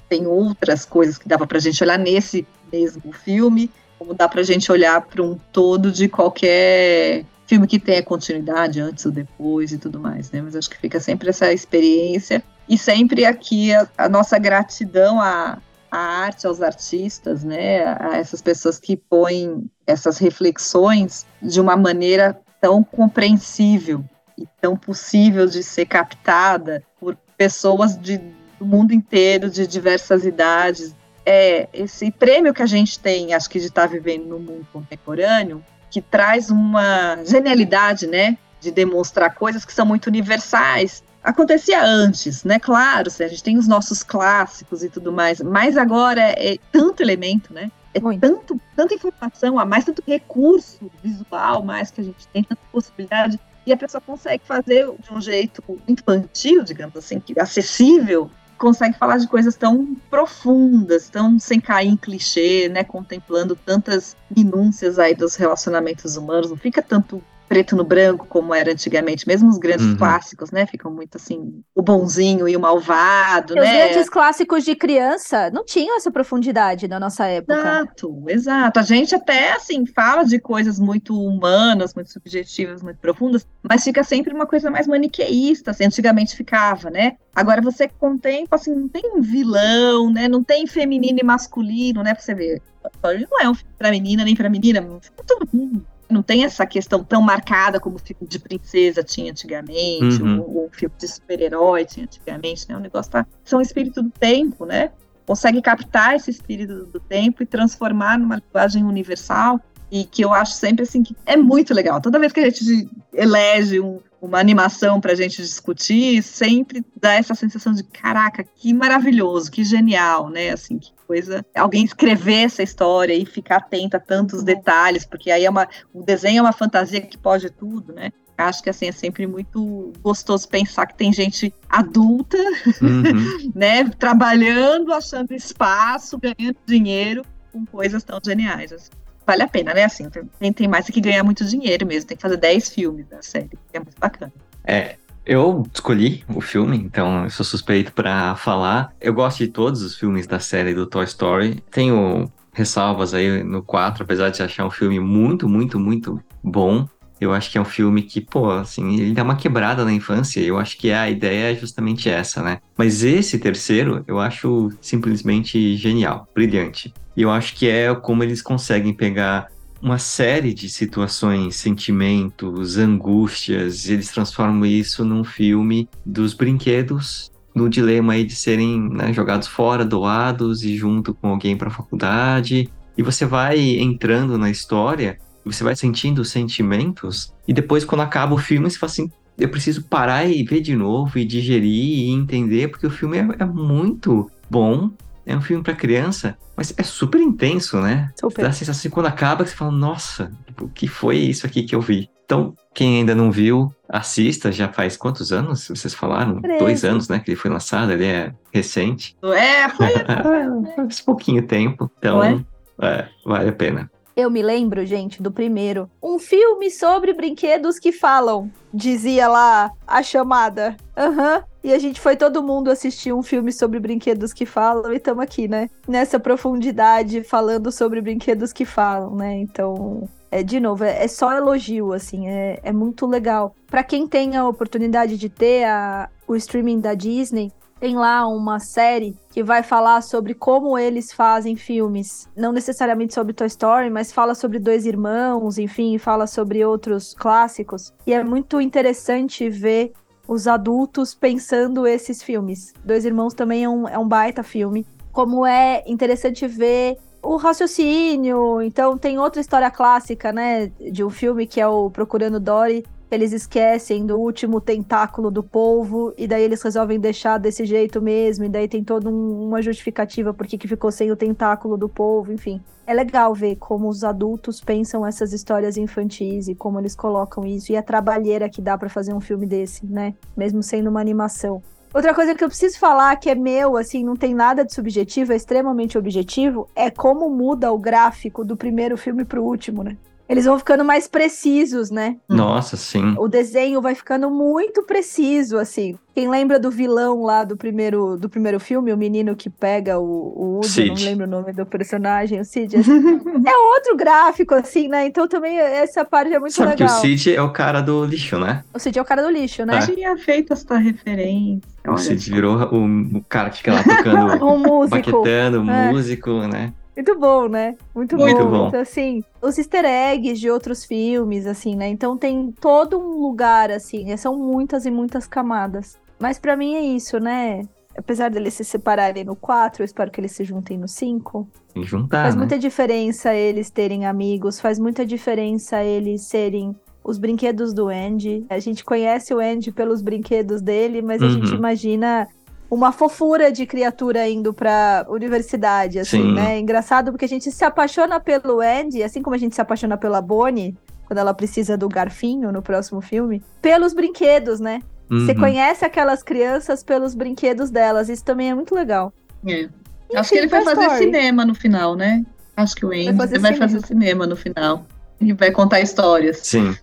tem 0.09 0.27
outras 0.27 0.85
coisas 0.85 1.19
que 1.19 1.29
dava 1.29 1.47
pra 1.47 1.61
gente 1.61 1.85
olhar 1.85 1.99
nesse 1.99 2.47
mesmo 2.73 3.13
filme, 3.13 3.71
como 3.99 4.15
dá 4.15 4.27
pra 4.27 4.43
gente 4.43 4.73
olhar 4.73 5.03
para 5.03 5.23
um 5.23 5.39
todo 5.53 5.93
de 5.93 6.09
qualquer 6.09 7.27
filme 7.47 7.67
que 7.67 7.79
tenha 7.79 8.03
continuidade 8.03 8.81
antes 8.81 9.07
ou 9.07 9.13
depois 9.13 9.73
e 9.73 9.79
tudo 9.79 10.01
mais, 10.01 10.31
né? 10.31 10.43
Mas 10.43 10.57
acho 10.57 10.69
que 10.69 10.79
fica 10.79 11.01
sempre 11.01 11.31
essa 11.31 11.53
experiência 11.53 12.43
E 12.69 12.77
sempre 12.77 13.25
aqui 13.25 13.73
a, 13.73 13.89
a 13.97 14.09
nossa 14.09 14.39
gratidão 14.39 15.21
à, 15.21 15.59
à 15.91 15.99
arte, 15.99 16.47
aos 16.47 16.61
artistas, 16.61 17.45
né, 17.45 17.85
a 17.85 18.17
essas 18.17 18.43
pessoas 18.43 18.79
que 18.79 18.97
põem 18.97 19.71
essas 19.87 20.19
reflexões 20.19 21.25
de 21.41 21.61
uma 21.61 21.77
maneira 21.77 22.39
tão 22.61 22.83
compreensível 22.83 24.05
e 24.37 24.47
tão 24.61 24.77
possível 24.77 25.47
de 25.47 25.63
ser 25.63 25.87
captada 25.87 26.83
por 26.99 27.17
pessoas 27.37 27.97
de, 27.97 28.19
do 28.59 28.67
mundo 28.67 28.93
inteiro, 28.93 29.49
de 29.49 29.67
diversas 29.67 30.25
idades. 30.25 30.95
É 31.25 31.69
esse 31.73 32.11
prêmio 32.11 32.53
que 32.53 32.63
a 32.63 32.67
gente 32.67 32.99
tem, 32.99 33.33
acho 33.33 33.49
que 33.49 33.61
de 33.61 33.67
estar 33.67 33.87
vivendo 33.87 34.27
no 34.27 34.39
mundo 34.39 34.67
contemporâneo, 34.73 35.65
que 35.91 36.01
traz 36.01 36.51
uma 36.51 37.19
genialidade, 37.25 38.07
né, 38.07 38.37
de 38.61 38.71
demonstrar 38.71 39.35
coisas 39.35 39.65
que 39.65 39.73
são 39.73 39.87
muito 39.87 40.07
universais. 40.07 41.03
Acontecia 41.23 41.83
antes, 41.83 42.45
né? 42.45 42.59
Claro, 42.59 43.11
a 43.19 43.29
gente 43.29 43.43
tem 43.43 43.59
os 43.59 43.67
nossos 43.67 44.03
clássicos 44.03 44.85
e 44.85 44.89
tudo 44.89 45.13
mais, 45.13 45.41
mas 45.41 45.77
agora 45.77 46.21
é 46.21 46.57
tanto 46.71 47.03
elemento, 47.03 47.53
né? 47.53 47.71
É 47.93 48.01
tanto, 48.19 48.61
tanta 48.77 48.95
informação 48.95 49.59
a 49.59 49.65
mais, 49.65 49.85
tanto 49.85 50.03
recurso 50.07 50.91
visual 51.03 51.63
mais 51.63 51.91
que 51.91 52.01
a 52.01 52.05
gente 52.05 52.29
tem, 52.29 52.45
tanta 52.45 52.61
possibilidade, 52.71 53.41
e 53.67 53.73
a 53.73 53.77
pessoa 53.77 54.01
consegue 54.01 54.45
fazer 54.45 54.87
de 54.87 55.13
um 55.13 55.21
jeito 55.21 55.63
infantil, 55.89 56.63
digamos 56.63 56.97
assim, 56.97 57.19
que 57.19 57.39
acessível, 57.41 58.31
consegue 58.57 58.99
falar 58.99 59.19
de 59.19 59.29
coisas 59.29 59.55
tão 59.55 59.97
profundas, 60.11 61.09
tão 61.09 61.39
sem 61.39 61.61
cair 61.61 61.89
em 61.89 61.97
clichê, 61.97 62.69
né, 62.69 62.83
contemplando 62.85 63.55
tantas 63.57 64.17
minúcias 64.35 64.99
aí 64.99 65.15
dos 65.15 65.37
relacionamentos 65.37 66.17
humanos, 66.17 66.51
não 66.51 66.57
fica 66.57 66.83
tanto 66.83 67.23
preto 67.49 67.77
no 67.77 67.85
branco, 67.85 68.27
como 68.29 68.55
era 68.55 68.73
antigamente. 68.73 69.27
Mesmo 69.27 69.49
os 69.49 69.59
grandes 69.59 69.87
uhum. 69.87 69.97
clássicos, 69.97 70.51
né? 70.51 70.67
Ficam 70.67 70.91
muito 70.91 71.17
assim, 71.17 71.63
o 71.75 71.83
bonzinho 71.83 72.49
e 72.49 72.57
o 72.57 72.61
malvado, 72.61 73.55
e 73.55 73.57
né? 73.57 73.63
Os 73.63 73.91
grandes 73.93 74.11
clássicos 74.11 74.65
de 74.65 74.75
criança 74.75 75.51
não 75.51 75.65
tinham 75.65 75.97
essa 75.97 76.11
profundidade 76.11 76.89
na 76.89 77.01
nossa 77.01 77.27
época. 77.27 77.55
Exato, 77.55 78.25
exato. 78.29 78.81
A 78.81 78.83
gente 78.83 79.15
até, 79.15 79.53
assim, 79.53 79.87
fala 79.87 80.25
de 80.25 80.39
coisas 80.39 80.79
muito 80.79 81.19
humanas, 81.19 81.95
muito 81.95 82.13
subjetivas, 82.13 82.83
muito 82.83 82.99
profundas, 82.99 83.47
mas 83.63 83.85
fica 83.85 84.03
sempre 84.03 84.35
uma 84.35 84.47
coisa 84.47 84.71
mais 84.71 84.87
maniqueísta, 84.87 85.71
assim, 85.71 85.85
antigamente 85.85 86.37
ficava, 86.37 86.91
né? 86.91 87.17
Agora 87.35 87.61
você 87.61 87.89
contempla, 87.89 88.57
assim, 88.57 88.75
não 88.75 88.89
tem 88.89 89.03
um 89.15 89.21
vilão, 89.21 90.11
né? 90.11 90.29
Não 90.29 90.43
tem 90.43 90.67
feminino 90.67 91.19
e 91.21 91.25
masculino, 91.25 92.03
né? 92.03 92.15
Pra 92.15 92.23
você 92.23 92.35
ver. 92.35 92.63
Não 93.03 93.41
é 93.41 93.49
um 93.49 93.55
filme 93.55 93.75
pra 93.77 93.91
menina 93.91 94.25
nem 94.25 94.37
pra 94.37 94.49
menina, 94.49 94.81
todo 95.27 95.49
mundo 95.53 95.85
não 96.09 96.23
tem 96.23 96.45
essa 96.45 96.67
questão 96.67 97.03
tão 97.03 97.21
marcada 97.21 97.81
como 97.81 97.97
o 97.97 97.99
filme 97.99 98.27
de 98.29 98.39
princesa 98.39 99.03
tinha 99.03 99.31
antigamente, 99.31 100.23
uhum. 100.23 100.41
ou 100.41 100.67
o 100.67 100.71
filme 100.71 100.95
de 100.99 101.09
super-herói 101.09 101.85
tinha 101.85 102.05
antigamente, 102.05 102.69
né? 102.69 102.77
O 102.77 102.81
negócio 102.81 103.11
tá. 103.11 103.27
São 103.45 103.61
espírito 103.61 104.03
do 104.03 104.11
tempo, 104.11 104.65
né? 104.65 104.91
Consegue 105.27 105.61
captar 105.61 106.15
esse 106.15 106.31
espírito 106.31 106.87
do 106.87 107.01
tempo 107.01 107.43
e 107.43 107.47
transformar 107.47 108.19
numa 108.19 108.37
linguagem 108.37 108.85
universal. 108.85 109.61
E 109.89 110.05
que 110.05 110.25
eu 110.25 110.35
acho 110.35 110.53
sempre 110.55 110.83
assim 110.83 111.01
que 111.03 111.15
é 111.25 111.37
muito 111.37 111.73
legal. 111.73 112.01
Toda 112.01 112.19
vez 112.19 112.33
que 112.33 112.41
a 112.41 112.51
gente 112.51 112.89
elege 113.13 113.79
um, 113.79 114.01
uma 114.21 114.39
animação 114.39 115.01
para 115.01 115.13
a 115.13 115.15
gente 115.15 115.43
discutir, 115.43 116.23
sempre 116.23 116.85
dá 116.99 117.15
essa 117.15 117.35
sensação 117.35 117.73
de 117.73 117.85
caraca, 117.85 118.45
que 118.45 118.73
maravilhoso, 118.73 119.51
que 119.51 119.65
genial, 119.65 120.29
né? 120.29 120.51
Assim, 120.51 120.79
que 120.79 120.93
coisa. 121.07 121.45
Alguém 121.55 121.85
escrever 121.85 122.45
essa 122.45 122.63
história 122.63 123.15
e 123.15 123.25
ficar 123.25 123.57
atento 123.57 123.97
a 123.97 124.01
tantos 124.01 124.43
detalhes, 124.43 125.05
porque 125.05 125.31
aí 125.31 125.45
é 125.45 125.51
uma, 125.51 125.69
o 125.93 126.03
desenho 126.03 126.39
é 126.39 126.43
uma 126.43 126.53
fantasia 126.53 127.01
que 127.01 127.19
pode 127.19 127.51
tudo, 127.51 127.93
né? 127.93 128.11
Acho 128.39 128.63
que 128.63 128.69
assim 128.69 128.87
é 128.87 128.93
sempre 128.93 129.27
muito 129.27 129.93
gostoso 130.03 130.47
pensar 130.47 130.87
que 130.87 130.95
tem 130.95 131.11
gente 131.11 131.55
adulta, 131.69 132.37
uhum. 132.83 133.51
né, 133.55 133.85
trabalhando, 133.99 134.93
achando 134.93 135.33
espaço, 135.33 136.19
ganhando 136.19 136.59
dinheiro 136.67 137.23
com 137.51 137.65
coisas 137.65 138.05
tão 138.05 138.21
geniais. 138.23 138.73
Assim 138.73 138.91
vale 139.27 139.43
a 139.43 139.49
pena, 139.49 139.75
né? 139.75 139.85
Assim, 139.85 140.09
tem, 140.39 140.53
tem 140.53 140.69
mais 140.69 140.87
que 140.87 141.01
ganhar 141.01 141.25
muito 141.25 141.45
dinheiro 141.45 141.87
mesmo, 141.87 142.09
tem 142.09 142.17
que 142.17 142.23
fazer 142.23 142.37
10 142.37 142.71
filmes 142.71 143.07
da 143.09 143.21
série, 143.21 143.59
é 143.73 143.79
muito 143.79 143.99
bacana. 143.99 144.33
É, 144.65 144.97
eu 145.25 145.67
escolhi 145.75 146.25
o 146.29 146.41
filme, 146.41 146.77
então 146.77 147.25
eu 147.25 147.31
sou 147.31 147.45
suspeito 147.45 147.93
para 147.93 148.37
falar. 148.37 148.95
Eu 149.01 149.13
gosto 149.13 149.39
de 149.39 149.49
todos 149.49 149.83
os 149.83 149.97
filmes 149.97 150.27
da 150.27 150.39
série 150.39 150.73
do 150.73 150.87
Toy 150.87 151.05
Story. 151.05 151.63
Tenho 151.71 152.31
ressalvas 152.53 153.13
aí 153.13 153.43
no 153.43 153.63
4, 153.63 154.05
apesar 154.05 154.31
de 154.31 154.43
achar 154.43 154.65
um 154.65 154.71
filme 154.71 155.01
muito, 155.01 155.49
muito, 155.49 155.79
muito 155.79 156.23
bom. 156.43 156.89
Eu 157.21 157.33
acho 157.33 157.51
que 157.51 157.59
é 157.59 157.61
um 157.61 157.65
filme 157.65 158.03
que, 158.03 158.21
pô, 158.21 158.51
assim, 158.51 159.01
ele 159.01 159.15
dá 159.15 159.23
uma 159.23 159.37
quebrada 159.37 159.85
na 159.85 159.93
infância. 159.93 160.41
Eu 160.41 160.59
acho 160.59 160.77
que 160.77 160.93
a 160.93 161.09
ideia 161.09 161.53
é 161.53 161.57
justamente 161.57 162.09
essa, 162.09 162.43
né? 162.43 162.59
Mas 162.77 163.03
esse 163.03 163.39
terceiro, 163.39 164.05
eu 164.07 164.19
acho 164.19 164.71
simplesmente 164.81 165.77
genial, 165.77 166.29
brilhante. 166.35 166.93
E 167.17 167.23
eu 167.23 167.31
acho 167.31 167.55
que 167.55 167.69
é 167.69 167.95
como 167.95 168.23
eles 168.23 168.43
conseguem 168.43 168.93
pegar 168.93 169.49
uma 169.81 169.99
série 169.99 170.53
de 170.53 170.69
situações, 170.69 171.57
sentimentos, 171.57 172.77
angústias, 172.77 173.89
eles 173.89 174.11
transformam 174.11 174.67
isso 174.67 175.05
num 175.05 175.23
filme 175.23 175.89
dos 176.05 176.35
brinquedos, 176.35 177.31
no 177.55 177.69
dilema 177.69 178.15
aí 178.15 178.25
de 178.25 178.35
serem 178.35 178.91
né, 178.91 179.13
jogados 179.13 179.49
fora, 179.49 179.85
doados 179.85 180.63
e 180.63 180.77
junto 180.77 181.15
com 181.15 181.29
alguém 181.29 181.57
para 181.57 181.69
a 181.69 181.71
faculdade. 181.71 182.69
E 182.97 183.03
você 183.03 183.25
vai 183.25 183.59
entrando 183.59 184.37
na 184.37 184.51
história, 184.51 185.19
você 185.53 185.65
vai 185.65 185.77
sentindo 185.77 186.21
os 186.21 186.31
sentimentos, 186.31 187.33
e 187.47 187.53
depois, 187.53 187.85
quando 187.85 188.03
acaba 188.03 188.35
o 188.35 188.39
filme, 188.39 188.71
você 188.71 188.79
fala 188.79 188.91
assim: 188.93 189.11
eu 189.39 189.49
preciso 189.49 189.85
parar 189.85 190.25
e 190.25 190.43
ver 190.43 190.61
de 190.61 190.75
novo, 190.75 191.19
e 191.19 191.25
digerir 191.25 191.99
e 191.99 192.11
entender, 192.11 192.69
porque 192.69 192.87
o 192.87 192.91
filme 192.91 193.19
é, 193.19 193.27
é 193.39 193.45
muito 193.45 194.31
bom 194.51 194.91
é 195.27 195.37
um 195.37 195.41
filme 195.41 195.63
para 195.63 195.75
criança, 195.75 196.39
mas 196.57 196.73
é 196.79 196.83
super 196.85 197.21
intenso, 197.21 197.81
né? 197.81 198.11
Super. 198.19 198.43
Dá 198.43 198.49
a 198.49 198.53
sensação 198.53 198.79
assim, 198.79 198.89
quando 198.89 199.07
acaba 199.07 199.43
que 199.43 199.51
você 199.51 199.57
fala, 199.57 199.73
nossa, 199.73 200.31
o 200.61 200.69
que 200.69 200.87
foi 200.87 201.17
isso 201.17 201.45
aqui 201.45 201.65
que 201.65 201.75
eu 201.75 201.81
vi? 201.81 202.09
Então, 202.25 202.55
quem 202.73 202.99
ainda 202.99 203.15
não 203.15 203.31
viu, 203.31 203.73
assista. 203.89 204.51
Já 204.51 204.69
faz 204.69 204.97
quantos 204.97 205.33
anos? 205.33 205.69
Vocês 205.69 205.95
falaram? 205.95 206.41
Dois 206.59 206.85
anos, 206.85 207.09
né? 207.09 207.19
Que 207.19 207.31
ele 207.31 207.37
foi 207.37 207.51
lançado, 207.51 207.93
ele 207.93 208.05
é 208.05 208.33
recente. 208.53 209.17
É, 209.23 209.69
foi. 209.69 209.93
faz 210.77 211.01
pouquinho 211.01 211.47
tempo. 211.47 211.91
Então, 211.99 212.23
é? 212.23 212.45
É, 212.81 213.09
vale 213.25 213.49
a 213.49 213.53
pena. 213.53 213.91
Eu 214.17 214.31
me 214.31 214.41
lembro, 214.41 214.87
gente, 214.87 215.23
do 215.23 215.31
primeiro. 215.31 215.91
Um 216.03 216.19
filme 216.19 216.71
sobre 216.71 217.13
brinquedos 217.13 217.79
que 217.79 217.93
falam. 217.93 218.51
Dizia 218.73 219.29
lá 219.29 219.71
a 219.87 220.03
chamada. 220.03 220.75
Aham. 220.97 221.37
Uhum. 221.37 221.43
E 221.63 221.75
a 221.75 221.79
gente 221.79 222.01
foi 222.01 222.17
todo 222.17 222.43
mundo 222.43 222.71
assistir 222.71 223.13
um 223.13 223.23
filme 223.23 223.53
sobre 223.53 223.79
brinquedos 223.79 224.33
que 224.33 224.47
falam 224.47 224.91
e 224.93 224.97
estamos 224.97 225.23
aqui, 225.23 225.49
né? 225.49 225.69
Nessa 225.87 226.19
profundidade, 226.19 227.25
falando 227.25 227.71
sobre 227.71 228.01
brinquedos 228.01 228.55
que 228.55 228.65
falam, 228.65 229.17
né? 229.17 229.37
Então, 229.37 230.09
é, 230.31 230.43
de 230.43 230.61
novo, 230.61 230.85
é, 230.85 231.05
é 231.05 231.09
só 231.09 231.33
elogio, 231.33 231.93
assim, 231.93 232.29
é, 232.29 232.61
é 232.63 232.73
muito 232.73 233.05
legal. 233.05 233.55
Para 233.67 233.83
quem 233.83 234.07
tem 234.07 234.37
a 234.37 234.49
oportunidade 234.49 235.19
de 235.19 235.29
ter 235.29 235.65
a, 235.65 236.09
o 236.27 236.37
streaming 236.37 236.81
da 236.81 236.95
Disney, 236.95 237.53
tem 237.79 237.97
lá 237.97 238.27
uma 238.27 238.59
série 238.59 239.17
que 239.31 239.43
vai 239.43 239.63
falar 239.63 240.01
sobre 240.03 240.35
como 240.35 240.79
eles 240.79 241.13
fazem 241.13 241.57
filmes. 241.57 242.29
Não 242.37 242.53
necessariamente 242.53 243.15
sobre 243.15 243.33
Toy 243.33 243.47
Story, 243.47 243.91
mas 243.91 244.13
fala 244.13 244.35
sobre 244.35 244.59
dois 244.59 244.87
irmãos, 244.87 245.59
enfim, 245.59 245.99
fala 245.99 246.27
sobre 246.27 246.65
outros 246.65 247.15
clássicos. 247.15 247.93
E 248.07 248.13
é 248.13 248.25
muito 248.25 248.61
interessante 248.61 249.49
ver 249.49 249.93
os 250.27 250.49
adultos 250.49 251.15
pensando 251.15 251.87
esses 251.87 252.23
filmes. 252.23 252.73
Dois 252.85 253.05
Irmãos 253.05 253.35
também 253.35 253.65
é 253.65 253.69
um, 253.69 253.89
é 253.89 253.99
um 253.99 254.09
baita 254.09 254.43
filme. 254.43 254.85
Como 255.13 255.47
é 255.47 255.85
interessante 255.87 256.47
ver 256.49 256.99
o 257.23 257.37
raciocínio. 257.37 258.63
Então, 258.63 258.97
tem 258.97 259.19
outra 259.19 259.41
história 259.41 259.71
clássica, 259.71 260.33
né, 260.33 260.67
de 260.67 261.05
um 261.05 261.11
filme 261.11 261.47
que 261.47 261.61
é 261.61 261.67
o 261.67 261.91
Procurando 261.91 262.39
Dory, 262.39 262.85
eles 263.11 263.33
esquecem 263.33 264.05
do 264.05 264.17
último 264.17 264.61
tentáculo 264.61 265.31
do 265.31 265.43
polvo 265.43 266.13
e 266.19 266.27
daí 266.27 266.43
eles 266.43 266.63
resolvem 266.63 266.99
deixar 266.99 267.39
desse 267.39 267.65
jeito 267.65 268.03
mesmo 268.03 268.45
e 268.45 268.49
daí 268.49 268.67
tem 268.67 268.83
toda 268.83 269.09
um, 269.09 269.47
uma 269.47 269.63
justificativa 269.63 270.35
porque 270.35 270.59
que 270.59 270.67
ficou 270.67 270.91
sem 270.91 271.11
o 271.11 271.17
tentáculo 271.17 271.77
do 271.77 271.89
polvo, 271.89 272.33
enfim. 272.33 272.61
É 272.87 272.95
legal 272.95 273.35
ver 273.35 273.57
como 273.57 273.89
os 273.89 274.05
adultos 274.05 274.61
pensam 274.61 275.07
essas 275.07 275.33
histórias 275.33 275.77
infantis 275.77 276.49
e 276.49 276.55
como 276.55 276.79
eles 276.81 276.95
colocam 276.95 277.45
isso 277.47 277.73
e 277.73 277.77
a 277.77 277.83
trabalheira 277.83 278.49
que 278.49 278.63
dá 278.63 278.77
para 278.79 278.89
fazer 278.89 279.13
um 279.13 279.21
filme 279.21 279.47
desse, 279.47 279.85
né? 279.87 280.15
Mesmo 280.37 280.63
sendo 280.63 280.91
uma 280.91 281.01
animação. 281.01 281.63
Outra 281.93 282.15
coisa 282.15 282.35
que 282.35 282.45
eu 282.45 282.49
preciso 282.49 282.79
falar, 282.79 283.17
que 283.17 283.31
é 283.31 283.35
meu, 283.35 283.77
assim, 283.77 284.05
não 284.05 284.15
tem 284.15 284.35
nada 284.35 284.65
de 284.65 284.75
subjetivo, 284.75 285.33
é 285.33 285.37
extremamente 285.37 285.97
objetivo, 285.97 286.69
é 286.77 286.91
como 286.91 287.31
muda 287.31 287.73
o 287.73 287.79
gráfico 287.79 288.45
do 288.45 288.57
primeiro 288.57 288.99
filme 288.99 289.25
pro 289.25 289.43
último, 289.43 289.83
né? 289.83 289.97
Eles 290.29 290.45
vão 290.45 290.59
ficando 290.59 290.85
mais 290.85 291.07
precisos, 291.07 291.91
né? 291.91 292.17
Nossa, 292.29 292.77
sim. 292.77 293.15
O 293.19 293.29
desenho 293.29 293.81
vai 293.81 293.95
ficando 293.95 294.29
muito 294.29 294.83
preciso, 294.83 295.57
assim. 295.57 295.97
Quem 296.15 296.29
lembra 296.29 296.59
do 296.59 296.71
vilão 296.71 297.23
lá 297.23 297.45
do 297.45 297.57
primeiro, 297.57 298.17
do 298.17 298.29
primeiro 298.29 298.59
filme, 298.59 298.93
o 298.93 298.97
menino 298.97 299.37
que 299.37 299.49
pega 299.51 299.99
o, 299.99 300.05
o 300.05 300.61
eu 300.79 300.87
não 300.89 300.95
lembro 300.95 301.27
o 301.27 301.29
nome 301.29 301.53
do 301.53 301.65
personagem, 301.67 302.41
o 302.41 302.45
Cid. 302.45 302.75
é 302.77 303.57
outro 303.75 303.97
gráfico, 303.97 304.55
assim, 304.55 304.89
né? 304.89 305.07
Então 305.07 305.29
também 305.29 305.59
essa 305.59 306.05
parte 306.05 306.33
é 306.35 306.39
muito 306.41 306.55
Sabe 306.55 306.75
que 306.75 306.83
o 306.83 306.87
legal. 306.87 307.01
Cid 307.01 307.35
é 307.35 307.43
o 307.43 307.53
cara 307.53 307.81
do 307.81 308.05
lixo, 308.05 308.39
né? 308.39 308.65
O 308.75 308.79
Cid 308.79 308.99
é 308.99 309.03
o 309.03 309.05
cara 309.05 309.23
do 309.23 309.31
lixo, 309.31 309.65
né? 309.67 309.77
É. 309.77 309.81
Tinha 309.87 310.17
feito 310.17 310.55
essa 310.55 310.77
referência. 310.79 311.63
O 311.87 311.97
Cid 311.99 312.31
virou 312.33 312.57
o, 312.57 313.19
o 313.19 313.25
cara 313.29 313.51
que 313.51 313.59
fica 313.59 313.75
lá 313.75 313.83
tocando, 313.85 314.43
Um 314.45 314.59
músico. 314.59 314.89
baquetando, 314.97 315.71
É. 315.71 315.93
músico, 315.93 316.31
né? 316.49 316.73
Muito 316.97 317.19
bom, 317.19 317.47
né? 317.49 317.77
Muito, 317.95 318.17
Muito 318.17 318.43
bom. 318.45 318.51
bom. 318.51 318.69
Então, 318.69 318.81
assim, 318.81 319.23
os 319.43 319.59
easter 319.59 319.85
eggs 319.85 320.41
de 320.41 320.51
outros 320.51 320.85
filmes, 320.85 321.47
assim, 321.47 321.77
né? 321.77 321.89
Então 321.89 322.17
tem 322.17 322.51
todo 322.59 322.99
um 322.99 323.21
lugar, 323.21 323.71
assim, 323.71 324.05
né? 324.05 324.17
são 324.17 324.37
muitas 324.37 324.87
e 324.87 324.91
muitas 324.91 325.27
camadas. 325.27 325.99
Mas 326.19 326.39
pra 326.39 326.57
mim 326.57 326.75
é 326.75 326.81
isso, 326.81 327.19
né? 327.21 327.63
Apesar 327.99 328.31
deles 328.31 328.55
se 328.55 328.65
separarem 328.65 329.25
no 329.25 329.37
4, 329.37 329.83
eu 329.83 329.85
espero 329.85 330.11
que 330.11 330.21
eles 330.21 330.33
se 330.33 330.45
juntem 330.45 330.77
no 330.79 330.89
5. 330.89 331.47
Tem 331.73 331.83
que 331.83 331.89
juntar, 331.89 332.23
faz 332.23 332.35
né? 332.35 332.41
muita 332.41 332.59
diferença 332.59 333.35
eles 333.35 333.71
terem 333.71 334.07
amigos, 334.07 334.59
faz 334.61 334.79
muita 334.79 335.05
diferença 335.05 335.83
eles 335.83 336.23
serem 336.29 336.75
os 337.05 337.19
brinquedos 337.19 337.73
do 337.73 337.89
Andy. 337.89 338.45
A 338.51 338.59
gente 338.59 338.85
conhece 338.85 339.33
o 339.35 339.39
Andy 339.39 339.71
pelos 339.73 340.03
brinquedos 340.03 340.61
dele, 340.61 341.01
mas 341.03 341.23
a 341.23 341.27
Uhum. 341.27 341.33
gente 341.33 341.55
imagina 341.55 342.27
uma 342.71 342.91
fofura 342.93 343.53
de 343.53 343.65
criatura 343.67 344.29
indo 344.29 344.53
pra 344.53 345.07
universidade, 345.09 345.99
assim, 345.99 346.23
Sim. 346.23 346.35
né? 346.35 346.59
Engraçado 346.59 347.11
porque 347.13 347.25
a 347.25 347.29
gente 347.29 347.51
se 347.51 347.65
apaixona 347.65 348.19
pelo 348.19 348.61
Andy, 348.61 349.03
assim 349.03 349.23
como 349.23 349.35
a 349.37 349.39
gente 349.39 349.55
se 349.55 349.61
apaixona 349.61 349.97
pela 349.97 350.21
Bonnie, 350.21 350.77
quando 351.07 351.19
ela 351.19 351.33
precisa 351.33 351.77
do 351.77 351.89
garfinho 351.89 352.51
no 352.51 352.61
próximo 352.61 353.01
filme, 353.01 353.43
pelos 353.63 353.95
brinquedos, 353.95 354.59
né? 354.59 354.81
Você 355.09 355.33
Uhum. 355.33 355.39
conhece 355.39 355.85
aquelas 355.85 356.23
crianças 356.23 356.83
pelos 356.83 357.15
brinquedos 357.15 357.71
delas, 357.71 358.09
isso 358.09 358.25
também 358.25 358.51
é 358.51 358.55
muito 358.55 358.75
legal. 358.75 359.13
É. 359.47 359.69
Acho 360.17 360.31
que 360.31 360.39
ele 360.39 360.49
vai 360.49 360.65
fazer 360.65 360.81
Story. 360.83 361.05
cinema 361.05 361.45
no 361.45 361.55
final, 361.55 361.95
né? 361.95 362.25
Acho 362.57 362.75
que 362.75 362.85
o 362.87 362.89
Andy 362.91 363.13
vai 363.13 363.15
fazer 363.29 363.41
fazer, 363.41 363.67
cinema. 363.69 363.87
cinema 363.87 364.27
no 364.27 364.35
final. 364.35 364.85
E 365.21 365.33
vai 365.33 365.51
contar 365.53 365.81
histórias. 365.81 366.39
Sim. 366.39 366.75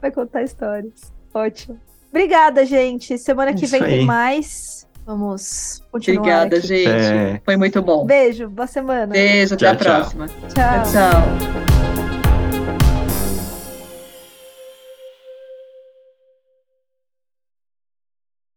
Vai 0.00 0.10
contar 0.12 0.42
histórias. 0.42 0.92
Ótimo. 1.34 1.78
Obrigada, 2.10 2.64
gente. 2.66 3.16
Semana 3.18 3.52
que 3.54 3.64
Isso 3.64 3.72
vem 3.72 3.82
tem 3.82 3.98
aí. 4.00 4.04
mais. 4.04 4.81
Vamos 5.04 5.82
continuar. 5.90 6.20
Obrigada, 6.20 6.56
aqui. 6.58 6.66
gente. 6.66 6.88
É. 6.88 7.40
Foi 7.44 7.56
muito 7.56 7.82
bom. 7.82 8.04
Beijo, 8.06 8.48
boa 8.48 8.66
semana. 8.66 9.06
Beijo, 9.12 9.54
até 9.54 9.66
Tchau, 9.66 9.72
a 9.72 9.76
tchau. 9.76 9.94
próxima. 10.00 10.28
Tchau. 10.28 10.82
tchau. 10.92 11.71